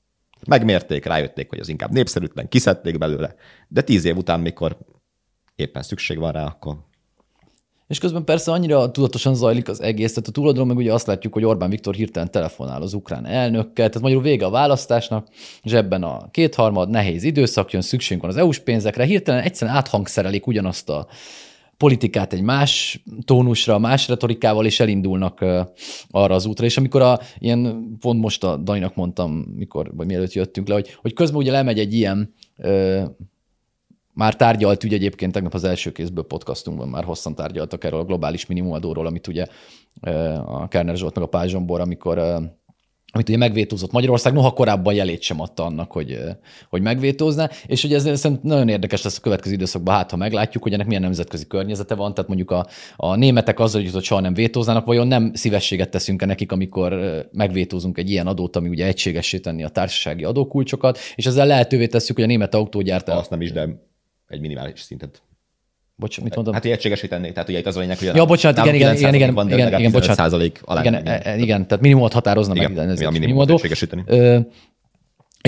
megmérték, 0.47 1.05
rájötték, 1.05 1.49
hogy 1.49 1.59
az 1.59 1.68
inkább 1.68 1.90
népszerűtlen, 1.90 2.49
kiszedték 2.49 2.99
belőle, 2.99 3.35
de 3.68 3.83
tíz 3.83 4.05
év 4.05 4.16
után, 4.16 4.40
mikor 4.40 4.79
éppen 5.57 5.83
szükség 5.83 6.18
van 6.18 6.33
rá, 6.33 6.44
akkor 6.44 6.77
És 7.87 7.99
közben 7.99 8.25
persze 8.25 8.53
annyira 8.53 8.90
tudatosan 8.90 9.35
zajlik 9.35 9.68
az 9.68 9.83
egész, 9.83 10.12
tehát 10.12 10.29
a 10.29 10.33
túloldalon 10.33 10.68
meg 10.68 10.77
ugye 10.77 10.92
azt 10.92 11.07
látjuk, 11.07 11.33
hogy 11.33 11.44
Orbán 11.44 11.70
Viktor 11.70 11.94
hirtelen 11.94 12.31
telefonál 12.31 12.83
az 12.83 12.94
ukrán 12.94 13.27
elnökkel, 13.27 13.88
tehát 13.88 14.01
magyarul 14.01 14.23
vége 14.23 14.47
a 14.47 14.51
választásnak, 14.51 15.29
és 15.62 15.73
ebben 15.73 16.03
a 16.03 16.31
kétharmad 16.31 16.90
nehéz 16.90 17.23
időszak 17.23 17.73
jön, 17.73 17.83
szükségünk 17.83 18.23
van 18.23 18.31
az 18.31 18.37
EU-s 18.37 18.59
pénzekre, 18.59 19.05
hirtelen 19.05 19.42
egyszerűen 19.42 19.77
áthangszerelik 19.77 20.47
ugyanazt 20.47 20.88
a 20.88 21.07
politikát 21.85 22.33
egy 22.33 22.42
más 22.42 23.03
tónusra, 23.25 23.79
más 23.79 24.09
retorikával, 24.09 24.66
és 24.66 24.81
elindulnak 24.81 25.40
arra 26.11 26.35
az 26.35 26.47
útra. 26.47 26.64
És 26.64 26.77
amikor 26.77 27.03
a, 27.03 27.18
ilyen, 27.38 27.88
pont 28.01 28.20
most 28.20 28.44
a 28.44 28.57
Daninak 28.57 28.94
mondtam, 28.94 29.33
mikor, 29.33 29.90
vagy 29.94 30.07
mielőtt 30.07 30.33
jöttünk 30.33 30.68
le, 30.68 30.75
hogy, 30.75 30.97
hogy 31.01 31.12
közben 31.12 31.40
ugye 31.40 31.53
lemegy 31.53 31.79
egy 31.79 31.94
ilyen 31.94 32.35
már 34.12 34.37
tárgyalt 34.37 34.85
ügy 34.85 34.92
egyébként 34.92 35.33
tegnap 35.33 35.55
az 35.55 35.64
első 35.64 35.92
kézből 35.92 36.25
podcastunkban 36.25 36.88
már 36.88 37.05
hosszan 37.05 37.35
tárgyaltak 37.35 37.85
erről 37.85 38.01
a 38.01 38.05
globális 38.05 38.47
minimumadóról, 38.47 39.07
amit 39.07 39.27
ugye 39.27 39.47
a 40.44 40.68
Kerner 40.68 40.97
Zsolt 40.97 41.14
meg 41.14 41.25
a 41.25 41.29
Pál 41.29 41.49
Zsombor, 41.49 41.81
amikor 41.81 42.18
amit 43.14 43.29
ugye 43.29 43.38
megvétózott 43.38 43.92
Magyarország, 43.92 44.33
noha 44.33 44.50
korábban 44.50 44.94
jelét 44.94 45.22
sem 45.22 45.40
adta 45.40 45.64
annak, 45.64 45.92
hogy, 45.92 46.18
hogy 46.68 46.83
megvétózná, 46.83 47.50
és 47.66 47.85
ugye 47.85 47.96
ez 47.96 48.03
szerintem 48.03 48.38
nagyon 48.42 48.68
érdekes 48.68 49.03
lesz 49.03 49.18
a 49.18 49.20
következő 49.20 49.55
időszakban, 49.55 49.94
hát 49.94 50.11
ha 50.11 50.16
meglátjuk, 50.16 50.62
hogy 50.62 50.72
ennek 50.72 50.87
milyen 50.87 51.03
nemzetközi 51.03 51.46
környezete 51.46 51.94
van, 51.94 52.14
tehát 52.14 52.29
mondjuk 52.29 52.50
a, 52.50 52.66
a 52.96 53.16
németek 53.16 53.59
azzal, 53.59 53.83
hogy 53.83 54.05
soha 54.05 54.20
nem 54.20 54.35
vétóznának, 54.35 54.87
vajon 54.87 55.07
nem 55.07 55.35
szívességet 55.35 55.90
teszünk-e 55.90 56.27
nekik, 56.27 56.53
amikor 56.53 56.94
megvétózunk 57.33 57.98
egy 57.98 58.11
ilyen 58.11 58.27
adót, 58.27 58.57
ami 58.57 58.68
ugye 58.68 58.87
egységessé 58.87 59.38
tenni 59.38 59.64
a 59.64 59.68
társasági 59.68 60.24
adókulcsokat, 60.24 60.98
és 61.14 61.27
ezzel 61.27 61.46
lehetővé 61.46 61.87
tesszük, 61.87 62.14
hogy 62.14 62.24
a 62.24 62.29
német 62.29 62.55
autógyártás... 62.55 63.18
azt 63.18 63.31
nem 63.31 63.40
is, 63.40 63.53
de 63.53 63.68
egy 64.29 64.40
minimális 64.40 64.81
szintet. 64.81 65.22
Bocs, 65.97 66.21
mit 66.21 66.35
mondtam? 66.35 66.55
Hát, 66.55 66.63
hogy 66.63 66.73
egységesítenék, 66.73 67.33
tehát 67.33 67.49
ugye 67.49 67.59
itt 67.59 67.67
az 67.67 67.77
a 67.77 67.81
lényeg, 67.81 67.99
hogy 67.99 68.11
Ja, 68.15 68.25
bocsánat, 68.25 68.59
igen, 68.65 68.75
igen, 68.75 68.97
igen, 68.97 69.15
igen, 69.15 69.35
van, 69.35 69.47
igen, 69.47 69.59
igen, 69.59 69.71
15 69.71 69.93
bocsánat. 69.93 70.17
százalék 70.17 70.61
alá 70.65 70.81
igen, 70.81 70.95
e- 70.95 71.21
e- 71.25 71.37
igen, 71.37 71.67
tehát 71.67 71.83
minimumot 71.83 72.13
határozna 72.13 72.55
Igen, 72.55 72.73
meg, 72.73 72.89
ez 72.89 72.99
mi 72.99 73.05
a 73.05 73.07
egy 73.09 73.13
minimumot 73.13 73.47
minimumadó. 73.47 73.55
egységesíteni. 73.55 74.03
Ö, 74.07 74.39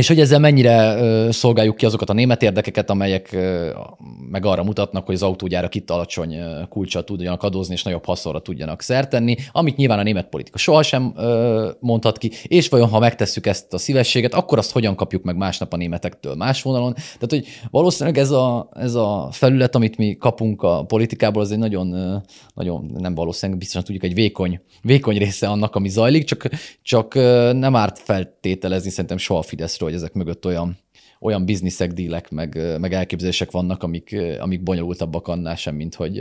és 0.01 0.09
hogy 0.09 0.21
ezzel 0.21 0.39
mennyire 0.39 0.99
szolgáljuk 1.33 1.77
ki 1.77 1.87
azokat 1.87 2.11
a 2.11 2.13
német 2.13 2.43
érdekeket, 2.43 2.91
amelyek 2.91 3.37
meg 4.31 4.47
arra 4.47 4.65
mutatnak, 4.65 5.07
hogy 5.07 5.15
az 5.15 5.23
autógyárak 5.23 5.75
itt 5.75 5.91
alacsony 5.91 6.37
kulcsal 6.69 7.05
tudjanak 7.05 7.43
adózni, 7.43 7.75
és 7.75 7.83
nagyobb 7.83 8.05
haszonra 8.05 8.41
tudjanak 8.41 8.83
szert 8.83 9.11
tenni, 9.11 9.37
amit 9.53 9.77
nyilván 9.77 9.99
a 9.99 10.03
német 10.03 10.29
politika 10.29 10.59
sohasem 10.59 11.15
mondhat 11.81 12.19
ki, 12.19 12.31
és 12.43 12.69
vajon 12.69 12.89
ha 12.89 12.99
megtesszük 12.99 13.47
ezt 13.47 13.75
a 13.75 13.79
szívességet, 13.79 14.35
akkor 14.35 14.59
azt 14.59 14.73
hogyan 14.73 14.95
kapjuk 14.95 15.23
meg 15.23 15.37
másnap 15.37 15.73
a 15.73 15.77
németektől 15.77 16.35
más 16.35 16.63
vonalon. 16.63 16.93
Tehát, 16.95 17.29
hogy 17.29 17.47
valószínűleg 17.71 18.19
ez 18.19 18.31
a, 18.31 18.69
ez 18.75 18.95
a 18.95 19.29
felület, 19.33 19.75
amit 19.75 19.97
mi 19.97 20.17
kapunk 20.17 20.63
a 20.63 20.85
politikából, 20.85 21.43
az 21.43 21.53
egy 21.53 21.59
nagyon, 21.59 22.23
nagyon 22.55 22.91
nem 22.99 23.15
valószínűleg, 23.15 23.61
biztosan 23.61 23.85
tudjuk, 23.85 24.05
egy 24.05 24.15
vékony, 24.15 24.61
vékony 24.83 25.19
része 25.19 25.49
annak, 25.49 25.75
ami 25.75 25.89
zajlik, 25.89 26.25
csak, 26.25 26.49
csak 26.83 27.15
nem 27.55 27.77
árt 27.77 27.99
feltételezni 27.99 28.91
szerintem 28.91 29.19
soha 29.19 29.39
a 29.39 29.43
Fideszről, 29.43 29.85
hogy 29.87 29.95
ezek 29.95 30.13
mögött 30.13 30.47
olyan 30.47 30.79
olyan 31.21 31.45
bizniszek, 31.45 31.93
dílek, 31.93 32.31
meg, 32.31 32.79
meg 32.81 32.93
elképzelések 32.93 33.51
vannak, 33.51 33.83
amik, 33.83 34.17
amik 34.41 34.63
bonyolultabbak 34.63 35.29
annál 35.29 35.57
sem, 35.57 35.75
mint 35.75 35.95
hogy, 35.95 36.15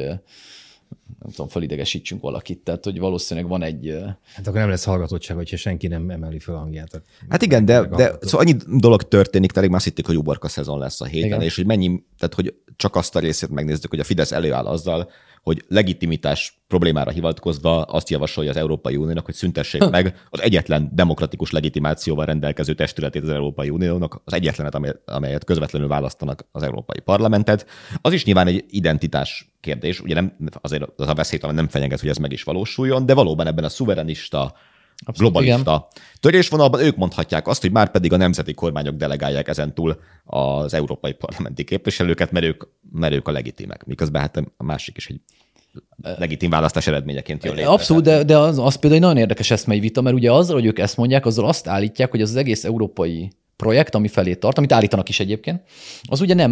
nem 1.19 1.29
tudom, 1.29 1.47
felidegesítsünk 1.47 2.21
valakit. 2.21 2.59
Tehát, 2.59 2.83
hogy 2.83 2.99
valószínűleg 2.99 3.49
van 3.49 3.63
egy... 3.63 3.97
Hát 4.33 4.47
akkor 4.47 4.59
nem 4.59 4.69
lesz 4.69 4.83
hallgatottság, 4.83 5.37
hogyha 5.37 5.57
senki 5.57 5.87
nem 5.87 6.09
emeli 6.09 6.39
fel 6.39 6.55
a 6.55 6.57
hangját. 6.57 7.01
Hát 7.29 7.41
igen, 7.41 7.65
de, 7.65 7.87
de 7.87 8.11
szóval 8.21 8.47
annyi 8.47 8.55
dolog 8.79 9.03
történik, 9.03 9.51
tényleg 9.51 9.71
már 9.71 9.79
azt 9.79 9.89
hittük, 9.89 10.05
hogy 10.05 10.17
uborka 10.17 10.47
szezon 10.47 10.79
lesz 10.79 11.01
a 11.01 11.05
héten, 11.05 11.27
Igen. 11.27 11.41
és 11.41 11.55
hogy 11.55 11.65
mennyi, 11.65 12.03
tehát 12.17 12.33
hogy 12.33 12.55
csak 12.75 12.95
azt 12.95 13.15
a 13.15 13.19
részét 13.19 13.49
megnézzük, 13.49 13.89
hogy 13.89 13.99
a 13.99 14.03
Fidesz 14.03 14.31
előáll 14.31 14.65
azzal, 14.65 15.09
hogy 15.45 15.65
legitimitás 15.67 16.63
problémára 16.67 17.11
hivatkozva 17.11 17.81
azt 17.81 18.09
javasolja 18.09 18.49
az 18.49 18.57
Európai 18.57 18.95
Uniónak, 18.95 19.25
hogy 19.25 19.33
szüntessék 19.33 19.89
meg 19.89 20.25
az 20.29 20.41
egyetlen 20.41 20.89
demokratikus 20.93 21.51
legitimációval 21.51 22.25
rendelkező 22.25 22.73
testületét 22.73 23.21
az 23.21 23.29
Európai 23.29 23.69
Uniónak, 23.69 24.21
az 24.23 24.33
egyetlenet, 24.33 24.75
amely- 24.75 24.99
amelyet 25.05 25.43
közvetlenül 25.43 25.87
választanak 25.87 26.47
az 26.51 26.63
Európai 26.63 26.99
Parlamentet. 26.99 27.67
Az 28.01 28.13
is 28.13 28.25
nyilván 28.25 28.47
egy 28.47 28.65
identitás 28.69 29.53
kérdés, 29.59 29.99
ugye 29.99 30.13
nem, 30.13 30.35
azért 30.61 30.89
az 30.95 31.07
a 31.07 31.13
veszélytelen 31.13 31.55
nem 31.55 31.67
fenyeget, 31.67 31.99
hogy 31.99 32.09
ez 32.09 32.17
meg 32.17 32.31
is 32.31 32.43
valósuljon, 32.43 33.05
de 33.05 33.13
valóban 33.13 33.47
ebben 33.47 33.63
a 33.63 33.69
szuverenista 33.69 34.53
Abszolút, 35.05 35.33
globalista 35.33 35.87
törésvonalban 36.19 36.81
ők 36.81 36.95
mondhatják 36.95 37.47
azt, 37.47 37.61
hogy 37.61 37.71
már 37.71 37.91
pedig 37.91 38.13
a 38.13 38.17
nemzeti 38.17 38.53
kormányok 38.53 38.95
delegálják 38.95 39.47
ezentúl 39.47 39.99
az 40.23 40.73
európai 40.73 41.13
parlamenti 41.13 41.63
képviselőket, 41.63 42.31
mert 42.31 42.45
ők, 42.45 42.63
mert 42.91 43.13
ők 43.13 43.27
a 43.27 43.31
legitimek. 43.31 43.85
Miközben 43.85 44.21
hát 44.21 44.37
a 44.57 44.63
másik 44.63 44.97
is 44.97 45.07
egy 45.07 45.21
legitim 46.17 46.49
választás 46.49 46.87
eredményeként 46.87 47.43
jön 47.43 47.55
létre. 47.55 47.69
Abszolút, 47.69 48.03
de, 48.03 48.23
de 48.23 48.37
az, 48.37 48.59
az 48.59 48.75
például 48.75 49.01
egy 49.01 49.07
nagyon 49.07 49.21
érdekes 49.21 49.51
eszmei 49.51 49.79
vita, 49.79 50.01
mert 50.01 50.15
ugye 50.15 50.31
azzal, 50.31 50.55
hogy 50.55 50.65
ők 50.65 50.79
ezt 50.79 50.97
mondják, 50.97 51.25
azzal 51.25 51.45
azt 51.45 51.67
állítják, 51.67 52.11
hogy 52.11 52.21
az, 52.21 52.29
az 52.29 52.35
egész 52.35 52.63
európai 52.63 53.29
projekt, 53.55 53.95
ami 53.95 54.07
felé 54.07 54.33
tart, 54.33 54.57
amit 54.57 54.71
állítanak 54.71 55.09
is 55.09 55.19
egyébként, 55.19 55.61
az 56.03 56.21
ugye 56.21 56.33
nem, 56.33 56.51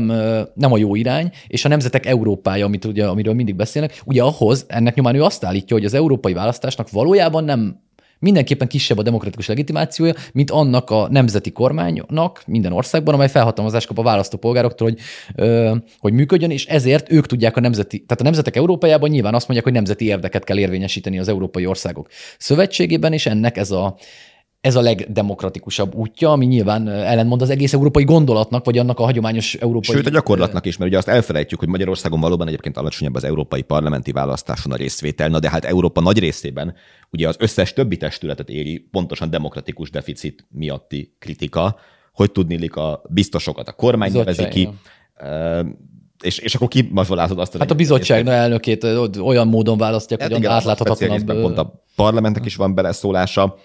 nem 0.53 0.71
a 0.71 0.77
jó 0.77 0.95
irány, 0.95 1.31
és 1.47 1.65
a 1.65 1.67
nemzetek 1.67 2.05
Európája, 2.05 2.65
amit 2.65 2.85
ugye, 2.85 3.07
amiről 3.07 3.33
mindig 3.33 3.55
beszélnek, 3.55 4.01
ugye 4.05 4.23
ahhoz, 4.23 4.65
ennek 4.67 4.95
nyomán 4.95 5.15
ő 5.15 5.23
azt 5.23 5.43
állítja, 5.43 5.75
hogy 5.75 5.85
az 5.85 5.93
európai 5.93 6.33
választásnak 6.33 6.89
valójában 6.89 7.43
nem 7.43 7.81
mindenképpen 8.23 8.67
kisebb 8.67 8.97
a 8.97 9.01
demokratikus 9.01 9.47
legitimációja, 9.47 10.13
mint 10.33 10.51
annak 10.51 10.89
a 10.89 11.07
nemzeti 11.09 11.51
kormánynak 11.51 12.43
minden 12.45 12.71
országban, 12.71 13.13
amely 13.13 13.29
felhatalmazást 13.29 13.87
kap 13.87 13.97
a 13.97 14.03
választópolgároktól, 14.03 14.87
hogy, 14.87 14.99
ö, 15.35 15.75
hogy 15.99 16.13
működjön, 16.13 16.51
és 16.51 16.65
ezért 16.65 17.11
ők 17.11 17.25
tudják 17.25 17.57
a 17.57 17.59
nemzeti, 17.59 17.99
tehát 17.99 18.21
a 18.21 18.23
nemzetek 18.23 18.55
Európájában 18.55 19.09
nyilván 19.09 19.33
azt 19.33 19.47
mondják, 19.47 19.63
hogy 19.63 19.73
nemzeti 19.73 20.05
érdeket 20.05 20.43
kell 20.43 20.59
érvényesíteni 20.59 21.19
az 21.19 21.27
európai 21.27 21.65
országok 21.65 22.07
szövetségében, 22.37 23.13
és 23.13 23.25
ennek 23.25 23.57
ez 23.57 23.71
a, 23.71 23.95
ez 24.63 24.75
a 24.75 24.81
legdemokratikusabb 24.81 25.95
útja, 25.95 26.31
ami 26.31 26.45
nyilván 26.45 26.89
ellentmond 26.89 27.41
az 27.41 27.49
egész 27.49 27.73
európai 27.73 28.03
gondolatnak, 28.03 28.65
vagy 28.65 28.77
annak 28.77 28.99
a 28.99 29.03
hagyományos 29.03 29.53
európai... 29.53 29.95
Sőt, 29.95 30.07
a 30.07 30.09
gyakorlatnak 30.09 30.65
is, 30.65 30.77
mert 30.77 30.89
ugye 30.89 30.99
azt 30.99 31.07
elfelejtjük, 31.07 31.59
hogy 31.59 31.67
Magyarországon 31.67 32.19
valóban 32.19 32.47
egyébként 32.47 32.77
alacsonyabb 32.77 33.15
az 33.15 33.23
európai 33.23 33.61
parlamenti 33.61 34.11
választáson 34.11 34.71
a 34.71 34.75
részvétel, 34.75 35.29
na 35.29 35.39
de 35.39 35.49
hát 35.49 35.65
Európa 35.65 36.01
nagy 36.01 36.19
részében 36.19 36.75
ugye 37.11 37.27
az 37.27 37.35
összes 37.39 37.73
többi 37.73 37.97
testületet 37.97 38.49
éri 38.49 38.87
pontosan 38.91 39.29
demokratikus 39.29 39.89
deficit 39.89 40.45
miatti 40.49 41.15
kritika, 41.19 41.75
hogy 42.13 42.31
tudnélik 42.31 42.75
a 42.75 43.01
biztosokat? 43.09 43.67
A 43.67 43.71
kormány 43.71 44.11
nevezi 44.11 44.47
ki, 44.47 44.69
és, 46.21 46.37
és 46.37 46.55
akkor 46.55 46.67
kimazsolázod 46.67 47.39
azt, 47.39 47.57
Hát 47.57 47.71
a 47.71 47.75
bizottság 47.75 48.27
elnökét 48.27 48.83
olyan 49.23 49.47
módon 49.47 49.77
választják, 49.77 50.21
Hát 50.21 50.29
hogy 50.29 50.39
igen, 50.39 50.51
átláthatatlan. 50.51 50.95
speciális, 50.95 51.25
meg 51.25 51.41
pont 51.41 51.57
a 51.57 51.83
parlamentnek 51.95 52.45
is 52.45 52.55
van 52.55 52.75
beleszólása. 52.75 53.57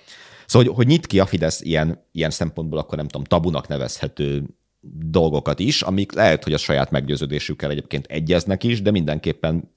Szóval, 0.49 0.67
hogy, 0.67 0.77
hogy 0.77 0.87
nyit 0.87 1.07
ki 1.07 1.19
a 1.19 1.27
Fidesz 1.27 1.61
ilyen, 1.61 2.05
ilyen 2.13 2.31
szempontból, 2.31 2.79
akkor 2.79 2.97
nem 2.97 3.09
tudom, 3.09 3.25
tabunak 3.27 3.69
nevezhető 3.69 4.45
dolgokat 5.11 5.59
is, 5.59 5.83
amik 5.83 6.13
lehet, 6.13 6.45
hogy 6.45 6.53
a 6.53 6.59
saját 6.59 6.91
meggyőződésükkel 6.91 7.71
egyébként 7.71 8.07
egyeznek 8.07 8.65
is, 8.65 8.83
de 8.83 8.91
mindenképpen 8.91 9.71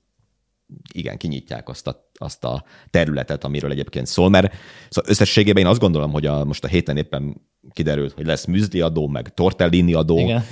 igen, 0.94 1.18
kinyitják 1.18 1.70
azt 1.70 1.88
a, 1.88 2.10
azt 2.14 2.44
a 2.44 2.64
területet, 2.90 3.44
amiről 3.44 3.72
egyébként 3.72 4.08
szól, 4.08 4.30
mert 4.30 4.54
szóval 4.90 5.12
összességében 5.12 5.64
én 5.64 5.70
azt 5.70 5.80
gondolom, 5.80 6.12
hogy 6.12 6.26
a, 6.26 6.46
most 6.46 6.64
a 6.64 6.68
héten 6.68 6.98
éppen 6.98 7.50
kiderült, 7.70 8.12
hogy 8.12 8.26
lesz 8.26 8.46
műzli 8.46 8.82
adó, 8.82 9.08
meg 9.08 9.34
tortellini 9.34 9.94
adó. 9.94 10.20
Igen. 10.20 10.44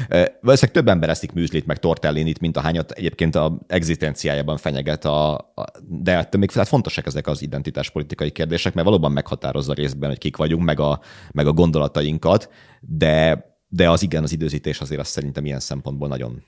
Valószínűleg 0.42 0.72
több 0.72 0.88
ember 0.88 1.10
eszik 1.10 1.32
műzlit, 1.32 1.66
meg 1.66 1.80
tortellinit, 1.80 2.40
mint 2.40 2.58
a 2.58 2.62
hányat 2.62 2.92
egyébként 2.92 3.36
a 3.36 3.60
egzisztenciájában 3.68 4.58
fenyeget, 4.58 5.06
a, 5.06 5.34
a, 5.34 5.66
de 5.88 6.18
ettől 6.18 6.40
még 6.42 6.52
hát 6.52 6.68
fontosak 6.68 7.06
ezek 7.06 7.28
az 7.28 7.42
identitáspolitikai 7.42 8.32
kérdések, 8.32 8.74
mert 8.74 8.88
valóban 8.88 9.12
meghatározza 9.12 9.74
részben, 9.74 10.10
hogy 10.10 10.18
kik 10.18 10.38
vagyunk, 10.38 10.64
meg 10.64 10.80
a, 10.80 11.00
meg 11.32 11.48
a 11.48 11.54
gondolatainkat, 11.54 12.50
de, 12.82 13.46
de 13.68 13.90
az 13.90 14.04
igen, 14.04 14.24
az 14.24 14.32
időzítés 14.32 14.80
azért 14.80 15.02
azt 15.02 15.12
szerintem 15.12 15.46
ilyen 15.46 15.60
szempontból 15.60 16.08
nagyon 16.08 16.44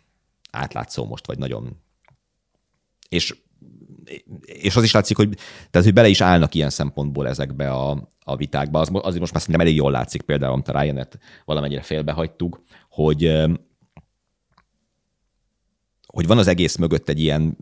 átlátszó 0.52 1.06
most, 1.06 1.28
vagy 1.28 1.38
nagyon 1.38 1.78
és 3.12 3.36
és 4.46 4.76
az 4.76 4.84
is 4.84 4.92
látszik, 4.92 5.18
hogy, 5.18 5.30
tehát, 5.70 5.88
hogy 5.88 5.94
bele 5.94 6.08
is 6.08 6.22
állnak 6.22 6.56
ilyen 6.56 6.70
szempontból 6.70 7.28
ezekbe 7.28 7.72
a, 7.72 8.10
a 8.24 8.36
vitákba. 8.36 8.80
Az, 8.80 8.90
azért 8.92 9.20
most 9.20 9.34
már 9.34 9.42
szerintem 9.42 9.66
elég 9.66 9.76
jól 9.76 9.92
látszik 9.92 10.22
például, 10.22 10.54
amit 10.54 10.68
a 10.68 10.82
Ryan-et 10.82 11.20
valamennyire 11.46 11.82
félbehagytuk, 11.82 12.62
hogy, 12.90 13.42
hogy 16.06 16.28
van 16.28 16.38
az 16.38 16.48
egész 16.48 16.76
mögött 16.76 17.10
egy 17.10 17.20
ilyen, 17.20 17.58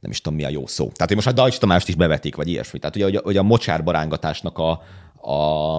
nem 0.00 0.10
is 0.10 0.20
tudom 0.20 0.38
mi 0.38 0.44
a 0.44 0.48
jó 0.48 0.66
szó. 0.66 0.84
Tehát, 0.84 1.06
hogy 1.06 1.16
most 1.16 1.28
a 1.28 1.32
Dajcs 1.32 1.58
Tamást 1.58 1.88
is 1.88 1.94
bevetik, 1.94 2.36
vagy 2.36 2.48
ilyesmi. 2.48 2.78
Tehát, 2.78 2.96
ugye, 2.96 3.20
hogy 3.20 3.36
a 3.36 3.42
mocsárbarángatásnak 3.42 4.58
a, 4.58 4.70
a, 5.30 5.76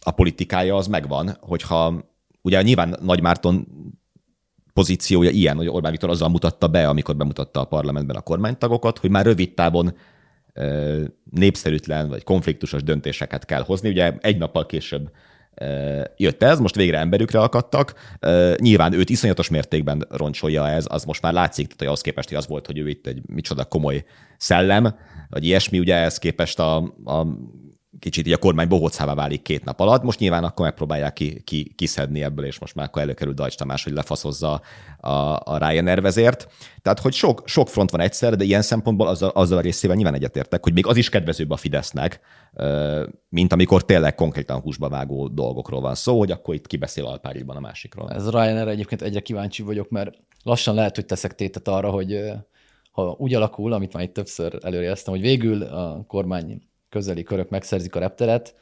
a 0.00 0.10
politikája 0.14 0.76
az 0.76 0.86
megvan, 0.86 1.36
hogyha 1.40 2.04
ugye 2.42 2.62
nyilván 2.62 2.96
Nagy 3.02 3.20
Márton 3.20 3.66
pozíciója 4.76 5.30
ilyen, 5.30 5.56
hogy 5.56 5.68
Orbán 5.68 5.90
Viktor 5.90 6.10
azzal 6.10 6.28
mutatta 6.28 6.68
be, 6.68 6.88
amikor 6.88 7.16
bemutatta 7.16 7.60
a 7.60 7.64
parlamentben 7.64 8.16
a 8.16 8.20
kormánytagokat, 8.20 8.98
hogy 8.98 9.10
már 9.10 9.24
rövid 9.24 9.54
távon 9.54 9.96
népszerűtlen 11.30 12.08
vagy 12.08 12.24
konfliktusos 12.24 12.82
döntéseket 12.82 13.44
kell 13.44 13.62
hozni. 13.62 13.88
Ugye 13.88 14.12
egy 14.20 14.38
nappal 14.38 14.66
később 14.66 15.10
jött 16.16 16.42
ez, 16.42 16.58
most 16.58 16.74
végre 16.74 16.98
emberükre 16.98 17.40
akadtak. 17.40 17.94
Nyilván 18.56 18.92
őt 18.92 19.10
iszonyatos 19.10 19.48
mértékben 19.48 20.06
roncsolja 20.10 20.68
ez, 20.68 20.84
az 20.88 21.04
most 21.04 21.22
már 21.22 21.32
látszik, 21.32 21.64
tehát 21.64 21.78
hogy 21.78 21.86
ahhoz 21.86 22.00
képest, 22.00 22.28
hogy 22.28 22.38
az 22.38 22.46
volt, 22.46 22.66
hogy 22.66 22.78
ő 22.78 22.88
itt 22.88 23.06
egy 23.06 23.20
micsoda 23.26 23.64
komoly 23.64 24.04
szellem, 24.36 24.96
vagy 25.28 25.44
ilyesmi, 25.44 25.78
ugye 25.78 25.94
ehhez 25.94 26.18
képest 26.18 26.58
a, 26.58 26.76
a 27.04 27.26
kicsit 27.98 28.26
így 28.26 28.32
a 28.32 28.38
kormány 28.38 28.68
bohócává 28.68 29.14
válik 29.14 29.42
két 29.42 29.64
nap 29.64 29.80
alatt. 29.80 30.02
Most 30.02 30.18
nyilván 30.18 30.44
akkor 30.44 30.64
megpróbálják 30.64 31.12
ki, 31.12 31.40
ki, 31.44 31.72
kiszedni 31.76 32.22
ebből, 32.22 32.44
és 32.44 32.58
most 32.58 32.74
már 32.74 32.86
akkor 32.86 33.02
előkerül 33.02 33.34
Dajcs 33.34 33.54
Tamás, 33.54 33.84
hogy 33.84 33.92
lefaszozza 33.92 34.60
a, 34.98 35.10
a 35.44 35.58
Ryanair 35.58 36.00
vezért. 36.00 36.48
Tehát, 36.82 37.00
hogy 37.00 37.12
sok, 37.12 37.42
sok 37.44 37.68
front 37.68 37.90
van 37.90 38.00
egyszer, 38.00 38.36
de 38.36 38.44
ilyen 38.44 38.62
szempontból 38.62 39.06
azzal, 39.06 39.28
azzal 39.28 39.58
a 39.58 39.60
részével 39.60 39.96
nyilván 39.96 40.14
egyetértek, 40.14 40.62
hogy 40.62 40.72
még 40.72 40.86
az 40.86 40.96
is 40.96 41.08
kedvezőbb 41.08 41.50
a 41.50 41.56
Fidesznek, 41.56 42.20
mint 43.28 43.52
amikor 43.52 43.84
tényleg 43.84 44.14
konkrétan 44.14 44.60
húsba 44.60 44.88
vágó 44.88 45.28
dolgokról 45.28 45.80
van 45.80 45.94
szó, 45.94 46.18
hogy 46.18 46.30
akkor 46.30 46.54
itt 46.54 46.66
kibeszél 46.66 47.04
alpáriban 47.04 47.56
a 47.56 47.60
másikról. 47.60 48.10
Ez 48.10 48.30
Ryanair 48.30 48.68
egyébként 48.68 49.02
egyre 49.02 49.20
kíváncsi 49.20 49.62
vagyok, 49.62 49.88
mert 49.88 50.14
lassan 50.42 50.74
lehet, 50.74 50.94
hogy 50.94 51.06
teszek 51.06 51.34
tétet 51.34 51.68
arra, 51.68 51.90
hogy 51.90 52.32
ha 52.90 53.14
úgy 53.18 53.34
alakul, 53.34 53.72
amit 53.72 53.92
már 53.92 54.02
itt 54.02 54.12
többször 54.12 54.58
előrejelztem, 54.62 55.14
hogy 55.14 55.22
végül 55.22 55.62
a 55.62 56.04
kormány 56.06 56.62
közeli 56.88 57.22
körök 57.22 57.48
megszerzik 57.50 57.94
a 57.96 57.98
repteret, 57.98 58.54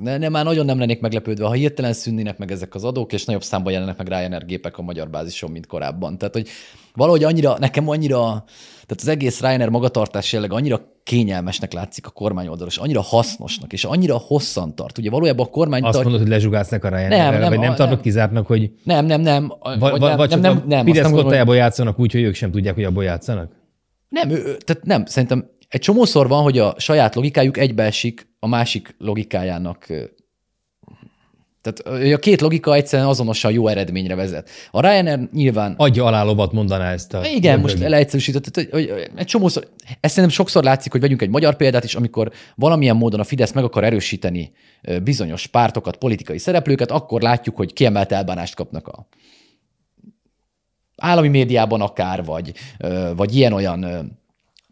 ne, 0.00 0.16
ne, 0.18 0.28
már 0.28 0.44
nagyon 0.44 0.64
nem 0.64 0.78
lennék 0.78 1.00
meglepődve, 1.00 1.46
ha 1.46 1.52
hirtelen 1.52 1.92
szűnnének 1.92 2.38
meg 2.38 2.50
ezek 2.50 2.74
az 2.74 2.84
adók, 2.84 3.12
és 3.12 3.24
nagyobb 3.24 3.42
számban 3.42 3.72
jelennek 3.72 3.96
meg 3.96 4.08
Ryanair 4.08 4.44
gépek 4.44 4.78
a 4.78 4.82
magyar 4.82 5.10
bázison, 5.10 5.50
mint 5.50 5.66
korábban. 5.66 6.18
Tehát, 6.18 6.34
hogy 6.34 6.48
valahogy 6.94 7.24
annyira, 7.24 7.56
nekem 7.58 7.88
annyira, 7.88 8.18
tehát 8.72 8.96
az 8.96 9.08
egész 9.08 9.40
Ryanair 9.40 9.68
magatartás 9.68 10.32
jelleg 10.32 10.52
annyira 10.52 10.80
kényelmesnek 11.02 11.72
látszik 11.72 12.06
a 12.06 12.10
kormány 12.10 12.44
oldalról, 12.46 12.68
és 12.68 12.76
annyira 12.76 13.00
hasznosnak, 13.00 13.72
és 13.72 13.84
annyira 13.84 14.16
hosszan 14.16 14.74
tart. 14.74 14.98
Ugye 14.98 15.10
valójában 15.10 15.46
a 15.46 15.50
kormány 15.50 15.82
Azt 15.82 15.92
tart... 15.92 16.04
mondod, 16.04 16.22
hogy 16.22 16.30
lezsugásznak 16.30 16.84
a 16.84 16.88
Ryanair, 16.88 17.08
Nem, 17.10 17.40
nem, 17.40 17.48
vagy 17.48 17.58
nem 17.58 17.70
a- 17.70 17.74
tartod 17.74 17.94
nem. 17.94 18.00
kizártnak, 18.04 18.46
hogy 18.46 18.70
Nem, 18.84 19.06
nem, 19.06 19.20
nem. 19.20 19.52
vagy, 19.62 19.78
vagy 19.78 19.90
vagy, 19.90 20.00
nem, 20.00 20.16
vagy 20.16 20.28
nem, 20.28 20.28
csak 20.28 20.40
nem, 20.40 20.56
a 20.56 20.68
nem, 20.68 20.78
azt 20.78 20.84
Fidesz 20.86 20.94
nem 20.94 20.94
gondolom, 20.94 21.12
hogy- 21.14 21.22
kottájából 21.24 21.56
játszanak 21.56 21.98
úgy, 21.98 22.12
hogy 22.12 22.22
ők 22.22 22.34
sem 22.34 22.50
tudják, 22.50 22.74
hogy 22.74 22.84
abból 22.84 23.04
játszanak? 23.04 23.52
Nem, 24.08 24.30
ő, 24.30 24.34
ő- 24.34 24.56
tehát 24.56 24.84
nem, 24.84 25.04
szerintem 25.04 25.50
egy 25.74 25.80
csomószor 25.80 26.28
van, 26.28 26.42
hogy 26.42 26.58
a 26.58 26.74
saját 26.78 27.14
logikájuk 27.14 27.58
egybeesik 27.58 28.28
a 28.38 28.46
másik 28.46 28.94
logikájának. 28.98 29.86
Tehát 31.62 32.12
a 32.14 32.18
két 32.18 32.40
logika 32.40 32.74
egyszerűen 32.74 33.08
azonosan 33.08 33.52
jó 33.52 33.68
eredményre 33.68 34.14
vezet. 34.14 34.50
A 34.70 34.80
Ryanair 34.80 35.28
nyilván 35.32 35.74
Adja 35.76 36.04
alá 36.04 36.22
lovat 36.22 36.52
mondaná 36.52 36.92
ezt 36.92 37.14
a... 37.14 37.26
igen, 37.26 37.60
most 37.60 37.78
leegyszerűsített, 37.78 38.54
hogy, 38.54 38.68
hogy 38.70 39.10
egy 39.16 39.26
csomószor, 39.26 39.68
ezt 40.00 40.14
szerintem 40.14 40.38
sokszor 40.38 40.62
látszik, 40.62 40.92
hogy 40.92 41.00
vegyünk 41.00 41.22
egy 41.22 41.28
magyar 41.28 41.56
példát 41.56 41.84
is, 41.84 41.94
amikor 41.94 42.32
valamilyen 42.54 42.96
módon 42.96 43.20
a 43.20 43.24
Fidesz 43.24 43.52
meg 43.52 43.64
akar 43.64 43.84
erősíteni 43.84 44.52
bizonyos 45.02 45.46
pártokat, 45.46 45.96
politikai 45.96 46.38
szereplőket, 46.38 46.90
akkor 46.90 47.22
látjuk, 47.22 47.56
hogy 47.56 47.72
kiemelt 47.72 48.12
elbánást 48.12 48.54
kapnak 48.54 48.88
a 48.88 49.06
állami 50.96 51.28
médiában 51.28 51.80
akár, 51.80 52.24
vagy, 52.24 52.52
vagy 53.16 53.36
ilyen-olyan 53.36 53.86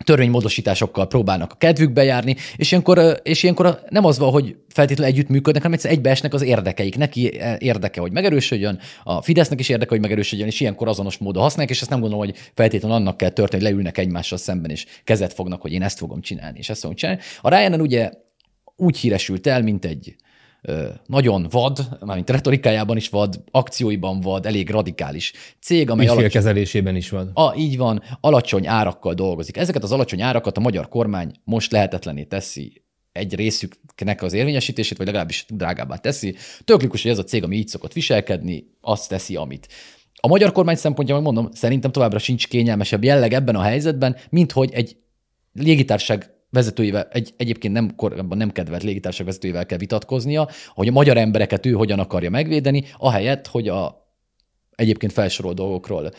törvénymódosításokkal 0.03 1.07
próbálnak 1.07 1.53
a 1.53 1.57
kedvükbe 1.57 2.05
járni, 2.05 2.37
és 2.57 2.71
ilyenkor, 2.71 3.21
és 3.23 3.43
ilyenkor 3.43 3.81
nem 3.89 4.05
az 4.05 4.19
van, 4.19 4.31
hogy 4.31 4.57
feltétlenül 4.69 5.15
együttműködnek, 5.15 5.63
hanem 5.63 5.77
egyszerűen 5.77 5.99
egybeesnek 5.99 6.35
az 6.35 6.43
érdekeik. 6.43 6.97
Neki 6.97 7.39
e, 7.39 7.57
érdeke, 7.61 8.01
hogy 8.01 8.13
megerősödjön, 8.13 8.79
a 9.05 9.23
Fidesznek 9.23 9.61
is 9.61 9.69
érdeke, 9.69 9.91
hogy 9.91 10.01
megerősödjön, 10.01 10.47
és 10.47 10.61
ilyenkor 10.61 10.89
azonos 10.89 11.19
módon 11.19 11.43
használják, 11.43 11.75
és 11.75 11.81
ezt 11.81 11.91
nem 11.91 12.01
gondolom, 12.01 12.25
hogy 12.25 12.37
feltétlenül 12.55 12.97
annak 12.97 13.17
kell 13.17 13.29
történni, 13.29 13.63
hogy 13.63 13.73
leülnek 13.73 13.99
egymással 13.99 14.39
szemben, 14.39 14.71
és 14.71 14.87
kezet 15.05 15.33
fognak, 15.33 15.61
hogy 15.61 15.73
én 15.73 15.83
ezt 15.83 15.99
fogom 15.99 16.21
csinálni, 16.21 16.59
és 16.59 16.69
ezt 16.69 16.81
fogom 16.81 16.97
csinálni. 16.97 17.21
A 17.41 17.49
Ryan 17.49 17.81
ugye 17.81 18.11
úgy 18.77 18.99
híresült 18.99 19.47
el, 19.47 19.63
mint 19.63 19.85
egy 19.85 20.17
nagyon 21.07 21.47
vad, 21.51 21.89
mármint 22.01 22.31
retorikájában 22.31 22.97
is 22.97 23.09
vad, 23.09 23.43
akcióiban 23.51 24.21
vad, 24.21 24.47
elég 24.47 24.71
radikális 24.71 25.33
cég, 25.61 25.91
amely 25.91 26.07
alacsony, 26.07 26.25
Ügyfélkezelésében 26.25 26.97
is 26.97 27.11
van. 27.11 27.31
a, 27.35 27.55
így 27.57 27.77
van, 27.77 28.03
alacsony 28.21 28.67
árakkal 28.67 29.15
dolgozik. 29.15 29.57
Ezeket 29.57 29.83
az 29.83 29.93
alacsony 29.93 30.23
árakat 30.23 30.57
a 30.57 30.61
magyar 30.61 30.89
kormány 30.89 31.33
most 31.45 31.73
lehetetlené 31.73 32.25
teszi 32.25 32.83
egy 33.13 33.35
részüknek 33.35 34.23
az 34.23 34.33
érvényesítését, 34.33 34.97
vagy 34.97 35.07
legalábbis 35.07 35.45
drágábbá 35.49 35.97
teszi. 35.97 36.35
Töklikus, 36.65 37.03
hogy 37.03 37.11
ez 37.11 37.19
a 37.19 37.25
cég, 37.25 37.43
ami 37.43 37.57
így 37.57 37.69
szokott 37.69 37.93
viselkedni, 37.93 38.67
azt 38.81 39.09
teszi, 39.09 39.37
amit. 39.37 39.69
A 40.21 40.29
magyar 40.29 40.53
kormány 40.53 40.77
szempontjából 40.77 41.23
mondom, 41.23 41.49
szerintem 41.53 41.93
továbbra 41.93 42.19
sincs 42.19 42.49
kényelmesebb 42.49 43.05
jelleg 43.05 43.33
ebben 43.33 43.57
a 43.57 43.63
helyzetben, 43.63 44.17
mint 44.31 44.53
hogy 44.53 44.73
egy 44.73 44.97
légitársaság 45.53 46.31
vezetőivel, 46.53 47.09
egy, 47.11 47.35
egyébként 47.37 47.75
nem, 47.75 47.95
korábban 47.97 48.39
nem 48.39 48.51
kedvelt 48.51 48.83
légitársaság 48.83 49.27
vezetőivel 49.27 49.67
kell 49.67 49.79
vitatkoznia, 49.79 50.49
hogy 50.69 50.89
a 50.89 50.93
magyar 50.93 51.17
embereket 51.17 51.67
ő 51.67 51.73
hogyan 51.73 51.99
akarja 51.99 52.31
megvédeni, 52.31 52.85
ahelyett, 52.99 53.47
hogy 53.47 53.69
a 53.69 54.01
egyébként 54.75 55.13
felsorolt 55.13 55.57
dolgokról 55.57 56.11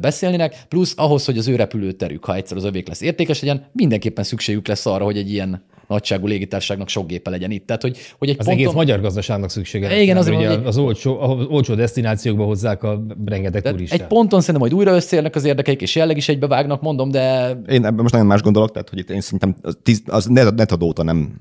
beszélnének, 0.00 0.56
plusz 0.68 0.94
ahhoz, 0.96 1.24
hogy 1.24 1.38
az 1.38 1.48
ő 1.48 1.56
repülőterük, 1.56 2.24
ha 2.24 2.34
egyszer 2.34 2.56
az 2.56 2.64
övék 2.64 2.88
lesz 2.88 3.00
értékes 3.00 3.40
legyen, 3.40 3.70
mindenképpen 3.72 4.24
szükségük 4.24 4.66
lesz 4.66 4.86
arra, 4.86 5.04
hogy 5.04 5.16
egy 5.16 5.30
ilyen 5.32 5.66
nagyságú 5.94 6.26
légitársaságnak 6.26 6.88
sok 6.88 7.06
gépe 7.06 7.30
legyen 7.30 7.50
itt. 7.50 7.66
Tehát, 7.66 7.82
hogy, 7.82 7.98
hogy 8.18 8.28
egy 8.28 8.36
Az 8.38 8.44
ponton... 8.44 8.62
egész 8.64 8.74
magyar 8.74 9.00
gazdaságnak 9.00 9.50
szüksége. 9.50 9.88
lesz, 9.88 10.00
Igen, 10.00 10.16
azért 10.16 10.36
ugye 10.36 10.48
mondom, 10.48 10.66
az 10.66 10.76
olcsó, 10.78 11.20
az 11.20 11.46
olcsó 11.48 11.74
destinációkba 11.74 12.44
hozzák 12.44 12.82
a 12.82 13.06
rengeteg 13.24 13.62
Tehát 13.62 13.76
turistát. 13.76 14.00
egy 14.00 14.06
ponton 14.06 14.40
szerintem 14.40 14.60
majd 14.60 14.74
újra 14.74 14.94
összeérnek 14.94 15.34
az 15.34 15.44
érdekeik, 15.44 15.82
és 15.82 15.94
jelleg 15.94 16.16
is 16.16 16.28
egybevágnak, 16.28 16.80
mondom, 16.80 17.10
de 17.10 17.50
Én 17.68 17.84
ebben 17.84 17.94
most 18.02 18.12
nagyon 18.12 18.26
más 18.28 18.42
gondolok, 18.42 18.70
tehát 18.72 18.88
hogy 18.88 18.98
itt 18.98 19.10
én 19.10 19.20
szerintem 19.20 19.56
az, 19.62 19.78
tiz, 19.82 20.02
az 20.06 20.26
net, 20.26 20.54
net 20.54 20.72
adóta 20.72 21.02
nem 21.02 21.40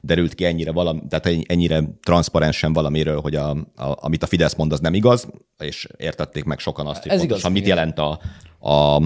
derült 0.00 0.34
ki 0.34 0.44
ennyire, 0.44 0.72
valami, 0.72 1.00
tehát 1.08 1.38
ennyire 1.46 1.82
transzparensen 2.02 2.72
valamiről, 2.72 3.20
hogy 3.20 3.34
a, 3.34 3.50
a, 3.50 3.56
amit 3.76 4.22
a 4.22 4.26
Fidesz 4.26 4.54
mond, 4.54 4.72
az 4.72 4.80
nem 4.80 4.94
igaz, 4.94 5.28
és 5.58 5.88
értették 5.96 6.44
meg 6.44 6.58
sokan 6.58 6.86
azt, 6.86 7.02
hogy 7.02 7.10
Ez 7.10 7.18
pontosan 7.18 7.50
igaz, 7.50 7.52
mit 7.52 7.62
igen. 7.66 7.76
jelent 7.76 7.98
a, 7.98 8.20
a, 8.70 9.02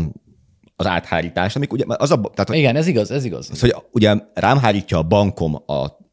az 0.77 0.87
áthárítás. 0.87 1.57
Amik 1.57 1.73
ugye, 1.73 1.85
az 1.89 2.11
a, 2.11 2.21
tehát, 2.35 2.55
igen, 2.55 2.77
ez 2.77 2.87
igaz, 2.87 3.11
ez 3.11 3.25
igaz. 3.25 3.51
az, 3.51 3.61
hogy 3.61 3.75
ugye 3.93 4.15
rám 4.35 4.59
hárítja 4.59 4.99
a 4.99 5.03
bankom 5.03 5.55
a 5.55 6.05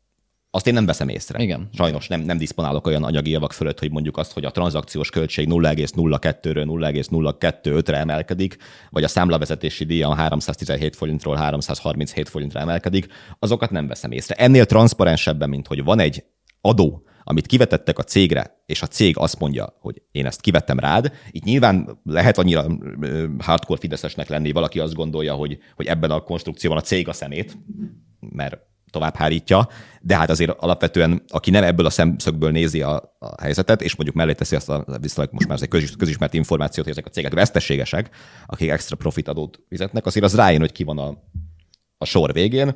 azt 0.55 0.67
én 0.67 0.73
nem 0.73 0.85
veszem 0.85 1.09
észre. 1.09 1.43
Igen. 1.43 1.69
Sajnos 1.71 2.07
nem, 2.07 2.21
nem 2.21 2.37
diszponálok 2.37 2.87
olyan 2.87 3.03
anyagi 3.03 3.29
javak 3.29 3.53
fölött, 3.53 3.79
hogy 3.79 3.91
mondjuk 3.91 4.17
azt, 4.17 4.31
hogy 4.31 4.45
a 4.45 4.51
tranzakciós 4.51 5.09
költség 5.09 5.47
0,02-ről 5.49 6.65
0,025-re 6.65 7.97
emelkedik, 7.97 8.57
vagy 8.89 9.03
a 9.03 9.07
számlavezetési 9.07 9.83
díja 9.83 10.15
317 10.15 10.95
forintról 10.95 11.35
337 11.35 12.29
forintra 12.29 12.59
emelkedik, 12.59 13.07
azokat 13.39 13.71
nem 13.71 13.87
veszem 13.87 14.11
észre. 14.11 14.35
Ennél 14.35 14.65
transzparensebben, 14.65 15.49
mint 15.49 15.67
hogy 15.67 15.83
van 15.83 15.99
egy 15.99 16.23
adó, 16.61 17.03
amit 17.23 17.45
kivetettek 17.45 17.97
a 17.97 18.03
cégre, 18.03 18.63
és 18.65 18.81
a 18.81 18.87
cég 18.87 19.17
azt 19.17 19.39
mondja, 19.39 19.77
hogy 19.79 20.01
én 20.11 20.25
ezt 20.25 20.41
kivettem 20.41 20.79
rád, 20.79 21.11
itt 21.31 21.43
nyilván 21.43 21.99
lehet 22.03 22.37
annyira 22.37 22.65
hardcore 23.39 23.79
fideszesnek 23.79 24.29
lenni, 24.29 24.51
valaki 24.51 24.79
azt 24.79 24.93
gondolja, 24.93 25.33
hogy, 25.33 25.57
hogy 25.75 25.85
ebben 25.85 26.11
a 26.11 26.19
konstrukcióban 26.19 26.77
a 26.77 26.81
cég 26.81 27.07
a 27.07 27.13
szemét, 27.13 27.57
mert 28.19 28.57
tovább 28.89 29.15
hárítja, 29.15 29.67
de 30.01 30.17
hát 30.17 30.29
azért 30.29 30.51
alapvetően, 30.57 31.23
aki 31.27 31.51
nem 31.51 31.63
ebből 31.63 31.85
a 31.85 31.89
szemszögből 31.89 32.51
nézi 32.51 32.81
a, 32.81 33.15
a 33.19 33.41
helyzetet, 33.41 33.81
és 33.81 33.95
mondjuk 33.95 34.17
mellé 34.17 34.33
teszi 34.33 34.55
azt 34.55 34.69
a 34.69 34.85
viszonylag 35.01 35.33
most 35.33 35.47
már 35.47 35.57
ez 35.57 35.63
egy 35.63 35.69
közis, 35.69 35.95
közismert 35.95 36.33
információt, 36.33 36.85
hogy 36.85 36.93
ezek 36.93 37.05
a 37.05 37.09
cégek 37.09 37.33
veszteségesek, 37.33 38.09
akik 38.45 38.69
extra 38.69 38.95
profit 38.95 39.27
adót 39.27 39.59
fizetnek, 39.69 40.05
azért 40.05 40.25
az 40.25 40.35
rájön, 40.35 40.59
hogy 40.59 40.71
ki 40.71 40.83
van 40.83 40.97
a, 40.97 41.17
a 41.97 42.05
sor 42.05 42.33
végén, 42.33 42.75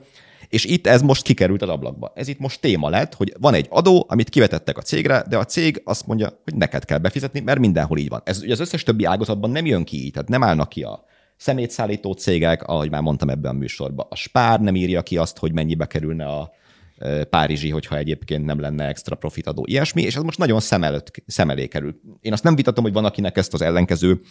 és 0.49 0.65
itt 0.65 0.87
ez 0.87 1.01
most 1.01 1.23
kikerült 1.23 1.61
az 1.61 1.69
ablakba. 1.69 2.11
Ez 2.15 2.27
itt 2.27 2.39
most 2.39 2.61
téma 2.61 2.89
lett, 2.89 3.13
hogy 3.13 3.33
van 3.39 3.53
egy 3.53 3.67
adó, 3.69 4.05
amit 4.09 4.29
kivetettek 4.29 4.77
a 4.77 4.81
cégre, 4.81 5.23
de 5.29 5.37
a 5.37 5.45
cég 5.45 5.81
azt 5.83 6.07
mondja, 6.07 6.41
hogy 6.43 6.55
neked 6.55 6.85
kell 6.85 6.97
befizetni, 6.97 7.39
mert 7.39 7.59
mindenhol 7.59 7.97
így 7.97 8.09
van. 8.09 8.21
Ez 8.23 8.41
ugye 8.41 8.53
az 8.53 8.59
összes 8.59 8.83
többi 8.83 9.03
ágazatban 9.03 9.49
nem 9.49 9.65
jön 9.65 9.83
ki 9.83 10.03
így, 10.05 10.11
tehát 10.11 10.29
nem 10.29 10.43
állnak 10.43 10.69
ki 10.69 10.83
a 10.83 11.05
szemétszállító 11.37 12.11
cégek, 12.11 12.63
ahogy 12.63 12.89
már 12.89 13.01
mondtam 13.01 13.29
ebben 13.29 13.55
a 13.55 13.57
műsorban. 13.57 14.05
A 14.09 14.15
Spár 14.15 14.59
nem 14.59 14.75
írja 14.75 15.01
ki 15.01 15.17
azt, 15.17 15.37
hogy 15.37 15.53
mennyibe 15.53 15.85
kerülne 15.85 16.25
a 16.25 16.51
ö, 16.97 17.23
Párizsi, 17.23 17.69
hogyha 17.69 17.97
egyébként 17.97 18.45
nem 18.45 18.59
lenne 18.59 18.87
extra 18.87 19.15
profitadó. 19.15 19.65
Ilyesmi, 19.67 20.01
és 20.01 20.15
ez 20.15 20.21
most 20.21 20.37
nagyon 20.37 20.59
szem, 20.59 20.83
előtt, 20.83 21.11
szem 21.25 21.49
elé 21.49 21.67
kerül. 21.67 21.99
Én 22.21 22.33
azt 22.33 22.43
nem 22.43 22.55
vitatom, 22.55 22.83
hogy 22.83 22.93
van, 22.93 23.05
akinek 23.05 23.37
ezt 23.37 23.53
az 23.53 23.61
ellenkező 23.61 24.21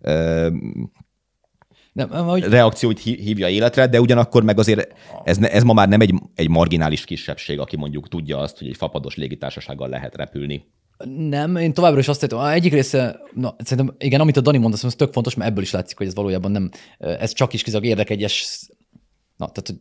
ö, 0.00 0.48
Nem, 1.96 2.10
hogy 2.10 2.42
reakcióit 2.42 3.00
hí- 3.00 3.20
hívja 3.20 3.48
életre, 3.48 3.86
de 3.86 4.00
ugyanakkor 4.00 4.42
meg 4.42 4.58
azért 4.58 4.92
ez, 5.24 5.38
ez 5.38 5.62
ma 5.62 5.72
már 5.72 5.88
nem 5.88 6.00
egy, 6.00 6.14
egy 6.34 6.48
marginális 6.48 7.04
kisebbség, 7.04 7.58
aki 7.58 7.76
mondjuk 7.76 8.08
tudja 8.08 8.38
azt, 8.38 8.58
hogy 8.58 8.68
egy 8.68 8.76
fapados 8.76 9.16
légitársasággal 9.16 9.88
lehet 9.88 10.16
repülni. 10.16 10.64
Nem, 11.28 11.56
én 11.56 11.72
továbbra 11.72 11.98
is 11.98 12.08
azt 12.08 12.20
tettem. 12.20 12.38
Egyik 12.38 12.72
része, 12.72 13.20
na, 13.34 13.56
szerintem 13.58 13.94
igen, 13.98 14.20
amit 14.20 14.36
a 14.36 14.40
Dani 14.40 14.58
mond, 14.58 14.74
ez 14.82 14.94
tök 14.94 15.12
fontos, 15.12 15.34
mert 15.34 15.50
ebből 15.50 15.62
is 15.62 15.70
látszik, 15.70 15.98
hogy 15.98 16.06
ez 16.06 16.14
valójában 16.14 16.50
nem, 16.50 16.70
ez 16.98 17.32
csak 17.32 17.52
is 17.52 17.62
kizárólag 17.62 17.90
érdekegyes, 17.90 18.46
na, 19.36 19.50
tehát 19.52 19.68
hogy 19.68 19.78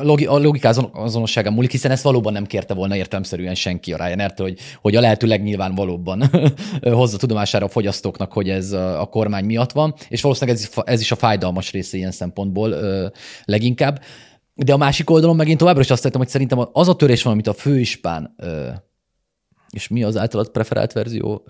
a 0.00 0.04
logi- 0.04 0.26
a 0.26 0.38
logika 0.38 0.68
azon- 0.68 0.90
azonosságán 0.94 1.52
múlik, 1.52 1.70
hiszen 1.70 1.90
ezt 1.90 2.02
valóban 2.02 2.32
nem 2.32 2.46
kérte 2.46 2.74
volna 2.74 2.96
értelmszerűen 2.96 3.54
senki 3.54 3.92
a 3.92 3.96
Ryanair-től, 3.96 4.46
hogy, 4.46 4.58
hogy 4.80 4.96
a 4.96 5.00
lehető 5.00 5.26
legnyilvánvalóbban 5.26 6.30
hozza 6.82 7.16
tudomására 7.16 7.66
a 7.66 7.68
fogyasztóknak, 7.68 8.32
hogy 8.32 8.48
ez 8.48 8.72
a 8.72 9.08
kormány 9.10 9.44
miatt 9.44 9.72
van, 9.72 9.94
és 10.08 10.22
valószínűleg 10.22 10.60
ez, 10.60 10.70
ez 10.84 11.00
is 11.00 11.12
a 11.12 11.16
fájdalmas 11.16 11.70
része 11.70 11.96
ilyen 11.96 12.10
szempontból 12.10 12.74
leginkább. 13.44 14.02
De 14.54 14.72
a 14.72 14.76
másik 14.76 15.10
oldalon 15.10 15.36
meg 15.36 15.48
én 15.48 15.56
továbbra 15.56 15.80
is 15.80 15.90
azt 15.90 16.02
tettem, 16.02 16.20
hogy 16.20 16.28
szerintem 16.28 16.68
az 16.72 16.88
a 16.88 16.96
törés 16.96 17.22
van, 17.22 17.32
amit 17.32 17.46
a 17.46 17.52
főispán 17.52 18.36
és 19.70 19.88
mi 19.88 20.02
az 20.02 20.16
általad 20.16 20.50
preferált 20.50 20.92
verzió? 20.92 21.44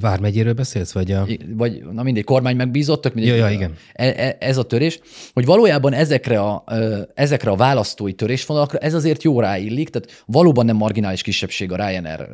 Vármegyéről 0.00 0.52
beszélsz, 0.52 0.92
vagy 0.92 1.12
a... 1.12 1.26
Vagy, 1.48 1.84
na 1.84 2.02
mindegy, 2.02 2.24
kormány 2.24 2.56
megbízott, 2.56 3.00
tök 3.00 3.14
mindegy. 3.14 3.36
Ja, 3.36 3.46
ja, 3.46 3.52
igen. 3.52 3.74
E- 3.92 4.14
e- 4.16 4.36
Ez 4.40 4.56
a 4.56 4.62
törés, 4.62 5.00
hogy 5.32 5.44
valójában 5.44 5.92
ezekre 5.92 6.40
a, 6.40 6.64
ezekre 7.14 7.50
a 7.50 7.56
választói 7.56 8.12
törésvonalakra 8.12 8.78
ez 8.78 8.94
azért 8.94 9.22
jó 9.22 9.40
ráillik, 9.40 9.90
tehát 9.90 10.24
valóban 10.26 10.64
nem 10.64 10.76
marginális 10.76 11.22
kisebbség 11.22 11.72
a 11.72 11.76
Ryanair 11.76 12.28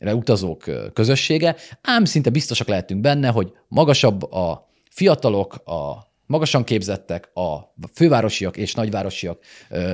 utazók 0.00 0.64
közössége, 0.92 1.56
ám 1.82 2.04
szinte 2.04 2.30
biztosak 2.30 2.68
lehetünk 2.68 3.00
benne, 3.00 3.28
hogy 3.28 3.52
magasabb 3.68 4.32
a 4.32 4.70
fiatalok, 4.90 5.54
a 5.54 6.12
magasan 6.26 6.64
képzettek, 6.64 7.30
a 7.34 7.74
fővárosiak 7.94 8.56
és 8.56 8.74
nagyvárosiak 8.74 9.44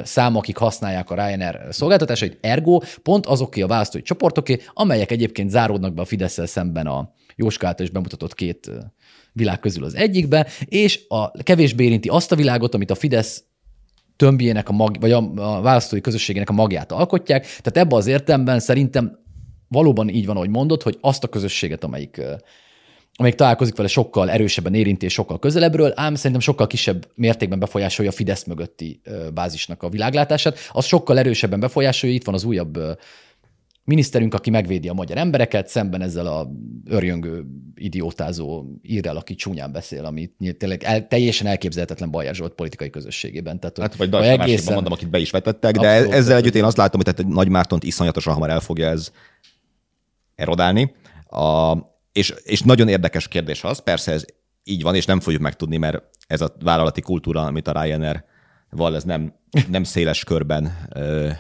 száma, 0.03 0.39
akik 0.39 0.57
használják 0.57 1.11
a 1.11 1.15
Ryanair 1.15 1.59
szolgáltatásait, 1.71 2.39
ergo 2.41 2.81
pont 3.03 3.27
azoké 3.27 3.61
a 3.61 3.67
választói 3.67 4.03
csoportoké, 4.03 4.59
amelyek 4.73 5.11
egyébként 5.11 5.51
záródnak 5.51 5.95
be 5.95 6.03
a 6.03 6.05
fidesz 6.05 6.49
szemben 6.49 6.87
a 6.87 7.13
Jóska 7.37 7.67
által 7.67 7.87
is 7.87 7.93
bemutatott 7.93 8.35
két 8.35 8.71
világ 9.33 9.61
közül 9.61 9.85
az 9.85 9.95
egyikbe, 9.95 10.47
és 10.65 11.01
a 11.09 11.43
kevésbé 11.43 11.85
érinti 11.85 12.09
azt 12.09 12.33
a 12.33 12.37
világot, 12.37 12.75
amit 12.75 12.91
a 12.91 12.95
Fidesz 12.95 13.45
tömbjének, 14.17 14.69
a 14.69 14.73
mag, 14.73 15.01
vagy 15.01 15.13
a, 15.13 15.33
a 15.37 15.61
választói 15.61 16.01
közösségének 16.01 16.51
a 16.51 16.53
magját 16.53 16.93
alkotják. 16.93 17.43
Tehát 17.43 17.77
ebben 17.77 17.99
az 17.99 18.07
értelemben 18.07 18.61
szerintem 18.61 19.19
valóban 19.69 20.09
így 20.09 20.27
van, 20.27 20.37
ahogy 20.37 20.51
mondod, 20.51 20.83
hogy 20.83 20.99
azt 21.01 21.25
a 21.25 21.29
közösséget, 21.29 21.85
amelyik 21.85 22.21
amelyik 23.17 23.39
találkozik 23.39 23.77
vele 23.77 23.89
sokkal 23.89 24.31
erősebben 24.31 24.75
érinti 24.75 25.05
és 25.05 25.13
sokkal 25.13 25.39
közelebbről, 25.39 25.93
ám 25.95 26.15
szerintem 26.15 26.41
sokkal 26.41 26.67
kisebb 26.67 27.07
mértékben 27.15 27.59
befolyásolja 27.59 28.11
a 28.11 28.15
Fidesz 28.15 28.45
mögötti 28.45 29.01
bázisnak 29.35 29.83
a 29.83 29.89
világlátását. 29.89 30.59
Az 30.73 30.85
sokkal 30.85 31.19
erősebben 31.19 31.61
befolyásolja, 31.61 32.15
itt 32.15 32.25
van 32.25 32.35
az 32.35 32.45
újabb 32.45 32.79
miniszterünk, 33.85 34.35
aki 34.35 34.51
megvédi 34.51 34.89
a 34.89 34.93
magyar 34.93 35.17
embereket, 35.17 35.69
szemben 35.69 36.03
ezzel 36.03 36.27
a 36.27 36.51
örjöngő, 36.85 37.45
idiótázó 37.75 38.65
írrel, 38.83 39.17
aki 39.17 39.35
csúnyán 39.35 39.73
beszél, 39.73 40.05
ami 40.05 40.31
tényleg 40.59 40.83
el, 40.83 41.07
teljesen 41.07 41.47
elképzelhetetlen 41.47 42.11
Bajer 42.11 42.35
Zsolt 42.35 42.53
politikai 42.53 42.91
közösségében. 42.91 43.61
Tehát, 43.61 43.79
Hát, 43.79 43.97
vagy 43.97 44.09
Dajs 44.09 44.27
Tamásképpen 44.27 44.75
mondom, 44.75 44.93
akit 44.93 45.11
be 45.11 45.19
is 45.19 45.31
vetettek, 45.31 45.77
de 45.77 45.89
Abszolút. 45.89 46.13
ezzel 46.13 46.37
együtt 46.37 46.55
én 46.55 46.65
azt 46.65 46.77
látom, 46.77 47.01
hogy 47.05 47.15
tehát 47.15 47.33
Nagy 47.33 47.49
Mártont 47.49 47.85
iszonyatosan 47.85 48.33
hamar 48.33 48.51
el 48.51 48.61
fogja 48.61 48.89
ez 48.89 49.11
erodálni. 50.35 50.95
A, 51.27 51.77
és, 52.13 52.35
és 52.43 52.61
nagyon 52.61 52.89
érdekes 52.89 53.29
kérdés 53.29 53.65
az, 53.65 53.79
persze 53.79 54.13
ez 54.13 54.25
így 54.65 54.83
van, 54.83 54.95
és 54.95 55.05
nem 55.05 55.21
fogjuk 55.21 55.43
megtudni, 55.43 55.77
mert 55.77 56.03
ez 56.27 56.41
a 56.41 56.55
vállalati 56.61 57.01
kultúra, 57.01 57.45
amit 57.45 57.69
a 57.69 57.83
Ryanair 57.83 58.25
val, 58.71 58.95
ez 58.95 59.05
nem, 59.05 59.35
nem 59.69 59.85
széles 59.85 60.25
körben 60.25 60.89
ö, 60.95 61.31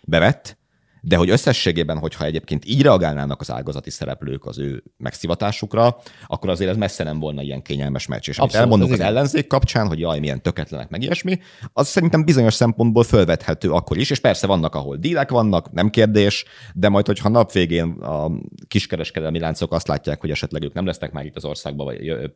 bevett, 0.00 0.58
de 1.02 1.16
hogy 1.16 1.30
összességében, 1.30 1.98
hogyha 1.98 2.24
egyébként 2.24 2.64
így 2.64 2.82
reagálnának 2.82 3.40
az 3.40 3.50
ágazati 3.50 3.90
szereplők 3.90 4.46
az 4.46 4.58
ő 4.58 4.82
megszivatásukra, 4.96 5.96
akkor 6.26 6.48
azért 6.48 6.70
ez 6.70 6.76
messze 6.76 7.04
nem 7.04 7.20
volna 7.20 7.42
ilyen 7.42 7.62
kényelmes 7.62 8.06
meccs. 8.06 8.28
És 8.28 8.38
amit 8.38 8.54
Abszolút, 8.54 8.64
elmondunk 8.64 8.92
ez 8.92 8.98
az 8.98 9.04
igaz. 9.04 9.16
ellenzék 9.16 9.46
kapcsán, 9.46 9.86
hogy 9.86 9.98
jaj, 9.98 10.18
milyen 10.18 10.42
töketlenek, 10.42 10.88
meg 10.88 11.02
ilyesmi, 11.02 11.38
az 11.72 11.88
szerintem 11.88 12.24
bizonyos 12.24 12.54
szempontból 12.54 13.04
fölvethető 13.04 13.70
akkor 13.70 13.96
is, 13.96 14.10
és 14.10 14.18
persze 14.18 14.46
vannak, 14.46 14.74
ahol 14.74 14.96
dílek 14.96 15.30
vannak, 15.30 15.72
nem 15.72 15.90
kérdés, 15.90 16.44
de 16.74 16.88
majd, 16.88 17.06
hogyha 17.06 17.28
nap 17.28 17.52
végén 17.52 17.90
a 17.90 18.30
kiskereskedelmi 18.68 19.38
láncok 19.38 19.72
azt 19.72 19.88
látják, 19.88 20.20
hogy 20.20 20.30
esetleg 20.30 20.62
ők 20.62 20.72
nem 20.72 20.86
lesznek 20.86 21.12
már 21.12 21.24
itt 21.24 21.36
az 21.36 21.44
országban, 21.44 21.86
vagy 21.86 22.30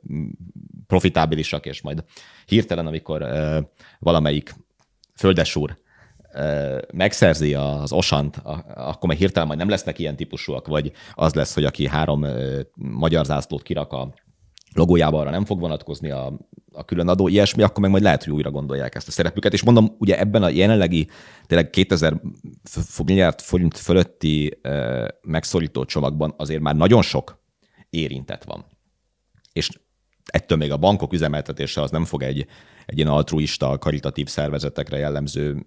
profitábilisak, 0.87 1.67
és 1.67 1.83
majd 1.83 2.05
hirtelen, 2.47 2.87
amikor 2.87 3.27
valamelyik 3.99 4.55
földesúr 5.15 5.83
megszerzi 6.93 7.55
az 7.55 7.93
osant, 7.93 8.37
akkor 8.75 9.09
meg 9.09 9.17
hirtelen 9.17 9.47
majd 9.47 9.59
nem 9.59 9.69
lesznek 9.69 9.99
ilyen 9.99 10.17
típusúak, 10.17 10.67
vagy 10.67 10.93
az 11.15 11.35
lesz, 11.35 11.55
hogy 11.55 11.65
aki 11.65 11.89
három 11.89 12.27
magyar 12.75 13.25
zászlót 13.25 13.63
kirak 13.63 13.93
a 13.93 14.15
logójába 14.75 15.21
arra 15.21 15.31
nem 15.31 15.45
fog 15.45 15.61
vonatkozni 15.61 16.11
a, 16.11 16.33
a 16.73 16.85
külön 16.85 17.09
adó, 17.09 17.29
ilyesmi, 17.29 17.63
akkor 17.63 17.81
meg 17.81 17.91
majd 17.91 18.03
lehet, 18.03 18.25
hogy 18.25 18.33
újra 18.33 18.51
gondolják 18.51 18.95
ezt 18.95 19.09
a 19.09 19.11
szerepüket. 19.11 19.53
És 19.53 19.63
mondom, 19.63 19.97
ugye 19.99 20.19
ebben 20.19 20.43
a 20.43 20.49
jelenlegi 20.49 21.09
tényleg 21.47 21.71
2000 21.71 22.21
f- 22.63 22.85
f- 22.85 23.05
milliárd 23.05 23.41
forint 23.41 23.79
fölötti 23.79 24.59
megszorító 25.23 25.85
csomagban 25.85 26.35
azért 26.37 26.61
már 26.61 26.77
nagyon 26.77 27.03
sok 27.03 27.43
érintett 27.91 28.45
van. 28.45 28.65
És 29.53 29.69
ettől 30.25 30.59
még 30.59 30.73
a 30.73 30.77
bankok 30.77 31.13
üzemeltetése 31.13 31.81
az 31.83 31.91
nem 31.91 32.05
fog 32.05 32.23
egy, 32.23 32.47
egy 32.87 32.97
ilyen 32.97 33.09
altruista, 33.09 33.79
karitatív 33.79 34.29
szervezetekre 34.29 34.99
jellemző 34.99 35.67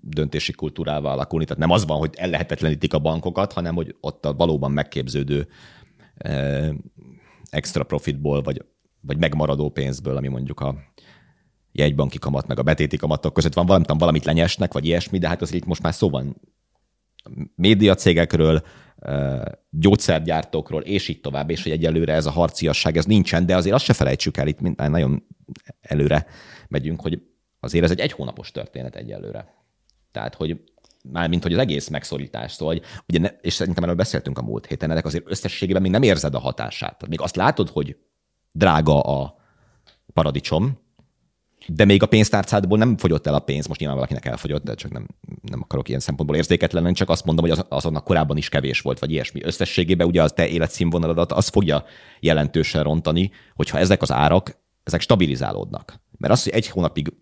döntési 0.00 0.52
kultúrával 0.52 1.12
alakulni. 1.12 1.44
Tehát 1.44 1.62
nem 1.62 1.70
az 1.70 1.86
van, 1.86 1.98
hogy 1.98 2.14
ellehetetlenítik 2.16 2.94
a 2.94 2.98
bankokat, 2.98 3.52
hanem 3.52 3.74
hogy 3.74 3.96
ott 4.00 4.26
a 4.26 4.34
valóban 4.34 4.70
megképződő 4.70 5.48
extra 7.50 7.84
profitból, 7.84 8.42
vagy, 8.42 8.64
vagy 9.00 9.18
megmaradó 9.18 9.70
pénzből, 9.70 10.16
ami 10.16 10.28
mondjuk 10.28 10.60
a 10.60 10.74
jegybanki 11.72 12.18
kamat, 12.18 12.46
meg 12.46 12.58
a 12.58 12.62
betéti 12.62 12.96
kamatok 12.96 13.32
között 13.32 13.54
van, 13.54 13.66
valamit, 13.66 13.92
valamit 13.98 14.24
lenyesnek, 14.24 14.72
vagy 14.72 14.84
ilyesmi, 14.84 15.18
de 15.18 15.28
hát 15.28 15.42
azért 15.42 15.62
itt 15.62 15.68
most 15.68 15.82
már 15.82 15.94
szó 15.94 16.10
van 16.10 16.40
médiacégekről, 17.54 18.54
ö, 18.54 18.58
gyógyszergyártókról, 19.70 20.82
és 20.82 21.08
így 21.08 21.20
tovább, 21.20 21.50
és 21.50 21.62
hogy 21.62 21.72
egyelőre 21.72 22.12
ez 22.12 22.26
a 22.26 22.30
harciasság, 22.30 22.96
ez 22.96 23.04
nincsen, 23.04 23.46
de 23.46 23.56
azért 23.56 23.74
azt 23.74 23.84
se 23.84 23.92
felejtsük 23.92 24.36
el, 24.36 24.46
itt 24.46 24.60
mind- 24.60 24.88
nagyon 24.88 25.26
előre 25.80 26.26
megyünk, 26.68 27.00
hogy 27.00 27.22
azért 27.60 27.84
ez 27.84 27.90
egy 27.90 28.00
egy 28.00 28.12
hónapos 28.12 28.50
történet 28.50 28.96
egyelőre. 28.96 29.54
Tehát, 30.10 30.34
hogy 30.34 30.60
mármint, 31.12 31.42
hogy 31.42 31.52
az 31.52 31.58
egész 31.58 31.88
megszorítás, 31.88 32.52
szóval, 32.52 32.74
hogy 32.74 32.84
ugye 33.08 33.18
ne, 33.18 33.28
és 33.28 33.52
szerintem 33.52 33.82
erről 33.82 33.96
beszéltünk 33.96 34.38
a 34.38 34.42
múlt 34.42 34.66
héten, 34.66 34.90
ennek 34.90 35.04
azért 35.04 35.30
összességében 35.30 35.82
még 35.82 35.90
nem 35.90 36.02
érzed 36.02 36.34
a 36.34 36.38
hatását. 36.38 37.08
Még 37.08 37.20
azt 37.20 37.36
látod, 37.36 37.68
hogy 37.68 37.96
drága 38.52 39.00
a 39.00 39.36
paradicsom, 40.12 40.81
de 41.66 41.84
még 41.84 42.02
a 42.02 42.06
pénztárcádból 42.06 42.78
nem 42.78 42.96
fogyott 42.96 43.26
el 43.26 43.34
a 43.34 43.38
pénz, 43.38 43.66
most 43.66 43.80
nyilván 43.80 43.98
valakinek 43.98 44.26
elfogyott, 44.26 44.62
de 44.64 44.74
csak 44.74 44.92
nem, 44.92 45.06
nem 45.42 45.60
akarok 45.62 45.88
ilyen 45.88 46.00
szempontból 46.00 46.36
érzéketlen 46.36 46.82
lenni, 46.82 46.94
csak 46.94 47.10
azt 47.10 47.24
mondom, 47.24 47.44
hogy 47.48 47.58
az, 47.58 47.64
azonnak 47.68 48.04
korábban 48.04 48.36
is 48.36 48.48
kevés 48.48 48.80
volt, 48.80 48.98
vagy 48.98 49.10
ilyesmi. 49.10 49.40
Összességében 49.44 50.06
ugye 50.06 50.22
az 50.22 50.32
te 50.32 50.48
életszínvonaladat 50.48 51.32
az 51.32 51.48
fogja 51.48 51.84
jelentősen 52.20 52.82
rontani, 52.82 53.30
hogyha 53.54 53.78
ezek 53.78 54.02
az 54.02 54.12
árak, 54.12 54.60
ezek 54.84 55.00
stabilizálódnak. 55.00 56.00
Mert 56.18 56.32
az, 56.32 56.42
hogy 56.42 56.52
egy 56.52 56.68
hónapig 56.68 57.12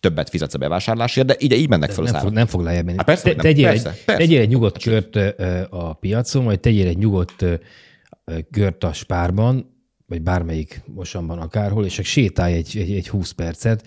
többet 0.00 0.30
fizetsz 0.30 0.54
a 0.54 0.58
bevásárlásért, 0.58 1.26
de 1.26 1.34
ide 1.38 1.56
így 1.56 1.68
mennek 1.68 1.90
fel 1.90 2.04
az 2.04 2.10
nem, 2.10 2.14
árak. 2.14 2.28
fog, 2.28 2.36
nem 2.36 2.46
fog 2.46 2.60
lejjebb 2.60 2.84
menni. 2.84 2.96
Hát 2.96 3.06
persze, 3.06 3.22
Te, 3.22 3.28
nem. 3.28 3.38
tegyél, 3.38 3.68
Persze, 3.68 3.88
egy, 3.90 4.04
persze. 4.04 4.20
tegyél 4.20 4.40
egy 4.40 4.48
nyugodt 4.48 4.82
kört 4.82 5.16
ö, 5.16 5.62
a 5.70 5.92
piacon, 5.92 6.44
vagy 6.44 6.60
tegyél 6.60 6.86
egy 6.86 6.98
nyugodt 6.98 7.44
kört 8.50 8.84
a 8.84 8.92
spárban, 8.92 9.73
vagy 10.06 10.22
bármelyik 10.22 10.82
mosanban 10.86 11.38
akárhol, 11.38 11.84
és 11.84 11.94
csak 11.94 12.04
sétálj 12.04 12.54
egy, 12.54 12.76
egy, 12.78 12.92
egy 12.92 13.08
20 13.08 13.30
percet, 13.30 13.84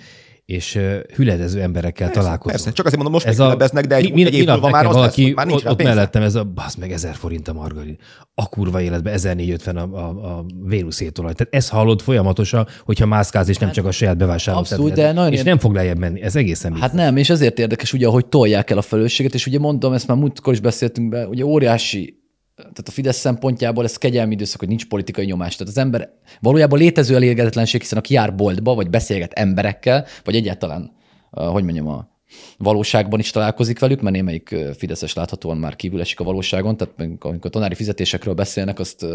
és 0.48 0.80
hüledező 1.16 1.62
emberekkel 1.62 2.12
találkozol. 2.12 2.52
Persze, 2.52 2.72
csak 2.72 2.86
azért 2.86 3.04
mondom, 3.04 3.14
most 3.14 3.26
Ez 3.26 3.38
még 3.38 3.48
a, 3.48 3.88
de 3.88 3.96
egy, 3.96 4.14
mi, 4.14 4.26
egy 4.26 4.32
mi, 4.32 4.38
év 4.38 4.48
múlva 4.48 4.70
már 4.70 4.86
az 4.86 4.94
valaki 4.94 5.24
lesz, 5.24 5.34
már 5.34 5.46
nincs 5.46 5.64
ott, 5.64 5.70
ott 5.72 5.84
mellettem, 5.84 6.22
ez 6.22 6.36
a 6.36 6.44
basz 6.44 6.76
meg 6.76 6.92
ezer 6.92 7.16
forint 7.16 7.48
a 7.48 7.54
margarin. 7.54 7.98
A 8.34 8.50
kurva 8.50 8.82
életben 8.82 9.14
1450 9.14 9.78
a, 9.78 9.84
a, 9.94 10.38
a 10.38 10.46
Vénusz 10.66 11.00
étolaj. 11.00 11.34
Tehát 11.34 11.54
ezt 11.54 11.70
hallod 11.70 12.02
folyamatosan, 12.02 12.68
hogyha 12.86 13.06
mászkálsz, 13.06 13.48
és 13.48 13.58
nem 13.58 13.72
csak 13.72 13.86
a 13.86 13.92
saját 13.92 14.18
bevásárló 14.18 14.60
Abszolút, 14.60 14.94
de 14.94 15.12
nagyon 15.12 15.28
És 15.28 15.34
ilyen- 15.34 15.46
nem 15.46 15.58
fog 15.60 15.74
lejjebb 15.74 15.98
menni. 15.98 16.22
Ez 16.22 16.36
egészen 16.36 16.76
Hát 16.76 16.94
nem, 16.94 17.18
és 17.18 17.30
ezért 17.30 17.60
érdekes 17.60 17.94
ugye, 17.94 18.08
hogy 18.08 18.26
tolják 18.26 18.70
el 18.70 18.78
a 18.78 18.82
felelősséget, 18.82 19.34
és 19.34 19.48
ugye 19.48 19.60
mondom, 19.60 19.94
ezt 19.94 20.08
már 20.08 20.18
múltkor 20.18 20.54
is 20.54 20.60
beszéltünk 20.60 21.10
be, 21.10 21.28
ugye 21.28 21.44
óriási 21.46 22.17
tehát 22.58 22.88
a 22.88 22.92
Fidesz 22.92 23.18
szempontjából 23.18 23.84
ez 23.84 23.98
kegyelmi 23.98 24.34
időszak, 24.34 24.60
hogy 24.60 24.68
nincs 24.68 24.88
politikai 24.88 25.26
nyomás. 25.26 25.56
Tehát 25.56 25.74
az 25.74 25.80
ember 25.80 26.10
valójában 26.40 26.80
létező 26.80 27.16
elégedetlenség, 27.16 27.82
hiszen 27.82 27.98
aki 27.98 28.14
jár 28.14 28.36
boltba, 28.36 28.76
vagy 28.76 28.90
beszélget 28.90 29.34
emberekkel, 29.34 30.06
vagy 30.24 30.36
egyáltalán, 30.36 30.92
hogy 31.32 31.64
mondjam, 31.64 31.88
a 31.88 32.16
valóságban 32.58 33.20
is 33.20 33.32
találkozik 33.32 33.80
velük, 33.80 34.02
mert 34.02 34.16
némelyik 34.16 34.56
Fideszes 34.78 35.14
láthatóan 35.14 35.58
már 35.58 35.76
kívül 35.76 36.00
esik 36.00 36.20
a 36.20 36.24
valóságon, 36.24 36.78
tehát 36.78 36.94
amikor 37.20 37.52
tanári 37.52 37.76
fizetésekről 37.76 38.34
beszélnek, 38.34 38.80
azt, 38.80 39.06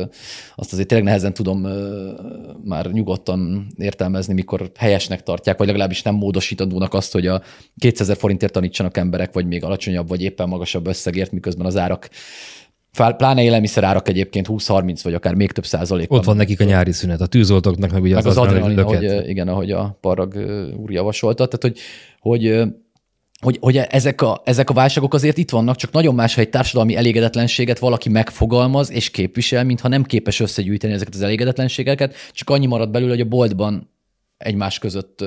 azt 0.55 0.72
azért 0.72 0.88
tényleg 0.88 1.07
nehezen 1.07 1.34
tudom 1.34 1.66
már 2.64 2.86
nyugodtan 2.86 3.66
értelmezni, 3.76 4.34
mikor 4.34 4.70
helyesnek 4.78 5.22
tartják, 5.22 5.59
vagy 5.59 5.66
legalábbis 5.66 6.03
nem 6.03 6.14
módosítandónak 6.14 6.95
azt, 6.95 7.12
hogy 7.12 7.26
a 7.26 7.43
200 7.78 8.18
forintért 8.18 8.53
tanítsanak 8.53 8.97
emberek, 8.97 9.32
vagy 9.32 9.47
még 9.47 9.64
alacsonyabb, 9.64 10.09
vagy 10.09 10.22
éppen 10.22 10.49
magasabb 10.49 10.86
összegért, 10.86 11.32
miközben 11.32 11.66
az 11.66 11.76
árak 11.76 12.09
Pláne 12.97 13.43
élelmiszer 13.43 13.84
árak 13.84 14.09
egyébként 14.09 14.47
20-30 14.51 15.01
vagy 15.03 15.14
akár 15.14 15.34
még 15.34 15.53
több 15.53 15.66
százalék. 15.66 16.12
Ott 16.12 16.24
van 16.24 16.36
nekik 16.36 16.61
a 16.61 16.64
nyári 16.64 16.93
szünet. 16.93 17.20
A 17.20 17.26
tűzoltóknak 17.26 17.90
meg 17.90 18.03
ugye 18.03 18.14
meg 18.14 18.26
az, 18.26 18.36
az, 18.36 18.47
adrenalin, 18.47 18.78
ahogy, 18.78 19.28
igen, 19.28 19.49
ahogy 19.49 19.70
a 19.70 19.99
Parag 20.01 20.34
úr 20.76 20.90
javasolta. 20.90 21.47
Tehát, 21.47 21.62
hogy, 21.62 21.78
hogy 22.20 22.72
hogy, 23.43 23.59
hogy 23.61 23.76
ezek, 23.76 24.22
a, 24.22 24.40
ezek 24.45 24.70
a 24.70 24.72
válságok 24.72 25.14
azért 25.14 25.38
itt 25.38 25.51
vannak, 25.51 25.76
csak 25.76 25.93
nagyon 25.93 26.14
más, 26.14 26.34
ha 26.34 26.40
egy 26.40 26.49
társadalmi 26.49 26.97
elégedetlenséget 26.97 27.78
valaki 27.78 28.09
megfogalmaz 28.09 28.90
és 28.90 29.11
képvisel, 29.11 29.64
mintha 29.64 29.88
nem 29.88 30.03
képes 30.03 30.40
összegyűjteni 30.40 30.93
ezeket 30.93 31.14
az 31.14 31.22
elégedetlenségeket, 31.22 32.14
csak 32.32 32.51
annyi 32.51 32.66
marad 32.66 32.90
belőle, 32.90 33.11
hogy 33.11 33.20
a 33.20 33.24
boltban 33.24 33.90
egymás 34.43 34.78
között 34.78 35.24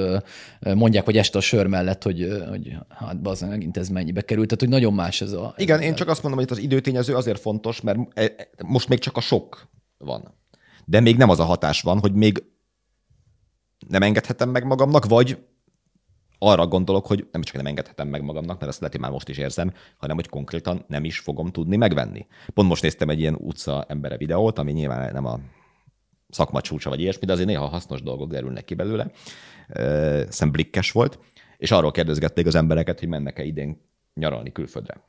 mondják, 0.60 1.06
hogy 1.06 1.18
este 1.18 1.38
a 1.38 1.42
sör 1.42 1.68
mellett, 1.68 2.04
hogy, 2.04 2.28
hogy 2.50 2.78
hát 2.90 3.22
bazen, 3.22 3.50
megint 3.50 3.78
ez 3.78 3.90
mennyibe 3.90 4.22
került. 4.22 4.48
Tehát, 4.48 4.64
hogy 4.64 4.82
nagyon 4.82 4.94
más 4.94 5.22
ez 5.22 5.32
a... 5.32 5.54
Igen, 5.58 5.80
ez 5.80 5.86
én 5.86 5.96
csak 5.96 6.08
azt 6.08 6.24
mondom, 6.24 6.40
hogy 6.40 6.52
itt 6.52 6.58
az 6.58 6.64
időtényező 6.64 7.16
azért 7.16 7.40
fontos, 7.40 7.82
mert 7.82 8.00
e- 8.14 8.34
e- 8.38 8.50
most 8.66 8.90
még 8.90 9.00
csak 9.00 9.18
a 9.18 9.22
sok 9.22 9.68
van. 9.98 10.34
De 10.86 11.00
még 11.00 11.18
nem 11.18 11.30
az 11.30 11.40
a 11.40 11.44
hatás 11.44 11.82
van, 11.82 12.00
hogy 12.00 12.14
még 12.14 12.44
nem 13.88 14.02
engedhetem 14.02 14.50
meg 14.50 14.66
magamnak, 14.66 15.06
vagy 15.06 15.38
arra 16.40 16.68
gondolok, 16.68 17.08
hogy 17.08 17.28
nem 17.32 17.42
csak 17.42 17.56
nem 17.56 17.66
engedhetem 17.66 18.08
meg 18.08 18.22
magamnak, 18.24 18.60
mert 18.60 18.72
azt 18.72 18.80
lehet, 18.80 18.98
már 18.98 19.12
most 19.12 19.30
is 19.30 19.38
érzem, 19.38 19.74
hanem 19.98 20.16
hogy 20.16 20.30
konkrétan 20.30 20.86
nem 20.88 21.04
is 21.04 21.20
fogom 21.20 21.52
tudni 21.52 21.76
megvenni. 21.76 22.28
Pont 22.54 22.68
most 22.68 22.82
néztem 22.82 23.10
egy 23.10 23.20
ilyen 23.20 23.36
utca 23.36 23.86
embere 23.88 24.18
videót, 24.18 24.60
ami 24.60 24.72
nyilván 24.72 25.14
nem 25.14 25.26
a 25.26 25.40
szakma 26.30 26.62
csúcsa 26.62 26.90
vagy 26.90 27.00
ilyesmi, 27.00 27.26
de 27.26 27.34
azért 27.34 27.48
néha 27.48 27.66
hasznos 27.66 28.02
dolgok 28.02 28.30
derülnek 28.30 28.66
ki 28.66 28.74
belőle. 28.74 29.12
Szem 30.30 30.52
blikkes 30.52 30.92
volt, 30.92 31.20
és 31.58 31.72
arról 31.72 31.92
kérdezgették 31.92 32.46
az 32.46 32.56
embereket, 32.56 33.00
hogy 33.00 33.08
mennek-e 33.08 33.44
idén 33.44 33.82
nyaralni 34.14 34.52
külföldre. 34.52 35.02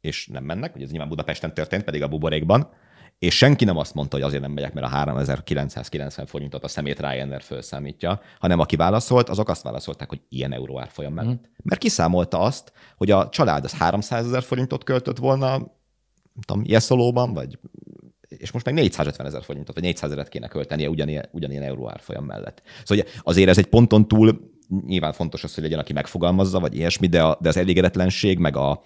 És 0.00 0.26
nem 0.26 0.44
mennek, 0.44 0.74
ugye 0.74 0.84
ez 0.84 0.90
nyilván 0.90 1.08
Budapesten 1.08 1.54
történt, 1.54 1.84
pedig 1.84 2.02
a 2.02 2.08
buborékban, 2.08 2.70
és 3.18 3.36
senki 3.36 3.64
nem 3.64 3.76
azt 3.76 3.94
mondta, 3.94 4.16
hogy 4.16 4.24
azért 4.24 4.42
nem 4.42 4.52
megyek, 4.52 4.72
mert 4.72 4.86
a 4.86 4.90
3990 4.90 6.26
forintot 6.26 6.64
a 6.64 6.68
szemét 6.68 7.00
Ryanair 7.00 7.42
felszámítja, 7.42 8.20
hanem 8.38 8.58
aki 8.58 8.76
válaszolt, 8.76 9.28
azok 9.28 9.48
azt 9.48 9.62
válaszolták, 9.62 10.08
hogy 10.08 10.20
ilyen 10.28 10.52
euró 10.52 10.80
árfolyam 10.80 11.12
mellett. 11.12 11.48
Mm. 11.48 11.52
Mert 11.62 11.80
kiszámolta 11.80 12.40
azt, 12.40 12.72
hogy 12.96 13.10
a 13.10 13.28
család 13.28 13.64
az 13.64 13.72
300 13.72 14.26
ezer 14.26 14.42
forintot 14.42 14.84
költött 14.84 15.18
volna, 15.18 15.48
nem 15.48 16.42
tudom, 16.46 16.62
Jeszolóban, 16.66 17.32
vagy 17.32 17.58
és 18.38 18.50
most 18.50 18.64
meg 18.64 18.74
450 18.74 19.26
ezer 19.26 19.42
forintot, 19.42 19.74
vagy 19.74 19.84
400 19.84 20.10
ezeret 20.10 20.28
kéne 20.28 20.48
költenie 20.48 20.88
ugyanilyen, 20.88 21.28
ugyanilyen 21.30 21.62
euró 21.62 21.90
árfolyam 21.90 22.24
mellett. 22.24 22.62
Szóval 22.84 23.04
ugye 23.04 23.20
azért 23.22 23.48
ez 23.48 23.58
egy 23.58 23.66
ponton 23.66 24.08
túl 24.08 24.56
nyilván 24.86 25.12
fontos 25.12 25.44
az, 25.44 25.54
hogy 25.54 25.62
legyen, 25.62 25.78
aki 25.78 25.92
megfogalmazza, 25.92 26.60
vagy 26.60 26.76
ilyesmi, 26.76 27.06
de, 27.06 27.22
a, 27.22 27.38
de 27.40 27.48
az 27.48 27.56
elégedetlenség, 27.56 28.38
meg 28.38 28.56
a, 28.56 28.82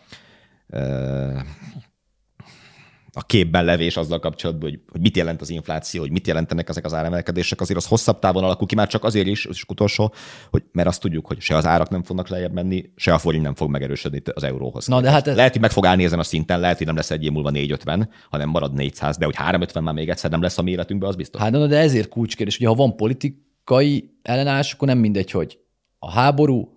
a 3.14 3.22
képben 3.22 3.64
levés 3.64 3.96
azzal 3.96 4.18
kapcsolatban, 4.18 4.70
hogy, 4.70 4.80
hogy 4.90 5.00
mit 5.00 5.16
jelent 5.16 5.40
az 5.40 5.50
infláció, 5.50 6.00
hogy 6.00 6.10
mit 6.10 6.26
jelentenek 6.26 6.68
ezek 6.68 6.84
az 6.84 6.94
áremelkedések, 6.94 7.60
azért 7.60 7.78
az 7.78 7.86
hosszabb 7.86 8.18
távon 8.18 8.44
alakul 8.44 8.66
ki, 8.66 8.74
már 8.74 8.88
csak 8.88 9.04
azért 9.04 9.26
is, 9.26 9.44
és 9.44 9.64
utolsó, 9.68 10.12
hogy 10.50 10.62
mert 10.72 10.88
azt 10.88 11.00
tudjuk, 11.00 11.26
hogy 11.26 11.40
se 11.40 11.56
az 11.56 11.66
árak 11.66 11.88
nem 11.88 12.02
fognak 12.02 12.28
lejjebb 12.28 12.52
menni, 12.52 12.84
se 12.96 13.14
a 13.14 13.18
forint 13.18 13.42
nem 13.42 13.54
fog 13.54 13.70
megerősödni 13.70 14.22
az 14.34 14.42
euróhoz. 14.42 14.86
Na, 14.86 15.00
de 15.00 15.10
hát 15.10 15.26
ez- 15.28 15.36
Lehet, 15.36 15.52
hogy 15.52 15.60
meg 15.60 15.70
fog 15.70 15.86
állni 15.86 16.04
ezen 16.04 16.18
a 16.18 16.22
szinten, 16.22 16.60
lehet, 16.60 16.76
hogy 16.76 16.86
nem 16.86 16.96
lesz 16.96 17.10
egy 17.10 17.24
év 17.24 17.30
múlva 17.30 17.50
450, 17.50 18.08
hanem 18.30 18.48
marad 18.48 18.72
400, 18.74 19.16
de 19.16 19.24
hogy 19.24 19.36
350 19.36 19.82
már 19.82 19.94
még 19.94 20.08
egyszer 20.08 20.30
nem 20.30 20.42
lesz 20.42 20.58
a 20.58 20.62
mi 20.62 20.70
életünkben, 20.70 21.08
az 21.08 21.16
biztos. 21.16 21.40
Hát 21.40 21.50
na, 21.50 21.66
de 21.66 21.78
ezért 21.78 22.08
kulcskérdés. 22.08 22.56
Ugye, 22.56 22.68
ha 22.68 22.74
van 22.74 22.96
politikai 22.96 24.10
ellenállás, 24.22 24.72
akkor 24.72 24.88
nem 24.88 24.98
mindegy, 24.98 25.30
hogy 25.30 25.58
a 25.98 26.10
háború, 26.10 26.72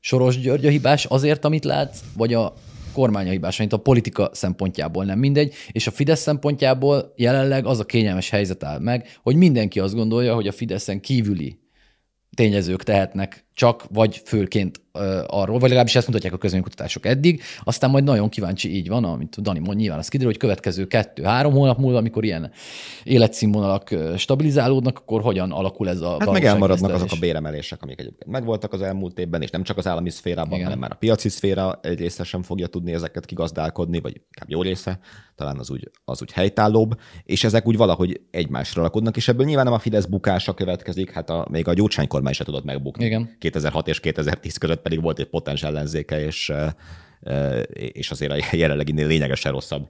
Soros 0.00 0.40
György 0.40 0.66
a 0.66 0.70
hibás 0.70 1.04
azért, 1.04 1.44
amit 1.44 1.64
látsz, 1.64 2.00
vagy 2.16 2.34
a 2.34 2.54
kormánya 2.92 3.30
hibás, 3.30 3.58
mint 3.58 3.72
a 3.72 3.76
politika 3.76 4.30
szempontjából 4.32 5.04
nem 5.04 5.18
mindegy, 5.18 5.54
és 5.72 5.86
a 5.86 5.90
Fidesz 5.90 6.20
szempontjából 6.20 7.12
jelenleg 7.16 7.66
az 7.66 7.80
a 7.80 7.84
kényelmes 7.84 8.30
helyzet 8.30 8.64
áll 8.64 8.78
meg, 8.78 9.08
hogy 9.22 9.36
mindenki 9.36 9.80
azt 9.80 9.94
gondolja, 9.94 10.34
hogy 10.34 10.46
a 10.46 10.52
Fideszen 10.52 11.00
kívüli 11.00 11.58
tényezők 12.34 12.82
tehetnek 12.82 13.46
csak 13.58 13.84
vagy 13.90 14.22
főként 14.24 14.80
arról, 15.26 15.58
vagy 15.58 15.68
legalábbis 15.68 15.96
ezt 15.96 16.06
mutatják 16.06 16.32
a 16.32 16.38
közönkutatások 16.38 17.06
eddig, 17.06 17.42
aztán 17.64 17.90
majd 17.90 18.04
nagyon 18.04 18.28
kíváncsi 18.28 18.76
így 18.76 18.88
van, 18.88 19.04
amit 19.04 19.40
Dani 19.42 19.58
mond, 19.58 19.78
nyilván 19.78 19.98
az 19.98 20.08
kiderül, 20.08 20.32
hogy 20.32 20.40
következő 20.40 20.86
kettő-három 20.86 21.52
hónap 21.52 21.78
múlva, 21.78 21.98
amikor 21.98 22.24
ilyen 22.24 22.50
életszínvonalak 23.04 23.94
stabilizálódnak, 24.16 24.98
akkor 24.98 25.20
hogyan 25.20 25.52
alakul 25.52 25.88
ez 25.88 26.00
a 26.00 26.16
Hát 26.18 26.30
meg 26.30 26.44
elmaradnak 26.44 26.92
azok 26.92 27.12
a 27.12 27.16
béremelések, 27.20 27.82
amik 27.82 28.00
egyébként 28.00 28.30
megvoltak 28.30 28.72
az 28.72 28.82
elmúlt 28.82 29.18
évben, 29.18 29.42
és 29.42 29.50
nem 29.50 29.62
csak 29.62 29.76
az 29.76 29.86
állami 29.86 30.10
szférában, 30.10 30.52
Igen. 30.52 30.64
hanem 30.64 30.78
már 30.78 30.92
a 30.92 30.96
piaci 30.98 31.28
szféra 31.28 31.78
egy 31.82 31.98
része 31.98 32.24
sem 32.24 32.42
fogja 32.42 32.66
tudni 32.66 32.92
ezeket 32.92 33.24
kigazdálkodni, 33.24 34.00
vagy 34.00 34.14
inkább 34.14 34.50
jó 34.50 34.62
része, 34.62 34.98
talán 35.34 35.58
az 35.58 35.70
úgy, 35.70 35.90
az 36.04 36.22
úgy 36.22 36.32
helytállóbb, 36.32 37.00
és 37.24 37.44
ezek 37.44 37.66
úgy 37.66 37.76
valahogy 37.76 38.20
egymásra 38.30 38.82
rakodnak, 38.82 39.16
és 39.16 39.28
ebből 39.28 39.46
nyilván 39.46 39.64
nem 39.64 39.74
a 39.74 39.78
Fidesz 39.78 40.04
bukása 40.04 40.54
következik, 40.54 41.10
hát 41.10 41.30
a, 41.30 41.46
még 41.50 41.68
a 41.68 41.72
Gyurcsány 41.72 42.06
kormány 42.06 42.32
se 42.32 42.44
tudott 42.44 42.64
megbukni. 42.64 43.04
Igen. 43.04 43.36
2006 43.50 43.88
és 43.88 44.00
2010 44.00 44.56
között 44.56 44.82
pedig 44.82 45.02
volt 45.02 45.18
egy 45.18 45.28
potens 45.28 45.62
ellenzéke, 45.62 46.24
és, 46.24 46.52
és 47.72 48.10
azért 48.10 48.32
a 48.32 48.56
jelenleginél 48.56 49.06
lényegesen 49.06 49.52
rosszabb 49.52 49.88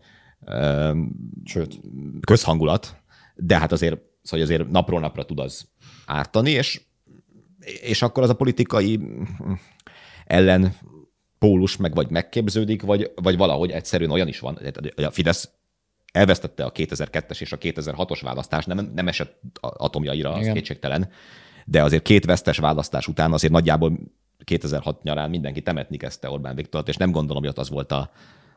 Sőt. 1.44 1.80
közhangulat, 2.20 2.96
de 3.36 3.58
hát 3.58 3.72
azért, 3.72 4.00
szóval 4.22 4.46
azért 4.46 4.70
napról 4.70 5.00
napra 5.00 5.24
tud 5.24 5.38
az 5.38 5.68
ártani, 6.06 6.50
és, 6.50 6.80
és 7.80 8.02
akkor 8.02 8.22
az 8.22 8.30
a 8.30 8.36
politikai 8.36 9.00
ellen 10.26 10.74
pólus 11.38 11.76
meg 11.76 11.94
vagy 11.94 12.10
megképződik, 12.10 12.82
vagy, 12.82 13.10
vagy 13.14 13.36
valahogy 13.36 13.70
egyszerűen 13.70 14.10
olyan 14.10 14.28
is 14.28 14.38
van, 14.38 14.58
hogy 14.94 15.04
a 15.04 15.10
Fidesz 15.10 15.50
elvesztette 16.12 16.64
a 16.64 16.72
2002-es 16.72 17.40
és 17.40 17.52
a 17.52 17.58
2006-os 17.58 18.20
választást, 18.22 18.66
nem, 18.66 18.90
nem 18.94 19.08
esett 19.08 19.40
atomjaira, 19.60 20.32
az 20.32 20.40
Igen. 20.40 20.54
kétségtelen, 20.54 21.10
de 21.70 21.82
azért 21.82 22.02
két 22.02 22.24
vesztes 22.24 22.58
választás 22.58 23.08
után 23.08 23.32
azért 23.32 23.52
nagyjából 23.52 23.98
2006 24.44 25.02
nyarán 25.02 25.30
mindenki 25.30 25.62
temetni 25.62 25.96
kezdte 25.96 26.30
Orbán 26.30 26.54
Viktort, 26.54 26.88
és 26.88 26.96
nem 26.96 27.10
gondolom, 27.10 27.42
hogy 27.42 27.50
ott 27.50 27.58
az 27.58 27.70
volt 27.70 27.92
a, 27.92 28.10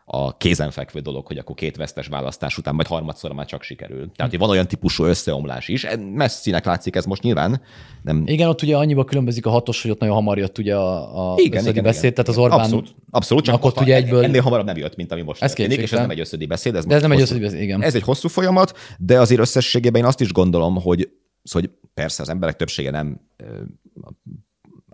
a 0.06 0.38
kézenfekvő 0.38 1.00
dolog, 1.00 1.28
hogy 1.28 1.38
akkor 1.38 1.56
két 1.56 1.76
vesztes 1.76 2.08
választás 2.08 2.58
után, 2.58 2.76
majd 2.76 2.88
harmadszor 2.88 3.32
már 3.32 3.46
csak 3.46 3.64
sikerül. 3.64 4.12
Tehát, 4.16 4.32
hogy 4.32 4.40
van 4.40 4.50
olyan 4.50 4.68
típusú 4.68 5.04
összeomlás 5.04 5.68
is. 5.68 5.88
Messzinek 6.14 6.66
látszik 6.66 6.96
ez 6.96 7.06
most 7.06 7.22
nyilván. 7.22 7.62
Nem... 8.02 8.24
Igen, 8.26 8.48
ott 8.48 8.62
ugye 8.62 8.78
annyiba 8.78 9.04
különbözik 9.04 9.46
a 9.46 9.50
hatos, 9.50 9.82
hogy 9.82 9.92
ott 9.92 10.00
nagyon 10.00 10.16
hamar 10.16 10.38
jött 10.38 10.58
ugye 10.58 10.76
a, 10.76 11.32
a 11.32 11.36
igen, 11.38 11.68
igen, 11.68 11.84
beszéd, 11.84 12.04
igen. 12.04 12.14
tehát 12.14 12.30
az 12.30 12.38
Orbán... 12.38 12.60
Abszolút, 12.60 12.96
abszolút 13.10 13.44
csak 13.44 13.66
ott 13.66 13.80
ugye 13.80 13.96
egyből... 13.96 14.24
ennél 14.24 14.42
hamarabb 14.42 14.66
nem 14.66 14.78
jött, 14.78 14.96
mint 14.96 15.12
ami 15.12 15.22
most 15.22 15.42
ez 15.42 15.54
történik, 15.54 15.84
és 15.84 15.92
ez 15.92 16.00
nem 16.00 16.10
egy 16.10 16.20
összödi 16.20 16.46
beszéd. 16.46 16.76
Ez, 16.76 16.86
de 16.86 16.96
ez 16.96 17.02
nem 17.02 17.12
egy 17.12 17.22
összödi 17.22 17.40
beszéd, 17.40 17.62
igen. 17.62 17.82
Ez 17.84 17.96
egy 17.96 18.04
hosszú 18.04 18.28
folyamat, 18.28 18.78
de 18.98 19.20
azért 19.20 19.42
összességében 19.42 20.02
én 20.02 20.08
azt 20.08 20.22
is 20.22 20.32
gondolom, 20.32 20.82
hogy, 20.82 21.10
szóval, 21.44 21.70
hogy 21.70 21.90
persze 21.94 22.22
az 22.22 22.30
emberek 22.30 22.56
többsége 22.56 22.92
nem 22.92 23.28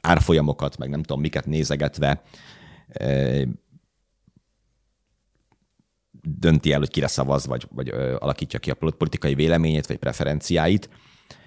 árfolyamokat, 0.01 0.77
meg 0.77 0.89
nem 0.89 1.01
tudom 1.01 1.21
miket 1.21 1.45
nézegetve 1.45 2.21
dönti 6.21 6.71
el, 6.71 6.79
hogy 6.79 6.89
kire 6.89 7.07
szavaz, 7.07 7.45
vagy, 7.45 7.67
vagy 7.69 7.89
alakítja 8.19 8.59
ki 8.59 8.71
a 8.71 8.75
politikai 8.75 9.33
véleményét, 9.33 9.87
vagy 9.87 9.97
preferenciáit, 9.97 10.89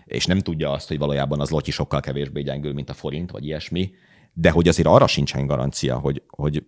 és 0.05 0.27
nem 0.27 0.39
tudja 0.39 0.71
azt, 0.71 0.89
hogy 0.89 0.99
valójában 0.99 1.41
az 1.41 1.51
lotyi 1.51 1.71
sokkal 1.71 2.01
kevésbé 2.01 2.43
gyengül, 2.43 2.73
mint 2.73 2.91
a 2.91 2.95
forint, 2.95 3.31
vagy 3.31 3.45
ilyesmi, 3.45 3.95
de 4.33 4.51
hogy 4.51 4.69
azért 4.69 4.89
arra 4.89 5.07
sincsen 5.07 5.47
garancia, 5.47 5.99
hogy, 5.99 6.23
hogy 6.27 6.67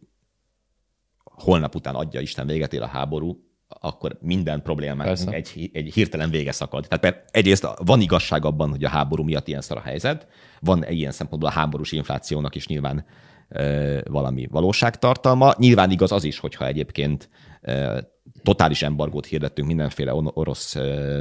holnap 1.25 1.75
után 1.75 1.95
adja 1.95 2.21
Isten 2.21 2.47
véget 2.47 2.73
ér 2.73 2.83
a 2.83 2.87
háború, 2.87 3.52
akkor 3.81 4.19
minden 4.21 4.63
problémák 4.63 5.19
egy, 5.31 5.71
egy 5.73 5.93
hirtelen 5.95 6.31
vége 6.31 6.53
szakad. 6.53 6.87
Tehát 6.89 7.01
per, 7.01 7.25
egyrészt 7.31 7.69
van 7.85 8.01
igazság 8.01 8.45
abban, 8.45 8.71
hogy 8.71 8.85
a 8.85 8.89
háború 8.89 9.23
miatt 9.23 9.49
ilyen 9.49 9.61
szar 9.61 9.77
a 9.77 9.81
helyzet, 9.81 10.27
van 10.61 10.85
ilyen 10.89 11.13
szempontból 11.13 11.51
a 11.51 11.53
háborús 11.53 11.93
inflációnak 11.93 12.55
is 12.55 12.67
nyilván 12.67 13.05
ö, 13.49 14.01
valami 14.11 14.47
valóságtartalma. 14.51 15.55
Nyilván 15.59 15.91
igaz 15.91 16.13
az 16.13 16.25
is, 16.25 16.39
hogyha 16.39 16.67
egyébként 16.67 17.29
ö, 17.61 17.99
totális 18.43 18.83
embargót 18.83 19.27
hirdettünk 19.27 19.69
mindenféle 19.69 20.15
orosz 20.15 20.75
ö, 20.75 21.21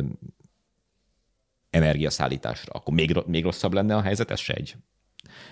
energiaszállításra, 1.70 2.74
akkor 2.74 2.94
még, 2.94 3.24
még 3.26 3.44
rosszabb 3.44 3.74
lenne 3.74 3.96
a 3.96 4.02
helyzet, 4.02 4.32
ez 4.32 4.40
se 4.40 4.54
egy 4.54 4.76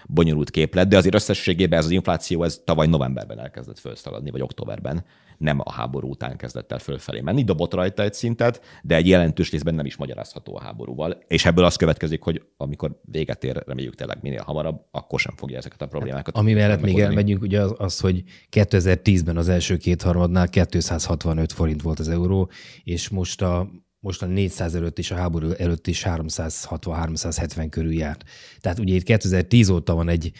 bonyolult 0.08 0.50
képlet, 0.50 0.88
de 0.88 0.98
azért 0.98 1.16
összességében 1.16 1.80
ez 1.80 1.86
az 1.86 1.92
infláció 1.92 2.44
ez 2.44 2.62
tavaly 2.66 2.88
novemberben 2.88 3.40
elkezdett 3.40 3.80
felszaladni, 3.80 4.32
vagy 4.32 4.42
októberben, 4.42 5.06
nem 5.40 5.60
a 5.64 5.72
háború 5.72 6.10
után 6.10 6.38
kezdett 6.38 6.72
el 6.72 6.80
fölfelé 6.80 7.22
menni, 7.22 7.44
dobott 7.44 7.74
rajta 7.74 8.04
egy 8.04 8.14
szintet, 8.14 8.62
de 8.84 8.96
egy 8.96 9.08
jelentős 9.08 9.52
részben 9.52 9.76
nem 9.76 9.86
is 9.86 9.96
magyarázható 9.96 10.56
a 10.56 10.62
háborúval. 10.62 11.24
És 11.28 11.46
ebből 11.46 11.66
az 11.66 11.76
következik, 11.76 12.22
hogy 12.22 12.42
amikor 12.58 13.00
véget 13.02 13.44
ér, 13.44 13.64
reméljük 13.66 13.96
tényleg 13.96 14.18
minél 14.22 14.42
hamarabb, 14.42 14.86
akkor 14.92 15.20
sem 15.20 15.36
fogja 15.36 15.58
ezeket 15.58 15.82
a 15.82 15.88
problémákat. 15.88 16.36
Hát, 16.36 16.44
ami 16.44 16.54
mellett 16.54 16.82
még 16.82 17.00
elmegyünk, 17.00 17.42
ugye 17.42 17.62
az, 17.62 17.74
az, 17.78 18.00
hogy 18.00 18.24
2010-ben 18.52 19.38
az 19.38 19.50
első 19.50 19.78
két 19.78 20.02
harmadnál 20.02 20.50
265 20.50 21.54
forint 21.54 21.82
volt 21.82 22.00
az 22.00 22.10
euró, 22.10 22.50
és 22.84 23.10
most 23.10 23.42
a 23.42 23.70
most 24.02 24.22
a 24.22 24.26
400 24.26 24.76
előtt 24.76 25.00
és 25.00 25.12
a 25.12 25.16
háború 25.16 25.52
előtt 25.52 25.88
is 25.88 26.04
360-370 26.06 27.68
körül 27.70 27.94
járt. 27.94 28.24
Tehát 28.60 28.80
ugye 28.80 28.96
itt 28.96 29.04
2010 29.04 29.70
óta 29.70 29.96
van 29.96 30.10
egy 30.10 30.32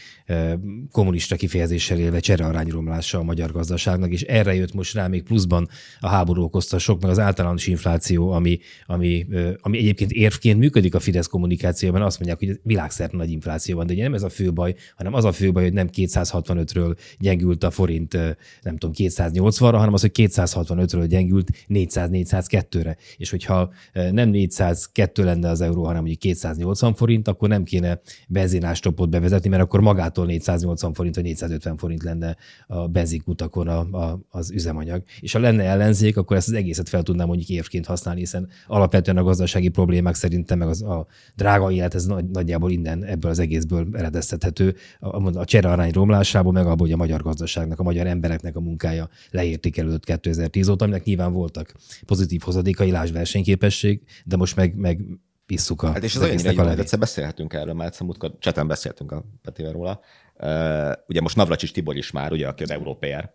kommunista 0.92 1.36
kifejezéssel 1.36 1.98
élve 1.98 2.20
cserearányromlása 2.20 3.18
a 3.18 3.24
magyar 3.24 3.52
gazdaságnak, 3.52 4.12
és 4.12 4.22
erre 4.22 4.56
jött 4.56 4.74
most 4.74 4.94
rá 4.94 5.08
még 5.08 5.24
pluszban 5.24 5.68
a 6.00 6.08
háború 6.08 6.44
okozta 6.44 6.78
sok, 6.78 7.02
meg 7.02 7.12
az 7.12 7.20
általános 7.20 7.68
infláció, 7.68 8.32
ami, 8.32 8.60
ami, 8.86 9.28
ami 9.62 9.78
egyébként 9.78 10.12
érvként 10.12 10.60
működik 10.60 10.96
a 10.96 11.00
Fidesz 11.00 11.28
kommunikációban, 11.28 12.02
azt 12.02 12.20
mondják, 12.20 12.40
hogy 12.40 12.60
világszerte 12.64 13.18
nagy 13.18 13.32
infláció 13.32 13.76
van, 13.76 13.86
de 13.86 13.94
ugye 13.94 14.04
nem 14.04 14.14
ez 14.14 14.24
a 14.24 14.30
fő 14.30 14.54
baj, 14.54 14.76
hanem 14.96 15.14
az 15.14 15.26
a 15.26 15.32
fő 15.32 15.52
baj, 15.52 15.64
hogy 15.64 15.74
nem 15.74 15.90
265-ről 15.96 16.98
gyengült 17.18 17.64
a 17.64 17.72
forint, 17.72 18.14
nem 18.62 18.78
tudom, 18.78 18.92
280-ra, 18.98 19.74
hanem 19.74 19.94
az, 19.94 20.02
hogy 20.02 20.12
265-ről 20.16 21.06
gyengült 21.10 21.50
400-402-re. 21.70 22.98
És 23.18 23.30
hogy 23.30 23.48
hogyha 23.50 23.72
nem 24.12 24.30
402 24.30 25.24
lenne 25.24 25.50
az 25.50 25.62
euró, 25.62 25.84
hanem 25.84 26.00
mondjuk 26.00 26.20
280 26.20 26.94
forint, 26.94 27.28
akkor 27.28 27.50
nem 27.50 27.64
kéne 27.64 28.00
benzinástopot 28.28 29.10
bevezetni, 29.10 29.50
mert 29.50 29.62
akkor 29.62 29.82
magától 29.82 30.26
480 30.26 30.94
forint 30.94 31.16
vagy 31.16 31.24
450 31.24 31.78
forint 31.78 32.04
lenne 32.04 32.36
a 32.68 32.88
benzinkutakon 32.88 33.68
a, 33.68 33.80
a, 33.80 34.20
az 34.30 34.52
üzemanyag. 34.52 35.04
És 35.20 35.34
ha 35.34 35.40
lenne 35.40 35.64
ellenzék, 35.64 36.18
akkor 36.18 36.38
ezt 36.38 36.48
az 36.48 36.54
egészet 36.54 36.90
fel 36.90 37.04
tudnám 37.04 37.28
mondjuk 37.28 37.50
évként 37.50 37.86
használni, 37.86 38.20
hiszen 38.20 38.50
alapvetően 38.68 39.18
a 39.18 39.24
gazdasági 39.24 39.70
problémák 39.70 40.16
szerintem, 40.16 40.58
meg 40.58 40.68
az, 40.68 40.82
a 40.82 41.08
drága 41.36 41.72
élet, 41.72 41.96
ez 41.96 42.06
nagy, 42.06 42.26
nagyjából 42.26 42.72
innen 42.72 43.04
ebből 43.04 43.32
az 43.32 43.40
egészből 43.40 43.88
eredeztethető. 43.94 44.76
A, 45.00 45.38
a 45.38 45.46
csere 45.46 45.72
arány 45.72 45.92
romlásából, 45.92 46.52
meg 46.52 46.66
abból, 46.66 46.78
hogy 46.78 46.92
a 46.92 46.98
magyar 46.98 47.22
gazdaságnak, 47.22 47.80
a 47.80 47.84
magyar 47.84 48.08
embereknek 48.08 48.56
a 48.56 48.60
munkája 48.60 49.10
leértékelődött 49.32 50.06
2010 50.06 50.70
óta, 50.70 50.86
aminek 50.86 51.04
nyilván 51.04 51.34
voltak 51.34 51.74
pozitív 52.06 52.42
hozadékai, 52.42 52.92
lásd 52.92 53.14
versenyképesség, 53.40 54.02
de 54.26 54.36
most 54.36 54.56
meg, 54.56 54.76
meg 54.76 55.02
visszuk 55.46 55.82
a 55.84 55.92
Hát 55.92 56.04
és 56.04 56.16
ez 56.16 56.22
olyan 56.22 56.38
hogy 56.46 56.58
hogy 56.58 56.80
egyszer 56.80 57.00
beszélhetünk 57.00 57.54
erről, 57.54 57.74
mert 57.74 57.90
egyszer 57.90 58.06
múltkor 58.06 58.36
cseten 58.40 58.68
beszéltünk 58.68 59.12
a 59.12 59.24
Petivel 59.42 59.72
róla. 59.72 60.00
Uh, 60.40 60.92
ugye 61.08 61.22
most 61.22 61.36
Navracsis 61.36 61.72
Tibor 61.72 61.96
is 61.96 62.12
már, 62.12 62.32
ugye, 62.32 62.48
aki 62.48 62.64
az 62.64 62.72
Európér, 62.72 63.30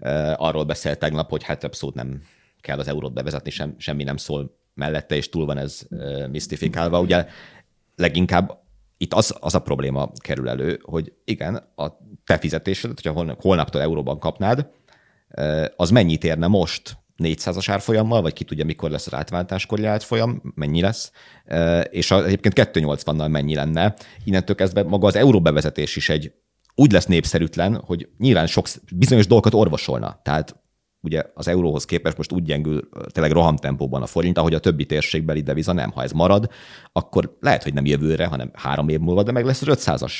uh, 0.00 0.42
arról 0.42 0.64
beszélt 0.64 0.98
tegnap, 0.98 1.30
hogy 1.30 1.42
hát 1.42 1.64
abszolút 1.64 1.94
nem 1.94 2.22
kell 2.60 2.78
az 2.78 2.88
eurót 2.88 3.12
bevezetni, 3.12 3.50
sem, 3.50 3.74
semmi 3.78 4.02
nem 4.02 4.16
szól 4.16 4.58
mellette, 4.74 5.16
és 5.16 5.28
túl 5.28 5.46
van 5.46 5.58
ez 5.58 5.80
uh, 5.90 6.28
misztifikálva. 6.28 7.00
Ugye 7.00 7.26
leginkább 7.96 8.62
itt 8.96 9.14
az, 9.14 9.36
az 9.40 9.54
a 9.54 9.58
probléma 9.58 10.10
kerül 10.22 10.48
elő, 10.48 10.80
hogy 10.82 11.12
igen, 11.24 11.54
a 11.76 11.88
te 12.24 12.38
fizetésed, 12.38 13.00
hogyha 13.00 13.36
holnaptól 13.38 13.80
euróban 13.80 14.18
kapnád, 14.18 14.68
az 15.76 15.90
mennyit 15.90 16.24
érne 16.24 16.46
most 16.46 16.98
400-as 17.22 17.66
árfolyammal, 17.70 18.22
vagy 18.22 18.32
ki 18.32 18.44
tudja, 18.44 18.64
mikor 18.64 18.90
lesz 18.90 19.06
az 19.06 19.14
átváltáskori 19.14 19.84
árfolyam, 19.84 20.40
mennyi 20.54 20.80
lesz, 20.80 21.12
és 21.90 22.10
egyébként 22.10 22.70
280-nal 22.72 23.30
mennyi 23.30 23.54
lenne. 23.54 23.94
Innentől 24.24 24.56
kezdve 24.56 24.82
maga 24.82 25.06
az 25.06 25.16
euró 25.16 25.40
bevezetés 25.40 25.96
is 25.96 26.08
egy 26.08 26.32
úgy 26.74 26.92
lesz 26.92 27.06
népszerűtlen, 27.06 27.80
hogy 27.84 28.08
nyilván 28.18 28.46
sok 28.46 28.66
bizonyos 28.96 29.26
dolgokat 29.26 29.54
orvosolna. 29.54 30.20
Tehát 30.22 30.62
ugye 31.00 31.22
az 31.34 31.48
euróhoz 31.48 31.84
képest 31.84 32.16
most 32.16 32.32
úgy 32.32 32.42
gyengül 32.42 32.88
tényleg 33.12 33.32
rohamtempóban 33.32 34.02
a 34.02 34.06
forint, 34.06 34.38
ahogy 34.38 34.54
a 34.54 34.58
többi 34.58 34.86
térségbeli 34.86 35.40
deviza 35.40 35.72
nem. 35.72 35.90
Ha 35.90 36.02
ez 36.02 36.12
marad, 36.12 36.50
akkor 36.92 37.36
lehet, 37.40 37.62
hogy 37.62 37.74
nem 37.74 37.86
jövőre, 37.86 38.26
hanem 38.26 38.50
három 38.54 38.88
év 38.88 38.98
múlva, 38.98 39.22
de 39.22 39.32
meg 39.32 39.44
lesz 39.44 39.62
az 39.62 39.84
500-as 39.86 40.12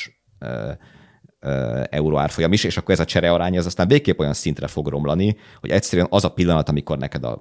euró 1.89 2.17
árfolyam 2.17 2.53
is, 2.53 2.63
és 2.63 2.77
akkor 2.77 2.93
ez 2.93 2.99
a 2.99 3.05
cserearány 3.05 3.57
az 3.57 3.65
aztán 3.65 3.87
végképp 3.87 4.19
olyan 4.19 4.33
szintre 4.33 4.67
fog 4.67 4.87
romlani, 4.87 5.37
hogy 5.59 5.69
egyszerűen 5.69 6.07
az 6.09 6.23
a 6.23 6.29
pillanat, 6.29 6.69
amikor 6.69 6.97
neked 6.97 7.23
a 7.23 7.39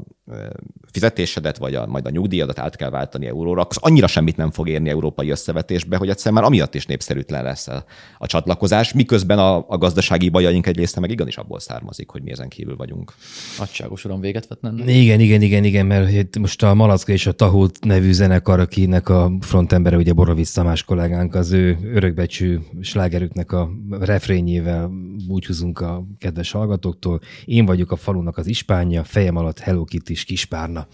fizetésedet, 0.93 1.59
vagy 1.59 1.75
a, 1.75 1.87
majd 1.87 2.07
a 2.07 2.11
nyugdíjadat 2.11 2.59
át 2.59 2.77
kell 2.77 2.91
váltani 2.91 3.27
euróra, 3.27 3.61
akkor 3.61 3.77
annyira 3.81 4.07
semmit 4.07 4.37
nem 4.37 4.51
fog 4.51 4.69
érni 4.69 4.89
európai 4.89 5.31
összevetésbe, 5.31 5.97
hogy 5.97 6.09
egyszerűen 6.09 6.35
már 6.35 6.45
amiatt 6.45 6.75
is 6.75 6.87
népszerűtlen 6.87 7.43
lesz 7.43 7.69
a, 7.69 7.85
a 8.19 8.27
csatlakozás, 8.27 8.93
miközben 8.93 9.39
a, 9.39 9.65
a 9.69 9.79
gazdasági 9.79 10.29
bajaink 10.29 10.67
egy 10.67 10.77
része 10.77 11.01
meg 11.01 11.11
igenis 11.11 11.37
abból 11.37 11.61
származik, 11.61 12.11
hogy 12.11 12.23
mi 12.23 12.31
ezen 12.31 12.49
kívül 12.49 12.77
vagyunk. 12.77 13.13
Nagyságos 13.59 14.05
uram, 14.05 14.21
véget 14.21 14.47
vetnem. 14.47 14.79
Igen, 14.79 15.21
igen, 15.21 15.43
igen, 15.43 15.65
igen, 15.65 15.87
mert 15.87 16.39
most 16.39 16.63
a 16.63 16.75
Malacka 16.75 17.13
és 17.13 17.27
a 17.27 17.33
Tahót 17.33 17.85
nevű 17.85 18.13
zenekar, 18.13 18.61
akinek 18.61 19.09
a 19.09 19.33
frontembere 19.41 19.97
ugye 19.97 20.13
Borovic 20.13 20.53
Tamás 20.53 20.85
kollégánk, 20.85 21.35
az 21.35 21.53
ő 21.53 21.79
örökbecsű 21.95 22.59
slágerüknek 22.81 23.53
a 23.53 23.71
refrényével 23.91 24.91
búcsúzunk 25.27 25.81
a 25.81 26.05
kedves 26.19 26.51
hallgatóktól. 26.51 27.21
Én 27.45 27.65
vagyok 27.67 27.91
a 27.93 27.97
falunak 27.97 28.37
az 28.37 28.47
ispánja, 28.47 29.05
fejem 29.05 29.37
alatt 29.37 29.59
Hello 29.59 29.85
Kitty 29.85 30.11
is 30.11 30.25
kispárna. 30.25 30.87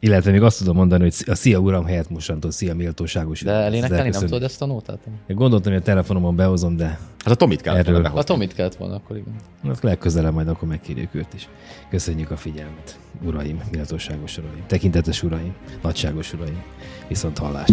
Illetve 0.00 0.30
még 0.30 0.42
azt 0.42 0.58
tudom 0.58 0.76
mondani, 0.76 1.02
hogy 1.02 1.14
a 1.26 1.34
szia 1.34 1.58
uram 1.58 1.84
helyett 1.84 2.10
mostantól 2.10 2.50
szia 2.50 2.74
méltóságos. 2.74 3.42
De 3.42 3.50
elénekelni 3.52 4.08
nem 4.08 4.20
tudod 4.20 4.42
ezt 4.42 4.62
a 4.62 4.66
nótát? 4.66 4.98
Gondoltam, 5.28 5.72
hogy 5.72 5.80
a 5.80 5.84
telefonomon 5.84 6.36
behozom, 6.36 6.76
de 6.76 6.86
Hát 7.18 7.32
a 7.32 7.34
Tomit 7.34 7.60
kell 7.60 7.76
Erről- 7.76 7.92
volna 8.00 8.12
A. 8.18 8.22
Tomit 8.22 8.54
kellett 8.54 8.74
volna 8.74 8.94
akkor, 8.94 9.16
igen. 9.16 9.34
azt 9.64 9.82
legközelebb 9.82 10.34
majd 10.34 10.48
akkor 10.48 10.68
megkérjük 10.68 11.14
őt 11.14 11.34
is. 11.34 11.48
Köszönjük 11.90 12.30
a 12.30 12.36
figyelmet, 12.36 12.98
uraim, 13.26 13.60
méltóságos 13.70 14.38
uraim, 14.38 14.64
tekintetes 14.66 15.22
uraim, 15.22 15.54
nagyságos 15.82 16.32
uraim. 16.32 16.62
Viszont 17.08 17.38
hallást. 17.38 17.72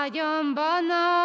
Ágyamban 0.00 0.90
a 0.90 1.19